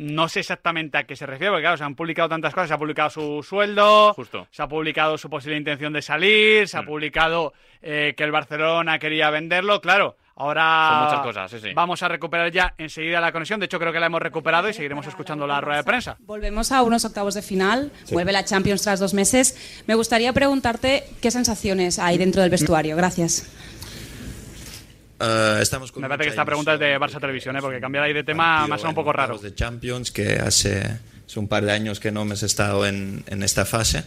No 0.00 0.30
sé 0.30 0.40
exactamente 0.40 0.96
a 0.96 1.04
qué 1.04 1.14
se 1.14 1.26
refiere, 1.26 1.50
porque 1.50 1.62
claro, 1.64 1.76
se 1.76 1.84
han 1.84 1.94
publicado 1.94 2.30
tantas 2.30 2.54
cosas. 2.54 2.68
Se 2.68 2.74
ha 2.74 2.78
publicado 2.78 3.10
su 3.10 3.42
sueldo, 3.42 4.14
Justo. 4.14 4.48
se 4.50 4.62
ha 4.62 4.66
publicado 4.66 5.18
su 5.18 5.28
posible 5.28 5.58
intención 5.58 5.92
de 5.92 6.00
salir, 6.00 6.66
se 6.68 6.78
ha 6.78 6.82
publicado 6.84 7.52
eh, 7.82 8.14
que 8.16 8.24
el 8.24 8.32
Barcelona 8.32 8.98
quería 8.98 9.28
venderlo. 9.28 9.82
Claro, 9.82 10.16
ahora 10.36 10.88
Son 10.90 11.04
muchas 11.04 11.20
cosas, 11.20 11.50
sí, 11.50 11.58
sí. 11.60 11.74
vamos 11.74 12.02
a 12.02 12.08
recuperar 12.08 12.50
ya 12.50 12.72
enseguida 12.78 13.20
la 13.20 13.30
conexión. 13.30 13.60
De 13.60 13.66
hecho, 13.66 13.78
creo 13.78 13.92
que 13.92 14.00
la 14.00 14.06
hemos 14.06 14.22
recuperado 14.22 14.70
y 14.70 14.72
seguiremos 14.72 15.06
escuchando 15.06 15.46
la 15.46 15.60
rueda 15.60 15.76
de 15.76 15.84
prensa. 15.84 16.16
Volvemos 16.20 16.72
a 16.72 16.82
unos 16.82 17.04
octavos 17.04 17.34
de 17.34 17.42
final, 17.42 17.92
vuelve 18.10 18.32
la 18.32 18.46
Champions 18.46 18.80
tras 18.80 19.00
dos 19.00 19.12
meses. 19.12 19.82
Me 19.86 19.96
gustaría 19.96 20.32
preguntarte 20.32 21.04
qué 21.20 21.30
sensaciones 21.30 21.98
hay 21.98 22.16
dentro 22.16 22.40
del 22.40 22.50
vestuario. 22.50 22.96
Gracias. 22.96 23.52
Eh, 25.20 25.58
estamos 25.60 25.92
con 25.92 26.02
Me 26.02 26.08
parece 26.08 26.24
que 26.24 26.30
esta 26.30 26.44
pregunta 26.44 26.74
es 26.74 26.80
de 26.80 26.98
Barça 26.98 27.20
Televisión, 27.20 27.56
¿eh? 27.56 27.60
porque 27.60 27.80
cambiar 27.80 28.04
ahí 28.04 28.12
de 28.12 28.24
tema 28.24 28.66
me 28.66 28.74
ha 28.74 28.88
un 28.88 28.94
poco 28.94 29.12
raro. 29.12 29.38
de 29.38 29.54
Champions 29.54 30.10
que 30.10 30.34
hace, 30.34 30.82
hace 31.26 31.38
un 31.38 31.48
par 31.48 31.64
de 31.64 31.72
años 31.72 32.00
que 32.00 32.10
no 32.10 32.22
hemos 32.22 32.42
estado 32.42 32.86
en, 32.86 33.22
en 33.26 33.42
esta 33.42 33.64
fase. 33.64 34.04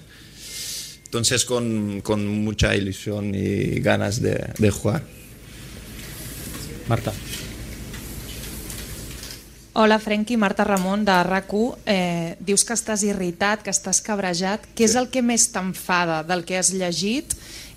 Entonces 1.06 1.45
con, 1.45 2.02
con 2.02 2.26
mucha 2.26 2.76
ilusión 2.76 3.36
y 3.36 3.80
ganas 3.80 4.21
de, 4.21 4.52
de 4.58 4.71
jugar. 4.71 5.04
Marta. 6.88 7.13
Hola, 9.76 9.97
Frenkie, 9.97 10.38
Marta 10.38 10.63
Ramon, 10.63 11.04
de 11.06 11.12
RAC1. 11.12 11.78
Eh, 11.86 12.36
dius 12.39 12.62
que 12.62 12.76
estàs 12.78 13.02
irritat, 13.02 13.63
que 13.65 13.73
estàs 13.73 14.04
cabrejat. 14.06 14.67
Què 14.78 14.86
és 14.86 14.93
el 14.99 15.10
que 15.10 15.23
més 15.26 15.47
t'enfada 15.49 16.21
del 16.28 16.43
que 16.45 16.60
has 16.60 16.69
llegit 16.78 17.34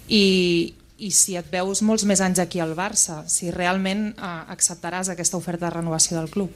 i, 0.08 0.74
i 0.98 1.10
si 1.12 1.36
et 1.36 1.48
veus 1.52 1.82
molts 1.84 2.06
més 2.08 2.22
anys 2.24 2.40
aquí 2.40 2.60
al 2.60 2.74
Barça? 2.76 3.22
Si 3.28 3.50
realment 3.50 4.08
eh, 4.12 4.30
acceptaràs 4.52 5.10
aquesta 5.12 5.36
oferta 5.36 5.68
de 5.68 5.74
renovació 5.76 6.18
del 6.18 6.30
club? 6.30 6.50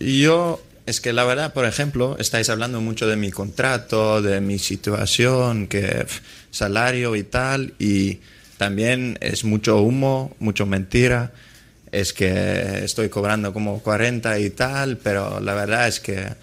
Yo, 0.00 0.60
es 0.86 1.00
que 1.00 1.12
la 1.12 1.24
verdad, 1.24 1.52
por 1.52 1.64
ejemplo, 1.66 2.16
estáis 2.18 2.50
hablando 2.50 2.80
mucho 2.80 3.06
de 3.06 3.16
mi 3.16 3.30
contrato, 3.30 4.22
de 4.22 4.40
mi 4.40 4.58
situación, 4.58 5.66
que 5.66 6.06
salario 6.50 7.16
y 7.16 7.22
tal, 7.22 7.74
y 7.78 8.20
también 8.56 9.18
es 9.20 9.44
mucho 9.44 9.80
humo, 9.80 10.34
mucho 10.38 10.66
mentira. 10.66 11.32
Es 11.92 12.12
que 12.12 12.84
estoy 12.84 13.08
cobrando 13.08 13.52
como 13.52 13.80
40 13.80 14.38
y 14.40 14.50
tal, 14.50 14.98
pero 14.98 15.40
la 15.40 15.54
verdad 15.54 15.86
es 15.86 16.00
que 16.00 16.34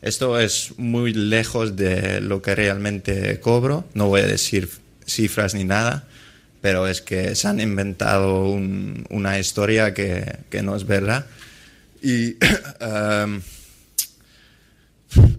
esto 0.00 0.38
es 0.38 0.72
muy 0.78 1.12
lejos 1.12 1.76
de 1.76 2.20
lo 2.20 2.40
que 2.40 2.54
realmente 2.54 3.40
cobro. 3.40 3.84
No 3.94 4.08
voy 4.08 4.22
a 4.22 4.26
decir 4.26 4.70
cifras 5.06 5.54
ni 5.54 5.64
nada, 5.64 6.04
pero 6.60 6.86
es 6.86 7.00
que 7.00 7.34
se 7.34 7.48
han 7.48 7.60
inventado 7.60 8.44
un- 8.48 9.06
una 9.10 9.38
historia 9.38 9.94
que, 9.94 10.38
no 10.62 10.74
es 10.76 10.86
verdad. 10.86 11.26
Y 12.02 12.36
em, 12.80 13.40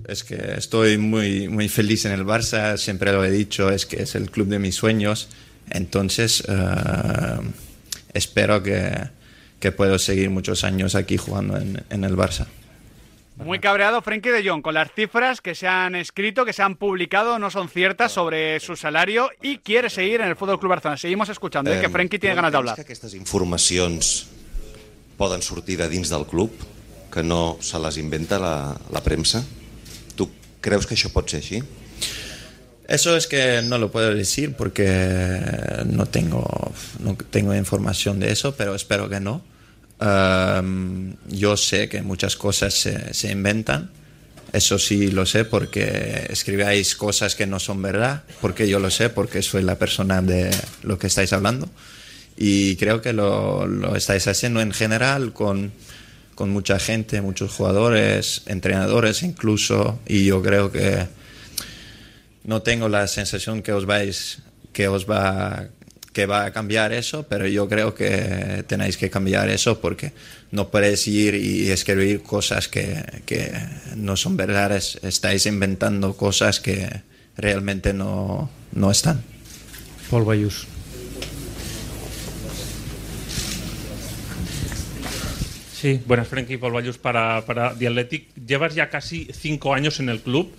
es 0.08 0.24
que 0.24 0.56
estoy 0.58 0.98
muy, 0.98 1.48
muy 1.50 1.68
feliz 1.70 2.06
en 2.06 2.14
el 2.14 2.24
Barça, 2.26 2.78
siempre 2.78 3.12
lo 3.12 3.24
he 3.26 3.32
dicho, 3.32 3.70
es 3.70 3.86
que 3.86 4.04
es 4.04 4.16
el 4.16 4.32
club 4.32 4.48
de 4.48 4.60
mis 4.60 4.76
sueños. 4.76 5.28
Entonces, 5.70 6.44
em, 6.48 7.52
espero 8.14 8.64
que, 8.64 8.94
que 9.60 9.72
puedo 9.72 10.00
seguir 10.00 10.30
muchos 10.30 10.64
años 10.64 10.96
aquí 10.96 11.18
jugando 11.18 11.58
en, 11.58 11.84
en 11.90 12.04
el 12.06 12.16
Barça. 12.16 12.48
Muy 13.38 13.60
cabreado 13.60 14.02
Frenkie 14.02 14.32
de 14.32 14.48
Jong 14.48 14.62
con 14.62 14.74
las 14.74 14.92
cifras 14.94 15.42
que 15.42 15.54
se 15.56 15.68
han 15.68 15.96
escrito, 15.96 16.44
que 16.44 16.54
se 16.54 16.64
han 16.64 16.76
publicado, 16.76 17.38
no 17.40 17.50
son 17.52 17.70
ciertas 17.70 18.12
sobre 18.12 18.60
su 18.60 18.76
salario 18.76 19.30
y 19.42 19.60
quiere 19.60 19.90
seguir 19.90 20.22
en 20.22 20.28
el 20.28 20.36
Fútbol 20.36 20.60
Club 20.60 20.72
Barcelona. 20.72 20.98
Seguimos 20.98 21.30
escuchando, 21.30 21.72
¿eh? 21.72 21.80
que 21.80 21.86
Em, 21.86 21.92
Frenkie 21.92 22.20
tiene 22.20 22.36
ganas 22.36 22.52
de 22.52 22.58
hablar. 22.58 22.76
que 22.76 22.82
aquestes 22.82 23.14
informacions 23.14 24.28
poden 25.18 25.42
sortir 25.42 25.78
de 25.78 25.88
dins 25.88 26.10
del 26.10 26.26
club, 26.26 26.52
que 27.14 27.24
no 27.24 27.58
se 27.62 27.80
les 27.80 27.98
inventa 27.98 28.40
la, 28.40 28.76
la 28.92 29.02
premsa? 29.02 29.44
Tu 30.16 30.28
creus 30.62 30.86
que 30.88 30.96
això 30.98 31.10
pot 31.14 31.30
ser 31.30 31.40
així? 31.42 31.62
Eso 32.88 33.16
es 33.18 33.28
que 33.28 33.62
no 33.64 33.78
lo 33.78 33.92
puedo 33.92 34.14
decir 34.16 34.56
porque 34.56 34.88
no 35.86 36.06
tengo, 36.08 36.72
no 37.00 37.16
tengo 37.30 37.54
información 37.54 38.20
de 38.20 38.32
eso, 38.32 38.56
pero 38.56 38.76
espero 38.76 39.10
que 39.10 39.20
no. 39.20 39.42
Um, 40.00 41.16
yo 41.28 41.58
sé 41.58 41.90
que 41.90 42.04
muchas 42.04 42.36
cosas 42.36 42.74
se, 42.74 43.14
se 43.14 43.32
inventan, 43.32 43.90
eso 44.54 44.78
sí 44.78 45.10
lo 45.10 45.26
sé 45.26 45.44
porque 45.44 46.28
escribáis 46.30 46.96
cosas 46.96 47.36
que 47.36 47.48
no 47.48 47.60
son 47.60 47.82
verdad, 47.82 48.24
porque 48.40 48.68
yo 48.68 48.80
lo 48.80 48.92
sé, 48.92 49.10
porque 49.10 49.42
soy 49.42 49.64
la 49.64 49.78
persona 49.78 50.22
de 50.22 50.52
lo 50.84 51.00
que 51.00 51.08
estáis 51.08 51.34
hablando. 51.34 51.70
Y 52.38 52.76
creo 52.76 53.02
que 53.02 53.14
lo, 53.14 53.66
lo 53.66 53.96
estáis 53.96 54.28
haciendo 54.28 54.62
en 54.62 54.72
general 54.72 55.34
con, 55.34 55.72
con 56.36 56.52
mucha 56.52 56.78
gente, 56.78 57.22
muchos 57.22 57.52
jugadores, 57.52 58.44
entrenadores 58.46 59.24
incluso, 59.24 60.00
y 60.06 60.26
yo 60.26 60.44
creo 60.44 60.72
que 60.72 61.08
no 62.44 62.62
tengo 62.62 62.88
la 62.88 63.08
sensación 63.08 63.62
que 63.62 63.74
os 63.74 63.86
vais 63.86 64.40
que 64.72 64.88
os 64.88 65.10
va 65.10 65.70
que 66.18 66.26
va 66.26 66.46
a 66.46 66.52
cambiar 66.52 66.94
eso, 66.94 67.28
pero 67.30 67.46
yo 67.46 67.70
creo 67.70 67.94
que 67.94 68.64
tenéis 68.66 68.98
que 68.98 69.08
cambiar 69.08 69.52
eso 69.52 69.80
porque 69.80 70.14
no 70.50 70.70
podéis 70.70 71.08
ir 71.08 71.36
y 71.36 71.70
escribir 71.70 72.24
cosas 72.24 72.68
que, 72.68 73.06
que 73.28 73.54
no 73.96 74.18
son 74.18 74.36
verdades, 74.36 74.98
estáis 75.04 75.46
inventando 75.46 76.18
cosas 76.18 76.60
que 76.60 76.90
realmente 77.38 77.94
no, 77.94 78.50
no 78.72 78.90
están. 78.90 79.22
Paul 80.10 80.26
Bayús. 80.26 80.66
Sí, 85.72 86.02
buenas, 86.08 86.28
Frenkie 86.28 86.58
Paul 86.58 86.74
Bayús 86.74 86.98
para, 86.98 87.46
para 87.46 87.76
The 87.76 87.90
Athletic. 87.90 88.34
Llevas 88.44 88.74
ya 88.74 88.90
casi 88.90 89.28
cinco 89.40 89.76
años 89.76 90.00
en 90.00 90.10
el 90.10 90.22
club 90.22 90.52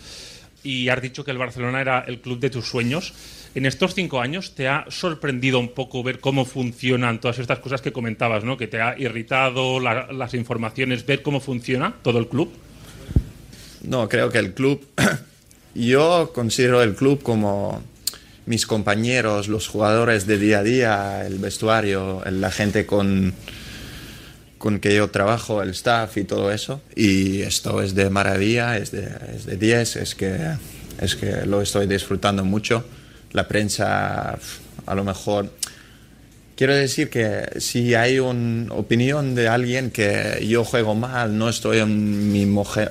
y 0.63 0.89
has 0.89 1.03
dicho 1.03 1.25
que 1.25 1.33
el 1.33 1.39
Barcelona 1.39 1.81
era 1.81 2.05
el 2.07 2.21
club 2.21 2.39
de 2.39 2.51
tus 2.51 2.69
sueños. 2.69 3.13
En 3.59 3.67
estos 3.67 3.93
cinco 3.93 4.21
años, 4.21 4.55
¿te 4.55 4.69
ha 4.69 4.85
sorprendido 4.89 5.59
un 5.59 5.71
poco 5.71 6.05
ver 6.05 6.21
cómo 6.21 6.45
funcionan 6.45 7.21
todas 7.21 7.41
estas 7.41 7.59
cosas 7.59 7.83
que 7.83 7.91
comentabas, 7.91 8.45
¿no? 8.45 8.57
Que 8.57 8.69
te 8.69 8.81
ha 8.81 8.97
irritado 8.97 9.81
la- 9.81 10.13
las 10.13 10.33
informaciones, 10.35 11.05
ver 11.05 11.23
cómo 11.23 11.41
funciona 11.41 11.93
todo 12.05 12.21
el 12.21 12.29
club. 12.29 12.53
No, 13.83 14.09
creo 14.09 14.31
que 14.31 14.39
el 14.39 14.55
club, 14.55 14.87
yo 15.75 16.31
considero 16.33 16.85
el 16.85 16.95
club 16.95 17.21
como 17.25 17.83
mis 18.47 18.65
compañeros, 18.65 19.49
los 19.49 19.67
jugadores 19.67 20.29
de 20.29 20.39
día 20.39 20.61
a 20.61 20.63
día, 20.63 21.27
el 21.27 21.41
vestuario, 21.41 22.23
la 22.31 22.53
gente 22.53 22.87
con, 22.87 23.35
con 24.59 24.79
que 24.79 24.95
yo 24.95 25.11
trabajo, 25.11 25.63
el 25.65 25.71
staff 25.71 26.17
y 26.17 26.23
todo 26.23 26.53
eso. 26.53 26.81
Y 26.95 27.41
esto 27.43 27.83
es 27.83 27.97
de 27.97 28.09
maravilla, 28.09 28.77
es 28.77 28.93
de, 28.93 29.09
es 29.35 29.47
de 29.47 29.57
10, 29.57 29.97
es 29.97 30.15
que, 30.15 30.37
es 31.01 31.17
que 31.17 31.45
lo 31.45 31.61
estoy 31.61 31.89
disfrutando 31.89 32.45
mucho. 32.45 32.85
La 33.33 33.47
prensa, 33.47 34.39
a 34.87 34.95
lo 34.95 35.05
mejor... 35.05 35.51
Quiero 36.59 36.75
decir 36.75 37.09
que 37.09 37.61
si 37.61 37.95
hay 37.95 38.19
una 38.19 38.75
opinión 38.75 39.37
de 39.37 39.47
alguien 39.47 39.93
que 39.93 40.45
yo 40.45 40.65
juego 40.65 40.97
mal, 40.97 41.39
no 41.39 41.49
estoy 41.49 41.79
en 41.79 42.33
mi 42.33 42.43
eh, 42.43 42.89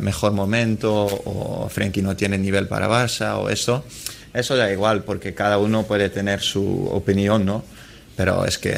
mejor 0.00 0.32
momento, 0.32 1.06
o 1.06 1.66
Frenkie 1.70 2.02
no 2.02 2.14
tiene 2.14 2.36
nivel 2.36 2.68
para 2.68 2.90
Barça, 2.90 3.38
o 3.38 3.48
eso, 3.48 3.86
eso 4.34 4.54
da 4.54 4.70
igual, 4.70 5.02
porque 5.02 5.32
cada 5.32 5.56
uno 5.56 5.84
puede 5.84 6.10
tener 6.10 6.42
su 6.42 6.88
opinión, 6.92 7.46
¿no? 7.46 7.64
Pero 8.16 8.44
es 8.44 8.58
que 8.58 8.76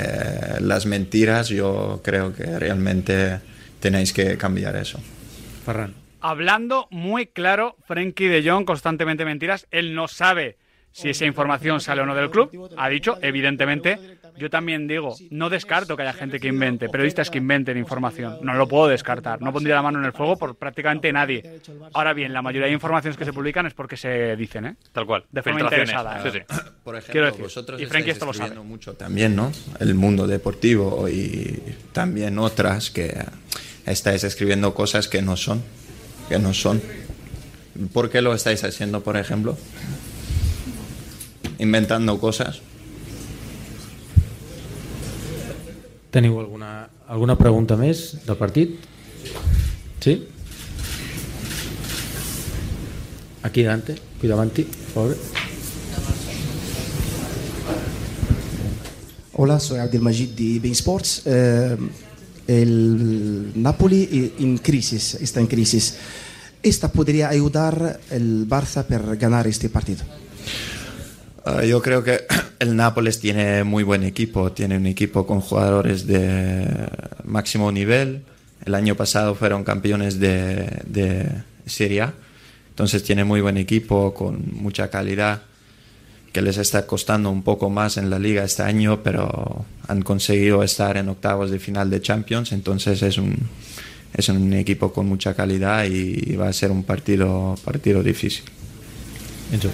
las 0.61 0.87
mentiras 0.87 1.49
yo 1.49 2.01
creo 2.05 2.33
que 2.33 2.61
realmente 2.61 3.41
tenéis 3.81 4.13
que 4.13 4.39
cambiar 4.39 4.77
eso. 4.77 5.01
Ferran. 5.67 5.95
Hablando 6.21 6.87
muy 6.91 7.27
claro, 7.27 7.77
Frenkie 7.89 8.29
de 8.29 8.49
Jong, 8.49 8.65
constantemente 8.65 9.25
mentiras. 9.25 9.67
Él 9.73 9.97
no 9.97 10.07
sabe 10.07 10.62
si 10.93 11.11
esa 11.11 11.25
información 11.25 11.81
sale 11.81 12.03
o 12.03 12.07
no 12.07 12.15
del 12.15 12.31
club. 12.31 12.71
Ha 12.77 12.89
dicho, 12.89 13.19
evidentemente, 13.23 13.99
yo 14.37 14.51
también 14.51 14.87
digo, 14.87 15.15
no 15.31 15.51
descarto 15.51 15.97
que 15.97 16.03
haya 16.03 16.13
gente 16.13 16.41
que 16.41 16.49
invente, 16.49 16.89
periodistas 16.89 17.31
que 17.31 17.39
inventen 17.39 17.77
información. 17.77 18.39
No 18.43 18.55
lo 18.55 18.69
puedo 18.69 18.89
descartar. 18.89 19.41
No 19.41 19.53
pondría 19.53 19.75
la 19.75 19.83
mano 19.83 19.99
en 19.99 20.05
el 20.05 20.13
fuego 20.13 20.37
por 20.37 20.55
prácticamente 20.55 21.13
nadie. 21.13 21.61
Ahora 21.93 22.13
bien, 22.13 22.33
la 22.33 22.43
mayoría 22.43 22.67
de 22.67 22.75
informaciones 22.75 23.17
que 23.17 23.25
se 23.25 23.33
publican 23.33 23.67
es 23.67 23.75
porque 23.75 23.97
se 23.97 24.37
dicen, 24.37 24.67
¿eh? 24.67 24.77
Tal 24.93 25.07
cual. 25.07 25.25
De 25.31 25.43
forma 25.43 25.61
interesada. 25.61 26.23
Sí, 26.23 26.39
¿eh? 26.39 26.45
sí. 26.49 26.57
Por 26.85 26.97
ejemplo, 26.97 27.13
Quiero 27.13 27.27
decir, 27.27 27.43
vosotros 27.43 27.81
y 27.81 27.87
Frankie 27.87 28.11
estáis 28.11 28.17
esto 28.17 28.27
lo 28.27 28.35
sabe. 28.35 28.61
mucho 28.61 28.95
también, 28.95 29.37
¿no? 29.37 29.53
El 29.79 29.95
mundo 29.95 30.27
deportivo 30.27 31.09
y 31.09 31.63
también 31.93 32.39
otras 32.39 32.91
que 32.91 33.25
estáis 33.87 34.25
escribiendo 34.25 34.75
cosas 34.75 35.09
que 35.09 35.23
no 35.23 35.37
son, 35.37 35.63
que 36.29 36.39
no 36.39 36.53
son. 36.53 36.83
¿Por 37.93 38.11
qué 38.11 38.21
lo 38.21 38.35
estáis 38.35 38.65
haciendo, 38.65 39.03
por 39.03 39.17
ejemplo? 39.17 39.57
Inventando 41.63 42.19
cosas. 42.19 42.59
Teniu 46.11 46.41
alguna, 46.43 46.89
alguna 47.07 47.37
pregunta 47.39 47.77
més 47.79 48.01
del 48.27 48.37
partit? 48.37 48.73
Sí? 50.03 50.17
Aquí 53.47 53.63
qui 53.63 54.29
davanti, 54.29 54.65
per 54.65 54.91
favor. 54.93 55.17
Hola, 59.35 59.61
soy 59.61 59.79
Abdelmajid 59.79 60.35
de 60.35 60.59
Bein 60.61 60.75
Sports. 60.75 61.23
Eh, 61.27 61.77
el 62.49 63.53
Napoli 63.55 64.35
en 64.39 64.59
crisis, 64.59 65.15
está 65.15 65.41
en 65.41 65.47
crisis. 65.47 65.95
¿Esta 66.63 66.91
podría 66.91 67.29
ayudar 67.29 68.01
el 68.11 68.49
Barça 68.49 68.85
para 68.85 69.15
ganar 69.15 69.47
este 69.47 69.69
partido? 69.69 70.22
Ah, 71.45 71.65
yo 71.65 71.83
creo 71.83 72.05
que 72.05 72.25
el 72.61 72.77
Nápoles 72.77 73.19
tiene 73.19 73.65
muy 73.65 73.83
buen 73.83 74.05
equipo, 74.05 74.53
tiene 74.53 74.77
un 74.77 74.87
equipo 74.87 75.27
con 75.27 75.41
jugadores 75.41 76.07
de 76.07 76.67
máximo 77.25 77.73
nivel. 77.73 78.23
El 78.65 78.75
año 78.75 78.95
pasado 78.95 79.35
fueron 79.35 79.65
campeones 79.65 80.21
de, 80.21 80.83
de 80.87 81.29
Serie 81.67 82.03
A, 82.03 82.15
entonces 82.71 83.03
tiene 83.03 83.25
muy 83.25 83.41
buen 83.41 83.57
equipo 83.57 84.15
con 84.15 84.53
mucha 84.53 84.89
calidad 84.89 85.43
que 86.33 86.41
les 86.41 86.57
está 86.57 86.87
costando 86.87 87.31
un 87.31 87.43
poco 87.43 87.69
más 87.69 87.97
en 87.99 88.09
la 88.09 88.19
liga 88.19 88.45
este 88.45 88.63
año, 88.63 89.03
pero 89.03 89.67
han 89.89 90.03
conseguido 90.03 90.63
estar 90.63 90.97
en 90.97 91.09
octavos 91.09 91.51
de 91.51 91.59
final 91.59 91.91
de 91.91 92.01
Champions, 92.01 92.53
entonces 92.53 93.03
es 93.03 93.19
un, 93.19 93.37
es 94.15 94.29
un 94.29 94.53
equipo 94.55 94.93
con 94.93 95.07
mucha 95.07 95.35
calidad 95.35 95.85
y 95.85 96.37
va 96.37 96.49
a 96.49 96.53
ser 96.53 96.71
un 96.71 96.85
partido, 96.85 97.57
partido 97.65 98.03
difícil. 98.03 98.45
Enzo. 99.53 99.71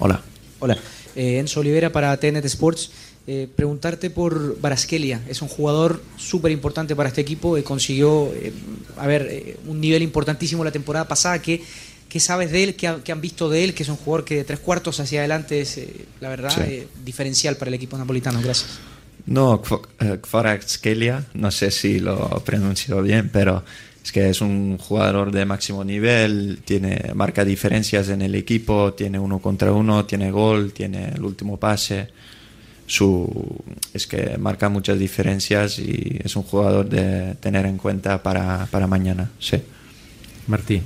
Hola. 0.00 0.20
Hola, 0.58 0.76
eh, 1.14 1.38
Enzo 1.38 1.60
Olivera 1.60 1.90
para 1.92 2.16
TNT 2.18 2.44
Sports. 2.46 2.90
Eh, 3.26 3.46
preguntarte 3.54 4.10
por 4.10 4.58
Baraskelia, 4.60 5.20
es 5.28 5.40
un 5.42 5.46
jugador 5.48 6.02
súper 6.16 6.50
importante 6.50 6.96
para 6.96 7.08
este 7.10 7.20
equipo, 7.20 7.56
eh, 7.56 7.62
consiguió 7.62 8.32
eh, 8.34 8.52
a 8.96 9.06
ver, 9.06 9.28
eh, 9.30 9.56
un 9.66 9.80
nivel 9.80 10.02
importantísimo 10.02 10.64
la 10.64 10.72
temporada 10.72 11.06
pasada. 11.06 11.40
¿Qué, 11.40 11.62
qué 12.08 12.18
sabes 12.18 12.50
de 12.50 12.64
él? 12.64 12.74
¿Qué, 12.76 12.88
ha- 12.88 13.00
qué 13.04 13.12
han 13.12 13.20
visto 13.20 13.48
de 13.48 13.62
él? 13.62 13.74
Que 13.74 13.82
es 13.84 13.88
un 13.88 13.96
jugador 13.96 14.24
que 14.24 14.36
de 14.36 14.44
tres 14.44 14.58
cuartos 14.58 14.98
hacia 15.00 15.20
adelante 15.20 15.60
es, 15.60 15.78
la 16.20 16.28
verdad, 16.30 16.50
Sí. 16.50 16.84
diferencial 17.04 17.56
para 17.56 17.68
el 17.68 17.74
equipo 17.74 17.96
napolitano. 17.96 18.40
Gracias. 18.42 18.78
No, 19.26 19.62
Kvaratskhelia, 19.62 21.26
no 21.34 21.50
sé 21.50 21.70
si 21.70 22.00
lo 22.00 22.42
pronuncio 22.44 23.00
bien, 23.02 23.28
pero 23.32 23.62
es 24.02 24.12
que 24.12 24.30
es 24.30 24.40
un 24.40 24.78
jugador 24.78 25.30
de 25.30 25.44
máximo 25.44 25.84
nivel, 25.84 26.60
tiene 26.64 27.12
marca 27.14 27.44
diferencias 27.44 28.08
en 28.08 28.22
el 28.22 28.34
equipo, 28.34 28.94
tiene 28.94 29.18
uno 29.18 29.38
contra 29.40 29.72
uno, 29.72 30.06
tiene 30.06 30.30
gol, 30.30 30.72
tiene 30.72 31.10
el 31.10 31.22
último 31.22 31.58
pase. 31.58 32.08
Su, 32.86 33.62
es 33.94 34.06
que 34.06 34.36
marca 34.38 34.68
muchas 34.68 34.98
diferencias 34.98 35.78
y 35.78 36.18
es 36.24 36.34
un 36.34 36.42
jugador 36.42 36.88
de 36.88 37.36
tener 37.36 37.66
en 37.66 37.76
cuenta 37.76 38.22
para, 38.22 38.66
para 38.70 38.86
mañana. 38.86 39.30
Sí. 39.38 39.58
Martí. 40.48 40.82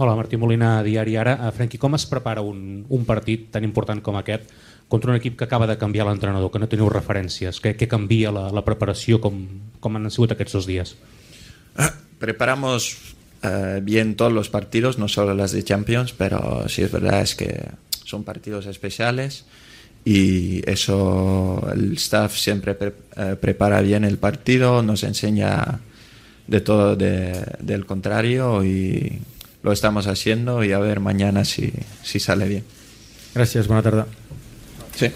Hola, 0.00 0.14
Martí 0.14 0.36
Molina, 0.36 0.82
Diari 0.84 1.16
Ara. 1.16 1.48
Uh, 1.48 1.50
Frenkie, 1.50 1.78
com 1.78 1.96
es 1.96 2.04
prepara 2.06 2.38
un, 2.38 2.84
un 2.86 3.04
partit 3.04 3.48
tan 3.50 3.64
important 3.66 3.98
com 3.98 4.14
aquest 4.14 4.46
contra 4.88 5.10
un 5.10 5.16
equip 5.16 5.36
que 5.38 5.44
acaba 5.44 5.66
de 5.66 5.76
canviar 5.78 6.06
l'entrenador, 6.08 6.50
que 6.50 6.58
no 6.58 6.68
teniu 6.68 6.88
referències? 6.88 7.60
Què, 7.60 7.74
què 7.76 7.86
canvia 7.88 8.32
la, 8.32 8.48
la 8.50 8.64
preparació? 8.64 9.20
Com, 9.20 9.42
com 9.80 9.96
han 9.96 10.10
sigut 10.10 10.32
aquests 10.32 10.52
dos 10.56 10.66
dies? 10.66 10.94
Preparamos 12.18 12.96
eh, 13.42 13.80
bien 13.82 14.16
todos 14.16 14.32
los 14.32 14.48
partidos, 14.48 14.98
no 14.98 15.08
solo 15.08 15.34
las 15.34 15.52
de 15.52 15.62
Champions, 15.62 16.12
pero 16.12 16.68
sí 16.68 16.82
es 16.82 16.90
verdad 16.92 17.20
es 17.22 17.34
que 17.34 17.68
son 18.04 18.24
partidos 18.24 18.66
especiales 18.66 19.44
y 20.04 20.62
eso 20.70 21.60
el 21.74 21.92
staff 21.94 22.34
siempre 22.36 22.74
pre- 22.74 22.94
eh, 23.16 23.36
prepara 23.38 23.80
bien 23.82 24.04
el 24.04 24.16
partido, 24.16 24.82
nos 24.82 25.04
enseña 25.04 25.80
de 26.46 26.60
todo 26.62 26.96
de- 26.96 27.44
del 27.60 27.84
contrario 27.84 28.64
y 28.64 29.20
lo 29.62 29.72
estamos 29.72 30.06
haciendo 30.06 30.64
y 30.64 30.72
a 30.72 30.78
ver 30.78 31.00
mañana 31.00 31.44
si, 31.44 31.70
si 32.02 32.18
sale 32.20 32.48
bien. 32.48 32.64
Gràcies, 33.34 33.68
bona 33.68 33.82
tarda. 33.84 34.06
Sí. 34.98 35.12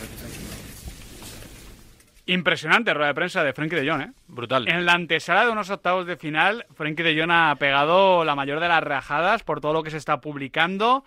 Impresionante 2.27 2.95
rueda 2.95 3.09
de 3.09 3.15
prensa 3.15 3.43
de 3.43 3.53
Frenkie 3.53 3.75
de 3.75 3.91
Jong, 3.91 4.01
¿eh? 4.01 4.11
Brutal. 4.29 4.69
En 4.69 4.87
la 4.87 4.93
antesala 4.93 5.45
de 5.45 5.51
unos 5.51 5.71
octavos 5.71 6.07
de 6.07 6.17
final, 6.17 6.67
Frenkie 6.77 7.03
de 7.03 7.21
Jong 7.21 7.33
ha 7.33 7.57
pegado 7.57 8.25
la 8.25 8.37
mayor 8.37 8.61
de 8.61 8.69
las 8.69 8.85
rajadas 8.85 9.43
por 9.43 9.61
todo 9.61 9.73
lo 9.73 9.83
que 9.83 9.91
se 9.91 9.97
está 9.97 10.21
publicando 10.21 11.05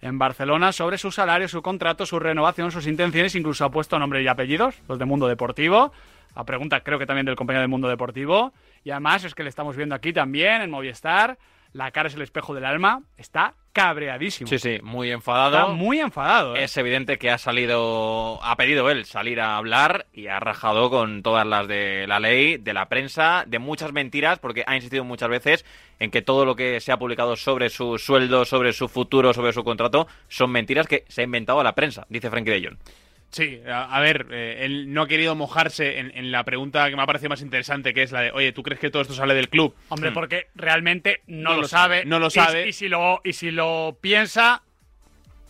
en 0.00 0.18
Barcelona 0.18 0.72
sobre 0.72 0.96
su 0.96 1.12
salario, 1.12 1.48
su 1.48 1.60
contrato, 1.60 2.06
su 2.06 2.18
renovación, 2.18 2.70
sus 2.70 2.86
intenciones, 2.86 3.34
incluso 3.34 3.66
ha 3.66 3.70
puesto 3.70 3.98
nombre 3.98 4.22
y 4.22 4.26
apellidos, 4.26 4.74
los 4.88 4.98
de 4.98 5.04
Mundo 5.04 5.28
Deportivo, 5.28 5.92
a 6.34 6.44
pregunta 6.44 6.80
creo 6.80 6.98
que 6.98 7.04
también 7.04 7.26
del 7.26 7.36
compañero 7.36 7.60
de 7.60 7.68
Mundo 7.68 7.88
Deportivo, 7.88 8.54
y 8.84 8.90
además 8.90 9.24
es 9.24 9.34
que 9.34 9.42
le 9.42 9.50
estamos 9.50 9.76
viendo 9.76 9.94
aquí 9.94 10.14
también 10.14 10.62
en 10.62 10.70
Movistar, 10.70 11.36
la 11.74 11.90
cara 11.90 12.08
es 12.08 12.14
el 12.14 12.22
espejo 12.22 12.54
del 12.54 12.64
alma, 12.64 13.02
está 13.18 13.54
cabreadísimo. 13.72 14.48
Sí, 14.48 14.60
sí, 14.60 14.78
muy 14.82 15.10
enfadado. 15.10 15.58
Está 15.58 15.72
muy 15.72 15.98
enfadado. 15.98 16.54
¿eh? 16.54 16.62
Es 16.62 16.76
evidente 16.76 17.18
que 17.18 17.30
ha 17.30 17.36
salido, 17.36 18.38
ha 18.42 18.56
pedido 18.56 18.88
él 18.90 19.04
salir 19.04 19.40
a 19.40 19.56
hablar 19.56 20.06
y 20.12 20.28
ha 20.28 20.38
rajado 20.38 20.88
con 20.88 21.24
todas 21.24 21.44
las 21.44 21.66
de 21.66 22.06
la 22.06 22.20
ley, 22.20 22.58
de 22.58 22.72
la 22.72 22.88
prensa, 22.88 23.42
de 23.48 23.58
muchas 23.58 23.92
mentiras, 23.92 24.38
porque 24.38 24.62
ha 24.66 24.76
insistido 24.76 25.02
muchas 25.02 25.28
veces 25.28 25.64
en 25.98 26.12
que 26.12 26.22
todo 26.22 26.44
lo 26.44 26.54
que 26.54 26.80
se 26.80 26.92
ha 26.92 26.96
publicado 26.96 27.34
sobre 27.34 27.68
su 27.68 27.98
sueldo, 27.98 28.44
sobre 28.44 28.72
su 28.72 28.88
futuro, 28.88 29.34
sobre 29.34 29.52
su 29.52 29.64
contrato, 29.64 30.06
son 30.28 30.52
mentiras 30.52 30.86
que 30.86 31.04
se 31.08 31.22
ha 31.22 31.24
inventado 31.24 31.60
la 31.64 31.74
prensa, 31.74 32.06
dice 32.08 32.30
Frankie 32.30 32.52
de 32.52 32.68
Jong. 32.68 32.78
Sí, 33.34 33.60
a, 33.66 33.94
a 33.96 34.00
ver, 34.00 34.28
eh, 34.30 34.58
él 34.60 34.92
no 34.94 35.02
ha 35.02 35.08
querido 35.08 35.34
mojarse 35.34 35.98
en, 35.98 36.12
en 36.14 36.30
la 36.30 36.44
pregunta 36.44 36.88
que 36.88 36.94
me 36.94 37.02
ha 37.02 37.06
parecido 37.06 37.30
más 37.30 37.42
interesante, 37.42 37.92
que 37.92 38.04
es 38.04 38.12
la 38.12 38.20
de, 38.20 38.30
oye, 38.30 38.52
¿tú 38.52 38.62
crees 38.62 38.78
que 38.80 38.90
todo 38.90 39.02
esto 39.02 39.12
sale 39.14 39.34
del 39.34 39.48
club? 39.48 39.74
Hombre, 39.88 40.10
Hmm. 40.10 40.14
porque 40.14 40.46
realmente 40.54 41.20
no, 41.26 41.50
No 41.50 41.54
lo, 41.56 41.62
lo 41.62 41.68
sabe. 41.68 41.96
sabe, 41.98 42.06
no 42.08 42.18
lo 42.20 42.28
Y- 42.28 42.30
sabe. 42.30 42.68
Y, 42.68 42.72
si 42.72 42.88
lo, 42.88 43.20
y 43.24 43.32
si 43.32 43.50
lo 43.50 43.98
piensa, 44.00 44.62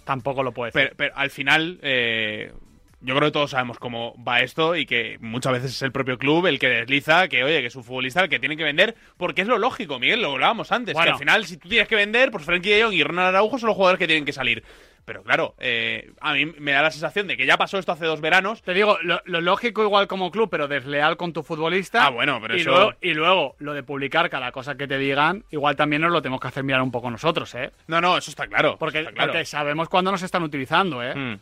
tampoco 0.04 0.42
lo 0.42 0.52
puede 0.52 0.72
decir. 0.72 0.88
Pero, 0.88 0.96
pero 0.96 1.16
al 1.16 1.30
final, 1.30 1.78
eh, 1.82 2.52
yo 3.00 3.14
creo 3.16 3.28
que 3.28 3.32
todos 3.32 3.50
sabemos 3.50 3.78
cómo 3.78 4.14
va 4.26 4.40
esto 4.40 4.76
y 4.76 4.86
que 4.86 5.18
muchas 5.20 5.52
veces 5.52 5.72
es 5.72 5.82
el 5.82 5.92
propio 5.92 6.16
club 6.16 6.46
el 6.46 6.58
que 6.58 6.68
desliza 6.70 7.28
que, 7.28 7.44
oye, 7.44 7.60
que 7.60 7.66
es 7.66 7.76
un 7.76 7.84
futbolista 7.84 8.22
el 8.22 8.30
que 8.30 8.38
tiene 8.40 8.56
que 8.56 8.64
vender, 8.64 8.94
porque 9.18 9.42
es 9.42 9.46
lo 9.48 9.58
lógico, 9.58 9.98
Miguel, 9.98 10.22
lo 10.22 10.32
hablábamos 10.32 10.72
antes, 10.72 10.94
Bueno. 10.94 11.06
que 11.08 11.12
al 11.12 11.18
final, 11.18 11.44
si 11.44 11.58
tú 11.58 11.68
tienes 11.68 11.86
que 11.88 11.96
vender, 11.96 12.30
pues 12.30 12.44
Frenkie 12.46 12.70
de 12.70 12.82
Jong 12.84 12.94
y 12.94 13.02
Ronald 13.04 13.28
Araujo 13.28 13.58
son 13.58 13.66
los 13.66 13.76
jugadores 13.76 13.98
que 13.98 14.06
tienen 14.06 14.24
que 14.24 14.32
salir. 14.32 14.64
Pero 15.04 15.22
claro, 15.22 15.54
eh, 15.58 16.12
a 16.20 16.32
mí 16.32 16.46
me 16.46 16.72
da 16.72 16.80
la 16.82 16.90
sensación 16.90 17.26
de 17.26 17.36
que 17.36 17.44
ya 17.44 17.58
pasó 17.58 17.78
esto 17.78 17.92
hace 17.92 18.06
dos 18.06 18.20
veranos. 18.22 18.62
Te 18.62 18.72
digo, 18.72 18.96
lo, 19.02 19.20
lo 19.26 19.40
lógico 19.42 19.82
igual 19.82 20.06
como 20.06 20.30
club, 20.30 20.48
pero 20.50 20.66
desleal 20.66 21.16
con 21.18 21.32
tu 21.34 21.42
futbolista. 21.42 22.06
Ah, 22.06 22.10
bueno, 22.10 22.38
pero 22.40 22.56
y 22.56 22.60
eso- 22.60 22.70
Luego, 22.70 22.92
y 23.02 23.12
luego, 23.12 23.56
lo 23.58 23.74
de 23.74 23.82
publicar 23.82 24.30
cada 24.30 24.50
cosa 24.50 24.76
que 24.76 24.86
te 24.88 24.96
digan, 24.96 25.44
igual 25.50 25.76
también 25.76 26.00
nos 26.02 26.10
lo 26.10 26.22
tenemos 26.22 26.40
que 26.40 26.48
hacer 26.48 26.64
mirar 26.64 26.80
un 26.80 26.90
poco 26.90 27.10
nosotros, 27.10 27.54
¿eh? 27.54 27.70
No, 27.86 28.00
no, 28.00 28.16
eso 28.16 28.30
está 28.30 28.46
claro. 28.46 28.76
Porque, 28.78 29.00
está 29.00 29.12
claro. 29.12 29.32
porque 29.32 29.44
sabemos 29.44 29.88
cuándo 29.90 30.10
nos 30.10 30.22
están 30.22 30.42
utilizando, 30.42 31.02
¿eh? 31.02 31.14
Hmm. 31.14 31.38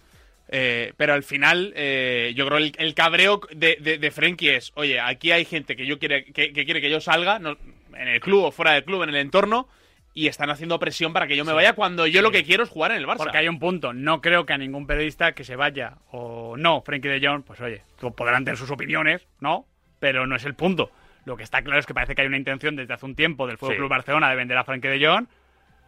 Eh, 0.48 0.92
pero 0.96 1.14
al 1.14 1.22
final, 1.22 1.72
eh, 1.76 2.32
yo 2.36 2.44
creo 2.46 2.58
el, 2.58 2.72
el 2.76 2.94
cabreo 2.94 3.40
de, 3.52 3.78
de, 3.80 3.96
de 3.98 4.10
Frenkie 4.10 4.56
es, 4.56 4.72
oye, 4.74 5.00
aquí 5.00 5.30
hay 5.30 5.44
gente 5.44 5.76
que 5.76 5.86
yo 5.86 5.98
quiere 5.98 6.24
que, 6.24 6.52
que 6.52 6.64
quiere 6.64 6.80
que 6.80 6.90
yo 6.90 7.00
salga, 7.00 7.38
no- 7.38 7.56
en 7.96 8.08
el 8.08 8.20
club 8.20 8.44
o 8.44 8.50
fuera 8.52 8.72
del 8.72 8.84
club, 8.84 9.02
en 9.04 9.10
el 9.10 9.16
entorno, 9.16 9.68
y 10.14 10.26
están 10.26 10.50
haciendo 10.50 10.78
presión 10.78 11.12
para 11.12 11.26
que 11.26 11.36
yo 11.36 11.44
me 11.44 11.52
vaya 11.52 11.72
cuando 11.72 12.06
yo 12.06 12.20
Sí. 12.20 12.22
lo 12.22 12.30
que 12.30 12.44
quiero 12.44 12.64
es 12.64 12.68
jugar 12.68 12.90
en 12.92 12.98
el 12.98 13.06
Barça. 13.06 13.18
Porque 13.18 13.38
hay 13.38 13.48
un 13.48 13.58
punto. 13.58 13.92
No 13.92 14.20
creo 14.20 14.44
que 14.44 14.52
a 14.52 14.58
ningún 14.58 14.86
periodista 14.86 15.32
que 15.32 15.44
se 15.44 15.56
vaya 15.56 15.94
o 16.10 16.56
no, 16.58 16.82
Frenkie 16.82 17.08
de 17.08 17.26
Jong, 17.26 17.42
pues 17.44 17.60
oye, 17.60 17.82
podrán 18.16 18.44
tener 18.44 18.58
sus 18.58 18.70
opiniones, 18.70 19.26
¿no? 19.40 19.66
Pero 19.98 20.26
no 20.26 20.36
es 20.36 20.44
el 20.44 20.54
punto. 20.54 20.90
Lo 21.24 21.36
que 21.36 21.44
está 21.44 21.62
claro 21.62 21.78
es 21.78 21.86
que 21.86 21.94
parece 21.94 22.14
que 22.14 22.22
hay 22.22 22.28
una 22.28 22.36
intención 22.36 22.74
desde 22.76 22.92
hace 22.94 23.06
un 23.06 23.14
tiempo 23.14 23.46
del 23.46 23.56
Fútbol 23.56 23.74
Sí. 23.74 23.78
Club 23.78 23.88
Barcelona 23.90 24.28
de 24.28 24.36
vender 24.36 24.58
a 24.58 24.64
Frenkie 24.64 24.88
de 24.88 25.06
Jong. 25.06 25.26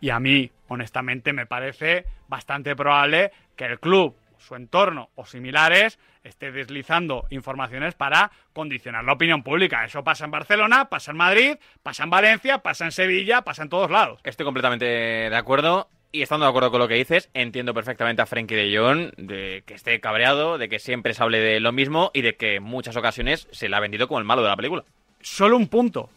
Y 0.00 0.10
a 0.10 0.20
mí, 0.20 0.50
honestamente, 0.68 1.32
me 1.32 1.46
parece 1.46 2.04
bastante 2.28 2.74
probable 2.76 3.32
que 3.56 3.64
el 3.66 3.78
club, 3.80 4.14
su 4.44 4.54
entorno 4.54 5.10
o 5.14 5.26
similares 5.26 5.98
esté 6.22 6.52
deslizando 6.52 7.26
informaciones 7.30 7.94
para 7.94 8.30
condicionar 8.52 9.04
la 9.04 9.14
opinión 9.14 9.42
pública. 9.42 9.84
Eso 9.84 10.04
pasa 10.04 10.24
en 10.24 10.30
Barcelona, 10.30 10.88
pasa 10.88 11.10
en 11.10 11.16
Madrid, 11.16 11.56
pasa 11.82 12.04
en 12.04 12.10
Valencia, 12.10 12.58
pasa 12.58 12.84
en 12.84 12.92
Sevilla, 12.92 13.42
pasa 13.42 13.62
en 13.62 13.68
todos 13.68 13.90
lados. 13.90 14.20
Estoy 14.24 14.44
completamente 14.44 14.84
de 14.84 15.36
acuerdo. 15.36 15.88
Y 16.12 16.22
estando 16.22 16.46
de 16.46 16.50
acuerdo 16.50 16.70
con 16.70 16.78
lo 16.78 16.86
que 16.86 16.94
dices, 16.94 17.28
entiendo 17.34 17.74
perfectamente 17.74 18.22
a 18.22 18.26
Frenkie 18.26 18.54
de 18.54 18.78
Jong 18.78 19.10
de 19.16 19.64
que 19.66 19.74
esté 19.74 19.98
cabreado, 19.98 20.58
de 20.58 20.68
que 20.68 20.78
siempre 20.78 21.12
se 21.12 21.20
hable 21.20 21.40
de 21.40 21.58
lo 21.58 21.72
mismo 21.72 22.12
y 22.14 22.22
de 22.22 22.36
que 22.36 22.56
en 22.56 22.62
muchas 22.62 22.96
ocasiones 22.96 23.48
se 23.50 23.68
le 23.68 23.74
ha 23.74 23.80
vendido 23.80 24.06
como 24.06 24.20
el 24.20 24.24
malo 24.24 24.42
de 24.42 24.48
la 24.48 24.54
película. 24.54 24.84
Solo 25.20 25.56
un 25.56 25.66
punto. 25.66 26.08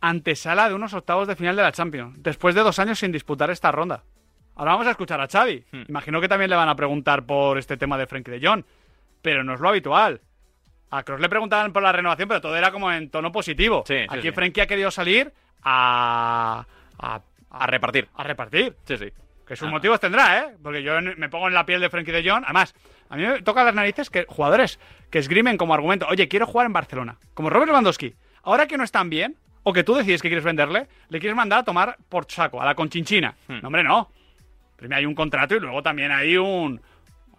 Antesala 0.00 0.68
de 0.68 0.76
unos 0.76 0.94
octavos 0.94 1.26
de 1.26 1.34
final 1.34 1.56
de 1.56 1.62
la 1.62 1.72
Champions, 1.72 2.22
después 2.22 2.54
de 2.54 2.60
dos 2.60 2.78
años 2.78 3.00
sin 3.00 3.10
disputar 3.10 3.50
esta 3.50 3.72
ronda. 3.72 4.04
Ahora 4.56 4.72
vamos 4.72 4.86
a 4.86 4.90
escuchar 4.92 5.20
a 5.20 5.26
Xavi. 5.28 5.64
Hmm. 5.72 5.82
Imagino 5.88 6.20
que 6.20 6.28
también 6.28 6.50
le 6.50 6.56
van 6.56 6.68
a 6.68 6.76
preguntar 6.76 7.24
por 7.26 7.58
este 7.58 7.76
tema 7.76 7.98
de 7.98 8.06
Frenkie 8.06 8.30
de 8.38 8.46
Jong, 8.46 8.64
pero 9.22 9.42
no 9.44 9.54
es 9.54 9.60
lo 9.60 9.68
habitual. 9.68 10.20
A 10.90 11.02
Kroos 11.02 11.20
le 11.20 11.28
preguntaban 11.28 11.72
por 11.72 11.82
la 11.82 11.90
renovación, 11.92 12.28
pero 12.28 12.40
todo 12.40 12.56
era 12.56 12.70
como 12.70 12.92
en 12.92 13.10
tono 13.10 13.32
positivo. 13.32 13.82
Sí, 13.86 13.96
Aquí 14.08 14.22
sí. 14.28 14.32
Frenkie 14.32 14.60
ha 14.62 14.66
querido 14.66 14.90
salir 14.90 15.32
a, 15.62 16.64
a, 16.98 17.20
A 17.50 17.66
repartir. 17.66 18.08
a 18.14 18.22
repartir. 18.22 18.76
Sí, 18.86 18.96
sí. 18.96 19.12
Que 19.46 19.56
sus 19.56 19.68
Ah. 19.68 19.70
motivos 19.70 20.00
tendrá, 20.00 20.38
¿eh? 20.40 20.56
Porque 20.62 20.82
yo 20.82 21.00
me 21.02 21.28
pongo 21.28 21.48
en 21.48 21.54
la 21.54 21.66
piel 21.66 21.80
de 21.80 21.90
Frenkie 21.90 22.12
de 22.12 22.28
Jong. 22.28 22.44
Además, 22.44 22.74
a 23.10 23.16
mí 23.16 23.26
me 23.26 23.42
toca 23.42 23.64
las 23.64 23.74
narices 23.74 24.08
que 24.08 24.24
jugadores 24.28 24.78
que 25.10 25.18
esgrimen 25.18 25.56
como 25.56 25.74
argumento, 25.74 26.06
oye, 26.08 26.28
quiero 26.28 26.46
jugar 26.46 26.66
en 26.66 26.72
Barcelona, 26.72 27.18
como 27.34 27.50
Robert 27.50 27.68
Lewandowski. 27.68 28.14
Ahora 28.44 28.66
que 28.66 28.76
no 28.78 28.84
están 28.84 29.10
bien, 29.10 29.36
o 29.64 29.72
que 29.72 29.84
tú 29.84 29.94
decides 29.94 30.22
que 30.22 30.28
quieres 30.28 30.44
venderle, 30.44 30.86
le 31.08 31.18
quieres 31.20 31.36
mandar 31.36 31.60
a 31.60 31.62
tomar 31.64 31.96
por 32.08 32.26
saco, 32.30 32.60
a 32.62 32.64
la 32.64 32.74
conchinchina. 32.74 33.34
Hmm. 33.48 33.58
No, 33.60 33.68
hombre, 33.68 33.82
no. 33.84 34.10
Primero 34.84 34.98
hay 34.98 35.06
un 35.06 35.14
contrato 35.14 35.56
y 35.56 35.60
luego 35.60 35.82
también 35.82 36.12
hay 36.12 36.36
un... 36.36 36.78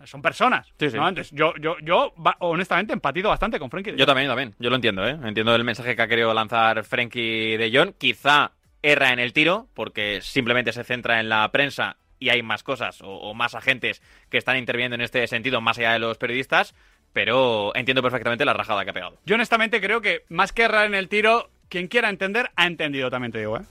Son 0.05 0.19
personas. 0.19 0.67
Sí, 0.79 0.89
sí. 0.89 0.97
¿no? 0.97 1.07
Entonces, 1.07 1.31
yo, 1.31 1.53
yo, 1.57 1.77
yo, 1.83 2.11
honestamente, 2.39 2.91
empatizo 2.91 3.29
bastante 3.29 3.59
con 3.59 3.69
Frenkie 3.69 3.91
de 3.91 3.97
Yo 3.97 4.05
Jong. 4.05 4.07
también, 4.07 4.25
yo 4.25 4.31
también. 4.31 4.55
Yo 4.57 4.69
lo 4.71 4.75
entiendo, 4.75 5.07
¿eh? 5.07 5.15
Entiendo 5.23 5.53
el 5.53 5.63
mensaje 5.63 5.95
que 5.95 6.01
ha 6.01 6.07
querido 6.07 6.33
lanzar 6.33 6.83
Frenkie 6.83 7.55
de 7.57 7.71
Jong. 7.71 7.93
Quizá 7.99 8.51
erra 8.81 9.13
en 9.13 9.19
el 9.19 9.31
tiro, 9.31 9.67
porque 9.75 10.21
simplemente 10.21 10.73
se 10.73 10.83
centra 10.83 11.19
en 11.19 11.29
la 11.29 11.47
prensa 11.51 11.97
y 12.17 12.29
hay 12.29 12.41
más 12.41 12.63
cosas 12.63 12.99
o, 13.01 13.09
o 13.09 13.35
más 13.35 13.53
agentes 13.53 14.01
que 14.31 14.39
están 14.39 14.57
interviniendo 14.57 14.95
en 14.95 15.01
este 15.01 15.27
sentido, 15.27 15.61
más 15.61 15.77
allá 15.77 15.93
de 15.93 15.99
los 15.99 16.17
periodistas. 16.17 16.73
Pero 17.13 17.75
entiendo 17.75 18.01
perfectamente 18.01 18.43
la 18.43 18.53
rajada 18.53 18.83
que 18.85 18.89
ha 18.89 18.93
pegado. 18.93 19.19
Yo 19.25 19.35
honestamente 19.35 19.79
creo 19.81 20.01
que 20.01 20.23
más 20.29 20.51
que 20.51 20.63
errar 20.63 20.87
en 20.87 20.95
el 20.95 21.09
tiro, 21.09 21.51
quien 21.69 21.87
quiera 21.89 22.09
entender, 22.09 22.49
ha 22.55 22.65
entendido, 22.65 23.11
también 23.11 23.31
te 23.31 23.37
digo, 23.37 23.57
¿eh? 23.57 23.61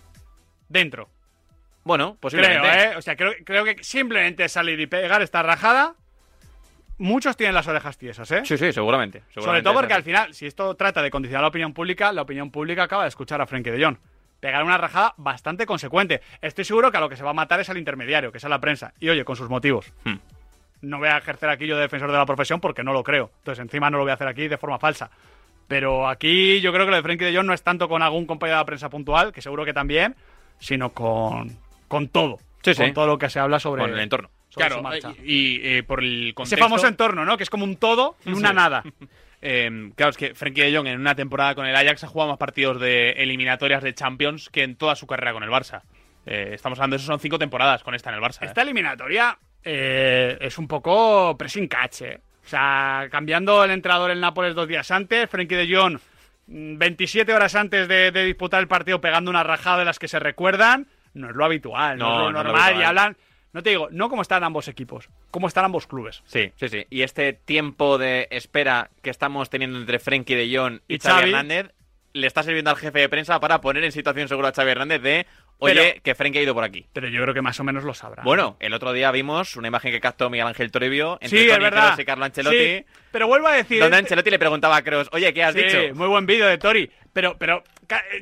Dentro. 0.68 1.08
Bueno, 1.84 2.16
posiblemente. 2.18 2.68
Creo, 2.68 2.92
¿eh? 2.92 2.96
O 2.96 3.02
sea, 3.02 3.14
creo, 3.14 3.32
creo 3.44 3.64
que 3.64 3.76
simplemente 3.84 4.48
salir 4.48 4.80
y 4.80 4.86
pegar 4.86 5.22
esta 5.22 5.42
rajada. 5.42 5.94
Muchos 6.96 7.36
tienen 7.36 7.54
las 7.54 7.66
orejas 7.66 7.98
tiesas, 7.98 8.30
¿eh? 8.30 8.42
Sí, 8.44 8.56
sí, 8.56 8.72
seguramente. 8.72 9.22
Sobre 9.34 9.62
todo 9.62 9.74
porque 9.74 9.94
al 9.94 10.04
final, 10.04 10.32
si 10.32 10.46
esto 10.46 10.76
trata 10.76 11.02
de 11.02 11.10
condicionar 11.10 11.42
la 11.42 11.48
opinión 11.48 11.74
pública, 11.74 12.12
la 12.12 12.22
opinión 12.22 12.50
pública 12.50 12.84
acaba 12.84 13.02
de 13.02 13.08
escuchar 13.08 13.40
a 13.40 13.46
Frenkie 13.46 13.70
de 13.70 13.84
Jong. 13.84 13.96
Pegar 14.38 14.62
una 14.62 14.78
rajada 14.78 15.14
bastante 15.16 15.66
consecuente. 15.66 16.20
Estoy 16.40 16.64
seguro 16.64 16.92
que 16.92 16.98
a 16.98 17.00
lo 17.00 17.08
que 17.08 17.16
se 17.16 17.24
va 17.24 17.30
a 17.30 17.34
matar 17.34 17.58
es 17.60 17.68
al 17.68 17.78
intermediario, 17.78 18.30
que 18.30 18.38
es 18.38 18.44
a 18.44 18.48
la 18.48 18.60
prensa. 18.60 18.94
Y 19.00 19.08
oye, 19.08 19.24
con 19.24 19.34
sus 19.34 19.48
motivos. 19.48 19.92
Hmm. 20.04 20.18
No 20.82 20.98
voy 20.98 21.08
a 21.08 21.16
ejercer 21.16 21.48
aquí 21.48 21.66
yo 21.66 21.76
de 21.76 21.82
defensor 21.82 22.12
de 22.12 22.18
la 22.18 22.26
profesión 22.26 22.60
porque 22.60 22.84
no 22.84 22.92
lo 22.92 23.02
creo. 23.02 23.30
Entonces, 23.38 23.62
encima 23.62 23.90
no 23.90 23.96
lo 23.98 24.04
voy 24.04 24.10
a 24.10 24.14
hacer 24.14 24.28
aquí 24.28 24.46
de 24.46 24.58
forma 24.58 24.78
falsa. 24.78 25.10
Pero 25.66 26.08
aquí 26.08 26.60
yo 26.60 26.72
creo 26.72 26.84
que 26.84 26.90
lo 26.90 26.96
de 26.96 27.02
Frenkie 27.02 27.24
de 27.24 27.34
Jong 27.34 27.46
no 27.46 27.54
es 27.54 27.62
tanto 27.62 27.88
con 27.88 28.02
algún 28.02 28.26
compañero 28.26 28.58
de 28.58 28.60
la 28.60 28.66
prensa 28.66 28.88
puntual, 28.90 29.32
que 29.32 29.42
seguro 29.42 29.64
que 29.64 29.72
también, 29.72 30.14
sino 30.58 30.90
con, 30.90 31.58
con 31.88 32.08
todo. 32.08 32.38
Sí, 32.62 32.74
sí. 32.74 32.82
Con 32.82 32.94
todo 32.94 33.06
lo 33.06 33.18
que 33.18 33.28
se 33.30 33.38
habla 33.40 33.58
sobre 33.60 33.82
Con 33.82 33.92
el 33.92 34.00
entorno. 34.00 34.30
Claro, 34.54 34.76
su 34.76 34.82
marcha. 34.82 35.12
y, 35.24 35.56
y, 35.56 35.60
eh, 35.78 35.82
por 35.82 36.00
el 36.00 36.26
Ese 36.28 36.34
contexto... 36.34 36.64
famoso 36.64 36.86
entorno, 36.86 37.24
¿no? 37.24 37.36
Que 37.36 37.42
es 37.42 37.50
como 37.50 37.64
un 37.64 37.76
todo 37.76 38.16
y 38.24 38.32
una 38.32 38.50
Sí. 38.50 38.54
nada. 38.54 38.82
Eh, 39.46 39.90
claro, 39.94 40.08
es 40.08 40.16
que 40.16 40.34
Frenkie 40.34 40.62
de 40.62 40.74
Jong 40.74 40.86
en 40.86 40.98
una 40.98 41.14
temporada 41.14 41.54
con 41.54 41.66
el 41.66 41.76
Ajax 41.76 42.02
ha 42.04 42.06
jugado 42.06 42.30
más 42.30 42.38
partidos 42.38 42.80
de 42.80 43.10
eliminatorias 43.10 43.82
de 43.82 43.92
Champions 43.92 44.48
que 44.48 44.62
en 44.62 44.74
toda 44.76 44.96
su 44.96 45.06
carrera 45.06 45.34
con 45.34 45.42
el 45.42 45.50
Barça. 45.50 45.82
Eh, 46.24 46.52
estamos 46.54 46.78
hablando 46.78 46.94
de 46.96 47.02
eso, 47.02 47.06
son 47.12 47.20
cinco 47.20 47.38
temporadas 47.38 47.82
con 47.82 47.94
esta 47.94 48.08
en 48.08 48.16
el 48.16 48.22
Barça. 48.22 48.40
¿eh? 48.42 48.46
Esta 48.46 48.62
eliminatoria 48.62 49.36
eh, 49.62 50.38
es 50.40 50.56
un 50.56 50.66
poco 50.66 51.36
pressing 51.36 51.68
catch, 51.68 52.00
¿eh? 52.00 52.20
O 52.42 52.48
sea, 52.48 53.06
cambiando 53.10 53.62
el 53.64 53.70
entrenador 53.72 54.12
en 54.12 54.20
Nápoles 54.20 54.54
dos 54.54 54.66
días 54.66 54.90
antes, 54.90 55.28
Frenkie 55.28 55.56
de 55.56 55.76
Jong 55.76 55.98
mm, 56.46 56.78
27 56.78 57.34
horas 57.34 57.54
antes 57.54 57.86
de, 57.86 58.12
de 58.12 58.24
disputar 58.24 58.60
el 58.62 58.68
partido 58.68 59.02
pegando 59.02 59.30
una 59.30 59.42
rajada 59.42 59.80
de 59.80 59.84
las 59.84 59.98
que 59.98 60.08
se 60.08 60.20
recuerdan, 60.20 60.86
no 61.14 61.30
es 61.30 61.34
lo 61.36 61.44
habitual, 61.44 61.98
no, 61.98 62.08
No, 62.08 62.14
es 62.14 62.18
lo 62.18 62.32
no 62.32 62.38
es 62.40 62.44
lo 62.46 62.52
normal. 62.52 62.80
y 62.80 62.82
hablan, 62.84 63.16
no 63.52 63.62
te 63.62 63.70
digo, 63.70 63.88
no 63.90 64.08
como 64.10 64.22
están 64.22 64.42
ambos 64.44 64.68
equipos, 64.68 65.08
como 65.30 65.46
están 65.48 65.64
ambos 65.64 65.86
clubes. 65.86 66.22
Sí, 66.26 66.52
sí, 66.56 66.68
sí. 66.68 66.86
Y 66.90 67.02
este 67.02 67.32
tiempo 67.32 67.98
de 67.98 68.26
espera 68.30 68.90
que 69.02 69.10
estamos 69.10 69.48
teniendo 69.50 69.78
entre 69.78 69.98
Frenkie 69.98 70.34
de 70.34 70.56
Jong 70.56 70.80
y, 70.88 70.96
Y 70.96 70.98
Xavi, 70.98 71.14
Xavi. 71.14 71.30
Hernández 71.30 71.72
le 72.12 72.26
está 72.28 72.42
sirviendo 72.42 72.70
al 72.70 72.76
jefe 72.76 73.00
de 73.00 73.08
prensa 73.08 73.40
para 73.40 73.60
poner 73.60 73.82
en 73.84 73.90
situación 73.92 74.28
segura 74.28 74.48
a 74.50 74.52
Xavi 74.52 74.70
Hernández 74.70 75.02
de, 75.02 75.26
oye, 75.58 75.74
Pero- 75.74 76.02
que 76.02 76.14
Frenkie 76.14 76.38
ha 76.38 76.42
ido 76.42 76.54
por 76.54 76.62
aquí. 76.62 76.86
Pero 76.92 77.08
yo 77.08 77.20
creo 77.22 77.34
que 77.34 77.42
más 77.42 77.58
o 77.58 77.64
menos 77.64 77.82
lo 77.84 77.92
sabrá. 77.94 78.22
Bueno, 78.22 78.56
el 78.60 78.72
otro 78.72 78.92
día 78.92 79.10
vimos 79.10 79.56
una 79.56 79.66
imagen 79.68 79.90
que 79.92 80.00
captó 80.00 80.30
Miguel 80.30 80.46
Ángel 80.48 80.70
Toribio 80.70 81.14
entre 81.20 81.28
sí, 81.40 81.48
es 81.50 81.58
verdad. 81.58 81.98
Y 81.98 82.04
Carlo 82.04 82.24
Ancelotti, 82.24 82.56
Sí, 82.56 82.84
pero 83.10 83.26
vuelvo 83.26 83.48
a 83.48 83.52
decir... 83.54 83.80
donde 83.80 83.96
Ancelotti 83.96 84.30
le 84.30 84.38
preguntaba 84.38 84.76
a 84.76 84.82
Kroos, 84.82 85.08
oye, 85.12 85.32
¿qué 85.34 85.42
has 85.42 85.54
Sí, 85.54 85.62
dicho? 85.62 85.78
muy 85.94 86.06
buen 86.08 86.24
vídeo 86.26 86.46
de 86.46 86.56
Tori, 86.58 86.88
pero, 87.12 87.36
pero 87.36 87.64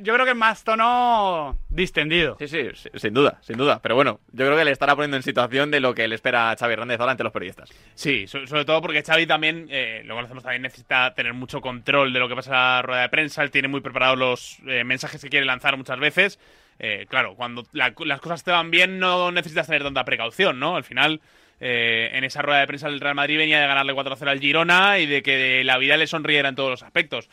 yo 0.01 0.15
creo 0.15 0.27
que 0.27 0.35
más 0.35 0.65
tono 0.65 1.59
distendido. 1.69 2.37
Sí, 2.39 2.49
sí, 2.49 2.69
sin 2.95 3.15
duda, 3.15 3.39
sin 3.43 3.57
duda. 3.57 3.81
Pero 3.83 3.95
bueno, 3.95 4.21
yo 4.33 4.47
creo 4.47 4.57
que 4.57 4.65
le 4.65 4.71
estará 4.71 4.95
poniendo 4.95 5.17
en 5.17 5.23
situación 5.23 5.71
de 5.71 5.81
lo 5.81 5.95
que 5.95 6.09
le 6.09 6.15
espera 6.15 6.51
a 6.51 6.57
Xavi 6.57 6.73
Hernández 6.75 7.01
ahora 7.01 7.13
ante 7.13 7.25
los 7.25 7.33
periodistas. 7.33 7.71
Sí, 7.95 8.27
so- 8.27 8.47
sobre 8.47 8.65
todo 8.65 8.81
porque 8.83 9.03
Xavi 9.03 9.27
también, 9.27 9.67
eh, 9.71 10.03
lo 10.05 10.15
conocemos 10.15 10.43
también, 10.43 10.63
necesita 10.63 11.15
tener 11.15 11.35
mucho 11.35 11.61
control 11.61 12.13
de 12.13 12.19
lo 12.21 12.29
que 12.29 12.35
pasa 12.37 12.51
en 12.51 12.57
la 12.57 12.83
rueda 12.83 13.03
de 13.03 13.09
prensa. 13.09 13.43
Él 13.43 13.51
tiene 13.51 13.69
muy 13.69 13.81
preparados 13.81 14.19
los 14.19 14.59
eh, 14.67 14.85
mensajes 14.85 15.21
que 15.23 15.29
quiere 15.31 15.47
lanzar 15.47 15.77
muchas 15.77 15.99
veces. 15.99 16.39
Eh, 16.79 17.07
claro, 17.09 17.35
cuando 17.37 17.65
la- 17.73 17.95
las 18.05 18.21
cosas 18.21 18.43
te 18.45 18.51
van 18.51 18.71
bien 18.71 18.99
no 18.99 19.31
necesitas 19.31 19.67
tener 19.67 19.83
tanta 19.83 20.05
precaución, 20.05 20.59
¿no? 20.59 20.77
Al 20.77 20.85
final, 20.85 21.21
eh, 21.61 22.11
en 22.15 22.25
esa 22.25 22.43
rueda 22.43 22.61
de 22.61 22.67
prensa 22.67 22.89
el 22.89 22.99
Real 22.99 23.15
Madrid 23.15 23.37
venía 23.39 23.61
de 23.61 23.67
ganarle 23.69 23.93
4-0 23.95 24.29
al 24.31 24.41
Girona 24.41 24.99
y 24.99 25.07
de 25.07 25.23
que 25.23 25.63
la 25.65 25.79
vida 25.79 25.97
le 25.97 26.07
sonriera 26.09 26.49
en 26.49 26.57
todos 26.57 26.71
los 26.71 26.83
aspectos. 26.83 27.29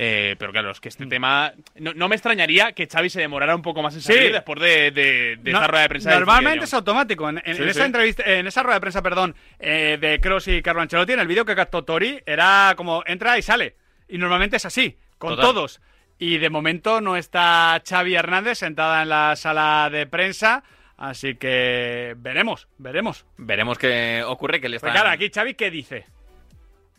Eh, 0.00 0.36
pero 0.38 0.52
claro, 0.52 0.70
es 0.70 0.78
que 0.80 0.88
este 0.88 1.04
tema... 1.06 1.52
No, 1.74 1.92
no 1.92 2.08
me 2.08 2.14
extrañaría 2.14 2.70
que 2.70 2.86
Xavi 2.86 3.10
se 3.10 3.20
demorara 3.20 3.56
un 3.56 3.62
poco 3.62 3.82
más 3.82 3.94
en 3.96 4.00
Sí. 4.00 4.12
salir 4.12 4.30
después 4.32 4.60
de, 4.60 4.92
de, 4.92 5.36
de 5.40 5.50
No, 5.52 5.58
esa 5.58 5.66
rueda 5.66 5.82
de 5.82 5.88
prensa. 5.88 6.14
Normalmente 6.14 6.64
es 6.66 6.74
automático. 6.74 7.28
En, 7.28 7.42
en- 7.44 7.56
Sí, 7.56 7.62
en 7.64 7.68
esa 7.68 7.80
sí. 7.80 7.86
entrevista, 7.86 8.22
en 8.24 8.46
esa 8.46 8.62
rueda 8.62 8.76
de 8.76 8.80
prensa, 8.80 9.02
perdón, 9.02 9.34
eh, 9.58 9.98
de 10.00 10.20
Kroos 10.20 10.46
y 10.46 10.62
Carlo 10.62 10.82
Ancelotti, 10.82 11.14
en 11.14 11.18
el 11.20 11.26
vídeo 11.26 11.44
que 11.44 11.56
captó 11.56 11.82
Tori, 11.84 12.22
era 12.26 12.74
como 12.76 13.02
entra 13.06 13.36
y 13.38 13.42
sale. 13.42 13.74
Y 14.08 14.18
normalmente 14.18 14.56
es 14.58 14.64
así, 14.66 14.96
con 15.18 15.30
Total. 15.30 15.44
todos. 15.46 15.80
Y 16.20 16.38
de 16.38 16.48
momento 16.48 17.00
no 17.00 17.16
está 17.16 17.82
Xavi 17.84 18.14
Hernández 18.14 18.58
sentada 18.58 19.02
en 19.02 19.08
la 19.08 19.34
sala 19.34 19.88
de 19.90 20.06
prensa. 20.06 20.62
Así 20.96 21.34
que 21.34 22.14
veremos, 22.18 22.68
veremos. 22.78 23.24
Veremos 23.36 23.78
qué 23.78 24.22
ocurre, 24.24 24.60
que 24.60 24.68
le 24.68 24.76
está... 24.76 24.86
Pues 24.88 25.00
claro, 25.00 25.10
aquí 25.14 25.28
Xavi, 25.32 25.54
¿qué 25.54 25.70
dice? 25.72 26.06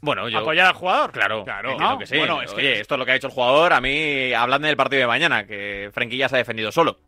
Bueno, 0.01 0.29
yo... 0.29 0.39
¿Apoyar 0.39 0.67
al 0.67 0.73
jugador? 0.73 1.11
Claro, 1.11 1.43
Claro, 1.43 1.77
¿no? 1.77 1.97
que 1.99 2.05
sí. 2.05 2.17
Bueno, 2.17 2.41
es 2.41 2.51
que- 2.51 2.57
Oye, 2.61 2.79
esto 2.79 2.95
es 2.95 2.99
lo 2.99 3.05
que 3.05 3.11
ha 3.11 3.15
hecho 3.15 3.27
el 3.27 3.33
jugador. 3.33 3.73
A 3.73 3.81
mí, 3.81 4.31
hablando 4.33 4.67
del 4.67 4.77
partido 4.77 5.01
de 5.01 5.07
mañana, 5.07 5.45
que 5.45 5.89
Frenkie 5.93 6.17
ya 6.17 6.29
se 6.29 6.35
ha 6.35 6.39
defendido 6.39 6.71
solo. 6.71 6.99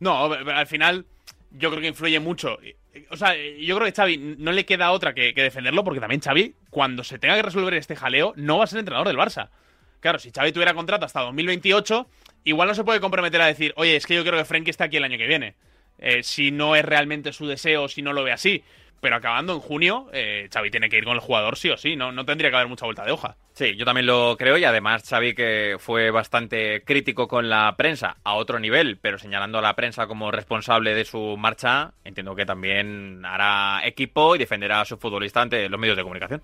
No, 0.00 0.28
pero 0.28 0.50
al 0.56 0.66
final 0.66 1.06
yo 1.50 1.70
creo 1.70 1.80
que 1.80 1.88
influye 1.88 2.20
mucho. 2.20 2.58
O 3.10 3.16
sea, 3.16 3.34
yo 3.36 3.76
creo 3.76 3.86
que 3.86 3.92
Xavi 3.96 4.36
no 4.38 4.52
le 4.52 4.66
queda 4.66 4.90
otra 4.92 5.14
que, 5.14 5.32
que 5.34 5.42
defenderlo 5.42 5.84
porque 5.84 6.00
también 6.00 6.20
Xavi, 6.20 6.54
cuando 6.70 7.04
se 7.04 7.18
tenga 7.18 7.36
que 7.36 7.42
resolver 7.42 7.74
este 7.74 7.96
jaleo, 7.96 8.32
no 8.36 8.58
va 8.58 8.64
a 8.64 8.66
ser 8.66 8.78
entrenador 8.80 9.06
del 9.08 9.16
Barça. 9.16 9.48
Claro, 10.00 10.18
si 10.18 10.30
Xavi 10.30 10.52
tuviera 10.52 10.74
contrato 10.74 11.06
hasta 11.06 11.20
2028, 11.22 12.06
igual 12.44 12.68
no 12.68 12.74
se 12.74 12.84
puede 12.84 13.00
comprometer 13.00 13.40
a 13.40 13.46
decir, 13.46 13.72
oye, 13.76 13.96
es 13.96 14.06
que 14.06 14.14
yo 14.14 14.22
creo 14.24 14.38
que 14.38 14.44
Frenkie 14.44 14.70
está 14.70 14.84
aquí 14.84 14.98
el 14.98 15.04
año 15.04 15.16
que 15.18 15.26
viene. 15.26 15.54
Eh, 15.98 16.22
si 16.22 16.50
no 16.50 16.76
es 16.76 16.84
realmente 16.84 17.32
su 17.32 17.46
deseo, 17.46 17.88
si 17.88 18.02
no 18.02 18.12
lo 18.12 18.22
ve 18.22 18.32
así. 18.32 18.62
Pero 19.00 19.16
acabando 19.16 19.52
en 19.52 19.60
junio, 19.60 20.08
eh, 20.12 20.48
Xavi 20.52 20.70
tiene 20.70 20.88
que 20.88 20.96
ir 20.98 21.04
con 21.04 21.14
el 21.14 21.20
jugador 21.20 21.56
sí 21.56 21.68
o 21.70 21.76
sí. 21.76 21.96
No, 21.96 22.12
no 22.12 22.24
tendría 22.24 22.50
que 22.50 22.56
haber 22.56 22.68
mucha 22.68 22.86
vuelta 22.86 23.04
de 23.04 23.12
hoja. 23.12 23.36
Sí, 23.52 23.76
yo 23.76 23.84
también 23.84 24.06
lo 24.06 24.36
creo 24.38 24.56
y 24.58 24.64
además 24.64 25.04
Xavi 25.08 25.34
que 25.34 25.76
fue 25.78 26.10
bastante 26.10 26.82
crítico 26.82 27.28
con 27.28 27.48
la 27.48 27.74
prensa 27.76 28.16
a 28.24 28.34
otro 28.34 28.58
nivel, 28.58 28.98
pero 29.00 29.18
señalando 29.18 29.58
a 29.58 29.62
la 29.62 29.74
prensa 29.76 30.06
como 30.06 30.30
responsable 30.30 30.94
de 30.94 31.04
su 31.04 31.36
marcha, 31.38 31.92
entiendo 32.04 32.34
que 32.34 32.46
también 32.46 33.22
hará 33.24 33.80
equipo 33.86 34.34
y 34.34 34.38
defenderá 34.38 34.80
a 34.80 34.84
su 34.84 34.96
futbolista 34.96 35.42
ante 35.42 35.68
los 35.68 35.78
medios 35.80 35.96
de 35.96 36.02
comunicación. 36.02 36.42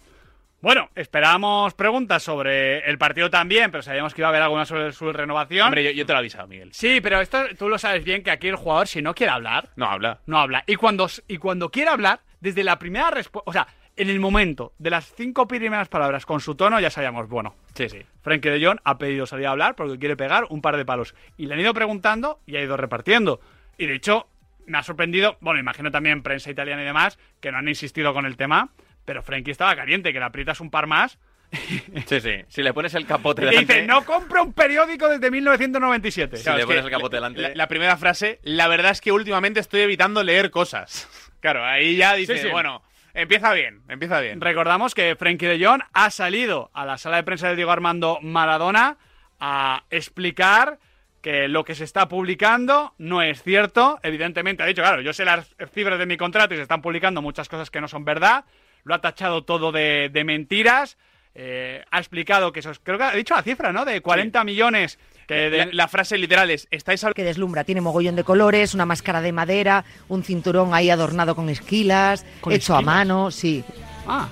Bueno, 0.60 0.90
esperábamos 0.94 1.74
preguntas 1.74 2.22
sobre 2.22 2.88
el 2.88 2.96
partido 2.96 3.28
también, 3.28 3.72
pero 3.72 3.82
sabíamos 3.82 4.14
que 4.14 4.20
iba 4.20 4.28
a 4.28 4.30
haber 4.30 4.42
alguna 4.42 4.64
sobre 4.64 4.92
su 4.92 5.12
renovación. 5.12 5.66
Hombre, 5.66 5.82
yo, 5.82 5.90
yo 5.90 6.06
te 6.06 6.12
lo 6.12 6.18
he 6.18 6.20
avisado, 6.20 6.46
Miguel. 6.46 6.72
Sí, 6.72 7.00
pero 7.00 7.20
esto 7.20 7.42
tú 7.58 7.68
lo 7.68 7.78
sabes 7.78 8.04
bien 8.04 8.22
que 8.22 8.30
aquí 8.30 8.46
el 8.46 8.54
jugador, 8.56 8.86
si 8.86 9.02
no 9.02 9.12
quiere 9.12 9.32
hablar, 9.32 9.70
No 9.74 9.86
habla. 9.86 10.20
no 10.26 10.38
habla. 10.38 10.62
Y 10.68 10.76
cuando, 10.76 11.08
y 11.26 11.38
cuando 11.38 11.70
quiere 11.70 11.90
hablar, 11.90 12.20
desde 12.42 12.64
la 12.64 12.78
primera 12.78 13.10
respuesta, 13.10 13.48
o 13.48 13.52
sea, 13.52 13.66
en 13.96 14.10
el 14.10 14.18
momento 14.20 14.72
de 14.78 14.90
las 14.90 15.12
cinco 15.14 15.46
primeras 15.46 15.88
palabras 15.88 16.26
con 16.26 16.40
su 16.40 16.54
tono, 16.54 16.80
ya 16.80 16.90
sabíamos, 16.90 17.28
bueno, 17.28 17.54
Sí, 17.74 17.88
sí. 17.88 18.00
Frenkie 18.22 18.50
de 18.50 18.64
Jong 18.66 18.78
ha 18.84 18.98
pedido 18.98 19.26
salir 19.26 19.46
a 19.46 19.50
hablar 19.52 19.76
porque 19.76 19.98
quiere 19.98 20.16
pegar 20.16 20.44
un 20.50 20.60
par 20.60 20.76
de 20.76 20.84
palos. 20.84 21.14
Y 21.36 21.46
le 21.46 21.54
han 21.54 21.60
ido 21.60 21.72
preguntando 21.72 22.40
y 22.46 22.56
ha 22.56 22.62
ido 22.62 22.76
repartiendo. 22.76 23.40
Y 23.78 23.86
de 23.86 23.94
hecho, 23.94 24.26
me 24.66 24.76
ha 24.78 24.82
sorprendido, 24.82 25.36
bueno, 25.40 25.60
imagino 25.60 25.90
también 25.90 26.22
prensa 26.22 26.50
italiana 26.50 26.82
y 26.82 26.84
demás, 26.86 27.18
que 27.40 27.52
no 27.52 27.58
han 27.58 27.68
insistido 27.68 28.12
con 28.12 28.26
el 28.26 28.36
tema, 28.36 28.70
pero 29.04 29.22
Frenkie 29.22 29.50
estaba 29.52 29.76
caliente, 29.76 30.12
que 30.12 30.18
le 30.18 30.24
aprietas 30.24 30.60
un 30.60 30.70
par 30.70 30.86
más. 30.86 31.18
Sí, 32.06 32.20
sí. 32.20 32.32
Si 32.48 32.62
le 32.62 32.72
pones 32.72 32.94
el 32.94 33.06
capote 33.06 33.42
Y 33.42 33.44
delante. 33.46 33.74
dice, 33.74 33.86
no 33.86 34.04
compro 34.06 34.42
un 34.42 34.52
periódico 34.54 35.06
desde 35.08 35.30
1997. 35.30 36.38
Si 36.38 36.42
Claro, 36.44 36.56
le 36.56 36.62
es 36.62 36.66
pones 36.66 36.84
el 36.86 36.90
capote 36.90 37.16
delante. 37.16 37.40
La, 37.42 37.54
la 37.54 37.68
primera 37.68 37.96
frase, 37.98 38.40
la 38.42 38.68
verdad 38.68 38.90
es 38.92 39.00
que 39.02 39.12
últimamente 39.12 39.60
estoy 39.60 39.80
evitando 39.82 40.22
leer 40.24 40.50
cosas. 40.50 41.08
Claro, 41.42 41.62
ahí 41.64 41.96
ya 41.96 42.14
dice, 42.14 42.36
Sí, 42.38 42.44
sí. 42.44 42.48
bueno, 42.48 42.82
empieza 43.12 43.52
bien, 43.52 43.82
empieza 43.88 44.20
bien. 44.20 44.40
Recordamos 44.40 44.94
que 44.94 45.14
Frenkie 45.16 45.46
de 45.48 45.62
Jong 45.62 45.82
ha 45.92 46.08
salido 46.10 46.70
a 46.72 46.86
la 46.86 46.96
sala 46.96 47.16
de 47.16 47.24
prensa 47.24 47.48
de 47.48 47.56
Diego 47.56 47.70
Armando 47.72 48.18
Maradona 48.22 48.96
a 49.40 49.84
explicar 49.90 50.78
que 51.20 51.46
lo 51.48 51.64
que 51.64 51.74
se 51.74 51.84
está 51.84 52.08
publicando 52.08 52.94
no 52.98 53.22
es 53.22 53.42
cierto. 53.42 53.98
Evidentemente 54.02 54.62
ha 54.62 54.66
dicho, 54.66 54.82
claro, 54.82 55.02
yo 55.02 55.12
sé 55.12 55.24
las 55.24 55.54
cifras 55.72 55.98
de 55.98 56.06
mi 56.06 56.16
contrato 56.16 56.54
y 56.54 56.56
se 56.56 56.62
están 56.62 56.80
publicando 56.80 57.20
muchas 57.22 57.48
cosas 57.48 57.70
que 57.70 57.80
no 57.80 57.88
son 57.88 58.04
verdad. 58.04 58.44
Lo 58.84 58.94
ha 58.94 59.00
tachado 59.00 59.44
todo 59.44 59.70
de, 59.72 60.10
de 60.12 60.24
mentiras. 60.24 60.96
Eh, 61.34 61.84
ha 61.90 61.98
explicado 61.98 62.52
que 62.52 62.60
eso 62.60 62.70
es, 62.70 62.78
creo 62.78 62.98
que 62.98 63.04
ha 63.04 63.12
dicho 63.14 63.34
la 63.34 63.42
cifra, 63.42 63.72
¿no? 63.72 63.84
De 63.84 64.00
40 64.00 64.44
millones. 64.44 64.98
Que 65.26 65.34
de- 65.50 65.58
La, 65.66 65.68
la 65.72 65.88
frase 65.88 66.18
literal 66.18 66.50
es, 66.50 66.66
estáis 66.70 67.02
hablando... 67.04 67.14
que 67.14 67.24
deslumbra. 67.24 67.64
Tiene 67.64 67.80
mogollón 67.80 68.16
de 68.16 68.24
colores, 68.24 68.74
una 68.74 68.86
máscara 68.86 69.20
de 69.20 69.32
madera, 69.32 69.84
un 70.08 70.22
cinturón 70.24 70.74
ahí 70.74 70.90
adornado 70.90 71.34
con 71.36 71.48
esquilas, 71.48 72.24
¿Con 72.40 72.52
hecho 72.52 72.74
a 72.74 72.82
mano, 72.82 73.30
sí. 73.30 73.64
Ah, 74.06 74.28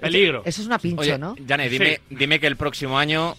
peligro. 0.00 0.42
Eso 0.44 0.60
es 0.60 0.66
una 0.66 0.78
pincho, 0.78 1.00
Oye, 1.02 1.18
¿no? 1.18 1.36
Jane, 1.46 1.68
dime, 1.68 2.00
dime 2.10 2.40
que 2.40 2.46
el 2.48 2.56
próximo 2.56 2.98
año 2.98 3.34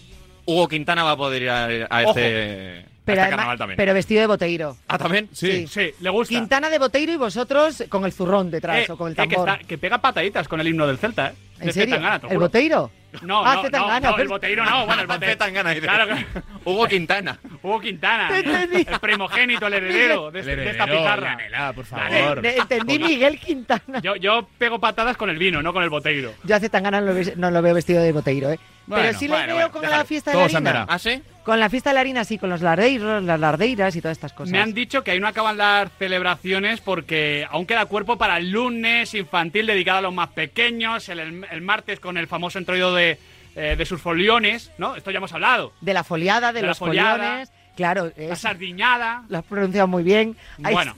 Hugo 0.46 0.68
Quintana 0.68 1.02
va 1.04 1.12
a 1.12 1.16
poder 1.16 1.42
ir 1.42 1.50
a, 1.50 1.66
este, 2.02 2.86
Pero, 3.04 3.20
este 3.20 3.34
además- 3.34 3.58
también. 3.58 3.76
pero 3.76 3.92
vestido 3.94 4.20
de 4.22 4.26
boteiro. 4.26 4.76
¿Ah, 4.88 4.96
también? 4.98 5.28
Sí. 5.32 5.66
Sí, 5.66 5.90
le 6.00 6.10
gusta. 6.10 6.34
Quintana 6.34 6.70
de 6.70 6.78
boteiro 6.78 7.12
y 7.12 7.16
vosotros 7.16 7.84
con 7.90 8.04
el 8.06 8.12
zurrón 8.12 8.50
detrás 8.50 8.88
Eh, 8.88 8.92
o 8.92 8.96
con 8.96 9.08
el 9.08 9.12
eh, 9.12 9.16
que, 9.28 9.34
tambor. 9.36 9.48
está- 9.50 9.66
que 9.66 9.76
pega 9.78 9.98
pataditas 10.00 10.48
con 10.48 10.60
el 10.60 10.68
himno 10.68 10.86
del 10.86 10.96
Celta, 10.98 11.28
¿eh? 11.28 11.34
¿En 11.64 11.66
De 11.68 11.72
serio? 11.72 11.94
Zetangana, 11.96 12.18
te 12.20 12.26
¿El 12.32 12.38
boteiro? 12.38 12.90
No, 13.22 13.46
Ah, 13.46 13.54
no, 13.54 13.62
Zetangana, 13.62 14.00
no, 14.00 14.06
no, 14.06 14.08
el 14.10 14.16
pero- 14.16 14.28
boteiro 14.30 14.64
no, 14.64 14.86
bueno, 14.86 15.02
el 15.02 15.06
boteiro. 15.08 15.38
Claro 15.82 16.16
Hugo 16.64 16.86
Quintana. 16.88 17.38
Hugo 17.62 17.80
Quintana, 17.80 18.28
el 18.36 18.98
primogénito, 19.00 19.66
el 19.68 19.74
heredero 19.74 20.30
de, 20.32 20.40
El 20.40 20.46
de 20.46 20.70
esta 20.70 20.86
pizarra. 20.86 21.38
Por 21.74 21.84
favor. 21.84 22.44
Entendí 22.44 22.98
Miguel 22.98 23.38
Quintana. 23.38 24.00
Yo, 24.02 24.16
yo 24.16 24.48
pego 24.58 24.80
patadas 24.80 25.16
con 25.16 25.30
el 25.30 25.38
vino, 25.38 25.62
no 25.62 25.72
con 25.72 25.82
el 25.84 25.90
boteiro. 25.90 26.32
Yo 26.42 26.56
hace 26.56 26.68
tan 26.68 26.82
ganas 26.82 27.02
no 27.02 27.08
lo, 27.12 27.14
ve- 27.14 27.34
no 27.36 27.50
lo 27.50 27.62
veo 27.62 27.74
vestido 27.74 28.02
de 28.02 28.12
boteiro, 28.12 28.50
¿eh? 28.50 28.58
Bueno, 28.86 29.04
pero 29.06 29.18
sí 29.18 29.28
le 29.28 29.34
bueno, 29.34 29.46
veo 29.46 29.54
bueno, 29.56 29.70
con 29.72 29.80
déjalo. 29.82 29.98
la 29.98 30.04
fiesta 30.04 30.30
de 30.30 30.36
la 30.36 30.44
harina. 30.44 30.58
andará. 30.58 30.86
¿Ah, 30.88 30.98
sí? 30.98 31.22
Con 31.42 31.58
la 31.60 31.70
fiesta 31.70 31.90
de 31.90 31.94
la 31.94 32.00
harina, 32.00 32.24
sí, 32.24 32.36
con 32.38 32.50
los 32.50 32.60
lardeiros, 32.60 33.22
las 33.22 33.40
lardeiras 33.40 33.96
y 33.96 34.00
todas 34.02 34.16
estas 34.16 34.32
cosas. 34.34 34.50
Me 34.50 34.60
han 34.60 34.74
dicho 34.74 35.02
que 35.04 35.10
ahí 35.12 35.20
no 35.20 35.26
acaban 35.28 35.56
las 35.56 35.90
celebraciones 35.98 36.80
porque 36.80 37.46
aún 37.50 37.64
queda 37.66 37.86
cuerpo 37.86 38.18
para 38.18 38.36
el 38.38 38.50
lunes 38.50 39.14
infantil 39.14 39.66
dedicado 39.66 39.98
a 39.98 40.02
los 40.02 40.12
más 40.14 40.28
pequeños, 40.30 41.08
el, 41.08 41.44
el 41.50 41.53
martes 41.62 42.00
con 42.00 42.16
el 42.16 42.26
famoso 42.26 42.58
entroido 42.58 42.94
de, 42.94 43.18
eh, 43.56 43.74
de 43.76 43.86
sus 43.86 44.00
foliones, 44.00 44.70
¿no? 44.78 44.96
Esto 44.96 45.10
ya 45.10 45.18
hemos 45.18 45.32
hablado. 45.32 45.72
De 45.80 45.94
la 45.94 46.04
foliada, 46.04 46.48
de, 46.52 46.58
De 46.58 46.62
la 46.62 46.68
los 46.68 46.78
foliada, 46.78 47.16
foliones. 47.16 47.52
Claro, 47.76 48.12
La 48.16 48.36
sardiñada. 48.36 49.24
lo 49.28 49.38
has 49.38 49.44
pronunciado 49.44 49.88
muy 49.88 50.02
bien. 50.02 50.36
Bueno. 50.58 50.94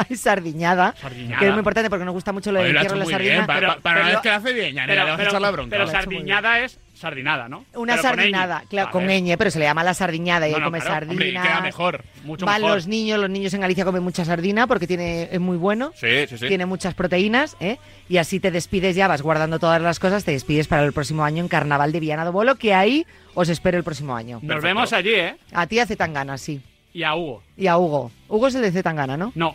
hay 0.08 0.16
sardiñada, 0.16 0.94
Sardiñada. 1.00 1.38
que 1.38 1.44
es 1.46 1.50
muy 1.52 1.58
importante 1.58 1.90
porque 1.90 2.04
nos 2.04 2.14
gusta 2.14 2.32
mucho 2.32 2.52
lo 2.52 2.60
entierro 2.60 2.80
de 2.80 2.86
hecho 2.86 2.96
la 3.10 3.18
bien, 3.18 3.36
sardina. 3.38 3.46
pa- 3.68 3.74
pa- 3.76 3.80
para 3.82 4.00
una 4.02 4.10
vez 4.10 4.20
que 4.20 4.28
lo 4.28 4.34
hace 4.36 4.52
bien, 4.52 4.74
Yanela, 4.74 5.04
le 5.04 5.10
vas 5.10 5.20
a 5.20 5.24
echar 5.24 5.40
la 5.42 5.50
bronca. 5.50 5.70
Pero 5.70 5.86
sardiñada 5.88 6.60
es 6.60 6.78
sardinada, 6.94 7.48
¿no? 7.48 7.64
Una 7.74 7.94
Pero 7.94 8.02
sardinada, 8.02 8.64
claro, 8.68 8.90
con 8.90 9.06
ñ, 9.06 9.36
pero 9.38 9.50
se 9.50 9.58
le 9.58 9.64
llama 9.64 9.82
la 9.82 9.94
sardiñada 9.94 10.46
y 10.48 10.52
No, 10.52 10.62
come 10.64 10.80
claro, 10.80 11.06
hombre, 11.08 11.28
y 11.28 11.32
sardinas. 11.32 11.46
queda 11.46 11.60
mejor, 11.62 12.04
mucho 12.24 12.44
Van 12.44 12.60
mejor. 12.60 12.76
los 12.76 12.86
niños, 12.88 13.18
los 13.18 13.30
niños 13.30 13.54
en 13.54 13.60
Galicia 13.62 13.84
comen 13.86 14.02
mucha 14.02 14.24
sardina 14.26 14.66
porque 14.66 14.86
tiene, 14.86 15.28
es 15.32 15.40
muy 15.40 15.56
bueno. 15.56 15.92
Sí, 15.94 16.26
sí, 16.28 16.36
sí. 16.36 16.46
Tiene 16.48 16.66
muchas 16.66 16.92
proteínas, 16.94 17.56
¿eh? 17.60 17.78
Y 18.10 18.18
así 18.18 18.38
te 18.38 18.50
despides 18.50 18.96
ya, 18.96 19.08
vas 19.08 19.22
guardando 19.22 19.58
todas 19.58 19.80
las 19.80 19.98
cosas, 19.98 20.24
te 20.24 20.32
despides 20.32 20.68
para 20.68 20.84
el 20.84 20.92
próximo 20.92 21.24
año 21.24 21.42
en 21.42 21.48
Carnaval 21.48 21.90
de 21.92 22.00
Viana 22.00 22.24
do 22.26 22.32
Bolo, 22.32 22.56
que 22.56 22.74
ahí 22.74 23.06
os 23.34 23.48
espero 23.48 23.78
el 23.78 23.84
próximo 23.84 24.14
año. 24.14 24.40
Nos 24.42 24.62
vemos 24.62 24.92
allí, 24.92 25.14
¿eh? 25.14 25.36
A 25.52 25.66
ti 25.66 25.78
a 25.78 25.86
Zetangana, 25.86 26.36
sí. 26.36 26.60
Y 26.92 27.02
a 27.04 27.14
Hugo. 27.14 27.42
Y 27.56 27.66
a 27.68 27.78
Hugo. 27.78 28.10
Hugo 28.28 28.48
es 28.48 28.54
el 28.56 28.62
de 28.62 28.72
Zetangana, 28.72 29.16
¿no? 29.16 29.32
No, 29.36 29.54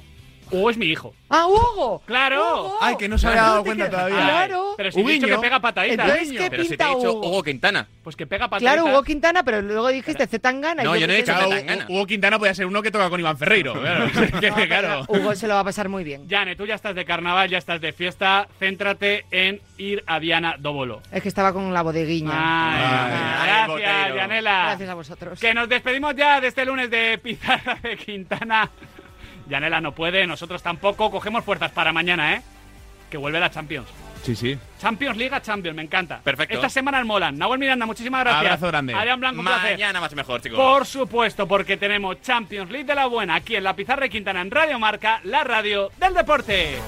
Hugo 0.52 0.70
es 0.70 0.78
mi 0.78 0.86
hijo. 0.86 1.14
¡Ah, 1.30 1.48
Hugo! 1.48 2.02
¡Claro! 2.06 2.66
Hugo. 2.66 2.78
Ay, 2.82 2.96
que 2.98 3.10
no 3.10 3.18
se 3.18 3.28
había 3.28 3.41
dado 3.41 3.64
cuenta 3.64 3.89
todavía. 3.89 4.16
Claro. 4.18 4.74
Pero 4.78 4.91
si 4.91 5.00
he 5.02 5.04
dicho 5.04 5.28
que 5.28 5.38
pega 5.38 5.60
pataditas. 5.60 6.08
Entonces, 6.08 6.32
¿qué 6.38 6.50
Pero 6.50 6.64
si 6.64 6.70
te 6.70 6.76
pinta 6.78 6.91
he 6.91 6.96
dicho 6.96 7.14
Hugo? 7.14 7.28
Hugo 7.28 7.43
Quintana. 7.43 7.88
Pues 8.04 8.16
que 8.16 8.28
pega 8.28 8.48
pataditas. 8.48 8.74
Claro, 8.76 8.89
Hugo 8.91 9.04
Quintana, 9.04 9.43
pero 9.43 9.62
luego 9.62 9.88
dijiste 9.89 10.28
Zetangana. 10.28 10.84
y 10.84 10.86
No, 10.86 10.96
yo 10.96 11.08
no 11.08 11.14
he 11.14 11.18
dicho. 11.18 11.34
Claro, 11.34 11.50
Zetangana. 11.52 11.86
Hugo 11.89 12.06
Quintana 12.06 12.39
podía 12.39 12.54
ser 12.54 12.66
uno 12.68 12.82
que 12.82 12.91
toca 12.91 13.10
con 13.10 13.20
Iván 13.20 13.38
Ferreiro. 13.38 13.74
Claro, 13.86 14.10
que- 14.39 14.68
claro. 14.68 15.06
Hugo 15.08 15.36
se 15.36 15.48
lo 15.48 15.56
va 15.56 15.62
a 15.62 15.64
pasar 15.64 15.89
muy 15.89 16.04
bien. 16.04 16.28
Yane, 16.28 16.56
tú 16.56 16.66
ya 16.66 16.76
estás 16.76 16.96
de 16.96 17.06
carnaval, 17.06 17.50
ya 17.50 17.58
estás 17.58 17.82
de 17.82 17.91
fiesta. 17.93 18.48
Céntrate 18.60 19.26
en 19.32 19.62
ir 19.78 20.04
a 20.08 20.20
Viana 20.20 20.56
Dóbolo. 20.60 21.02
Es 21.12 21.22
que 21.22 21.28
estaba 21.30 21.52
con 21.54 21.74
la 21.74 21.82
bodeguiña. 21.82 22.32
Ay, 22.34 22.84
ay, 23.12 23.48
gracias. 23.78 24.16
Yanela. 24.16 24.64
Gracias 24.68 24.89
a 24.89 24.93
vosotros. 24.93 25.39
Que 25.39 25.54
nos 25.54 25.68
despedimos 25.70 26.16
ya 26.16 26.39
de 26.39 26.48
este 26.48 26.66
lunes 26.66 26.89
de 26.89 27.18
Pizarra 27.18 27.78
de 27.82 27.98
Quintana. 27.98 28.70
Yanela 29.48 29.82
no 29.82 29.93
puede, 29.93 30.26
nosotros 30.28 30.62
tampoco. 30.62 31.12
Cogemos 31.12 31.43
fuerzas 31.43 31.72
para 31.72 31.93
mañana, 31.93 32.34
¿eh? 32.34 32.41
Que 33.10 33.18
vuelve 33.18 33.39
la 33.39 33.50
Champions. 33.52 33.88
Sí, 34.24 34.36
sí. 34.36 34.58
Champions 34.80 35.18
Liga 35.18 35.39
Champions, 35.39 35.76
me 35.76 35.84
encanta. 35.84 36.20
Perfecto. 36.24 36.56
Estas 36.56 36.74
semanas 36.74 37.06
molan. 37.06 37.38
Nahuel 37.38 37.60
Miranda, 37.60 37.86
muchísimas 37.86 38.22
gracias. 38.22 38.43
Abrazo 38.43 38.68
grande. 38.68 38.93
Adrián 38.96 39.20
Blanco, 39.20 39.39
un 39.41 39.46
placer. 39.46 39.74
Mañana 39.74 40.02
más 40.02 40.12
y 40.12 40.16
mejor, 40.16 40.41
chicos. 40.41 40.58
Por 40.58 40.86
supuesto, 40.88 41.48
porque 41.48 41.78
tenemos 41.78 42.20
Champions 42.22 42.72
League 42.72 42.88
de 42.88 42.96
la 42.96 43.06
buena 43.06 43.36
aquí 43.36 43.56
en 43.56 43.64
la 43.64 43.76
Pizarra 43.76 44.02
de 44.02 44.10
Quintana 44.10 44.41
en 44.41 44.50
Radio 44.50 44.80
Marca, 44.80 45.22
la 45.26 45.43
radio 45.43 45.91
del 46.00 46.16
deporte. 46.16 46.80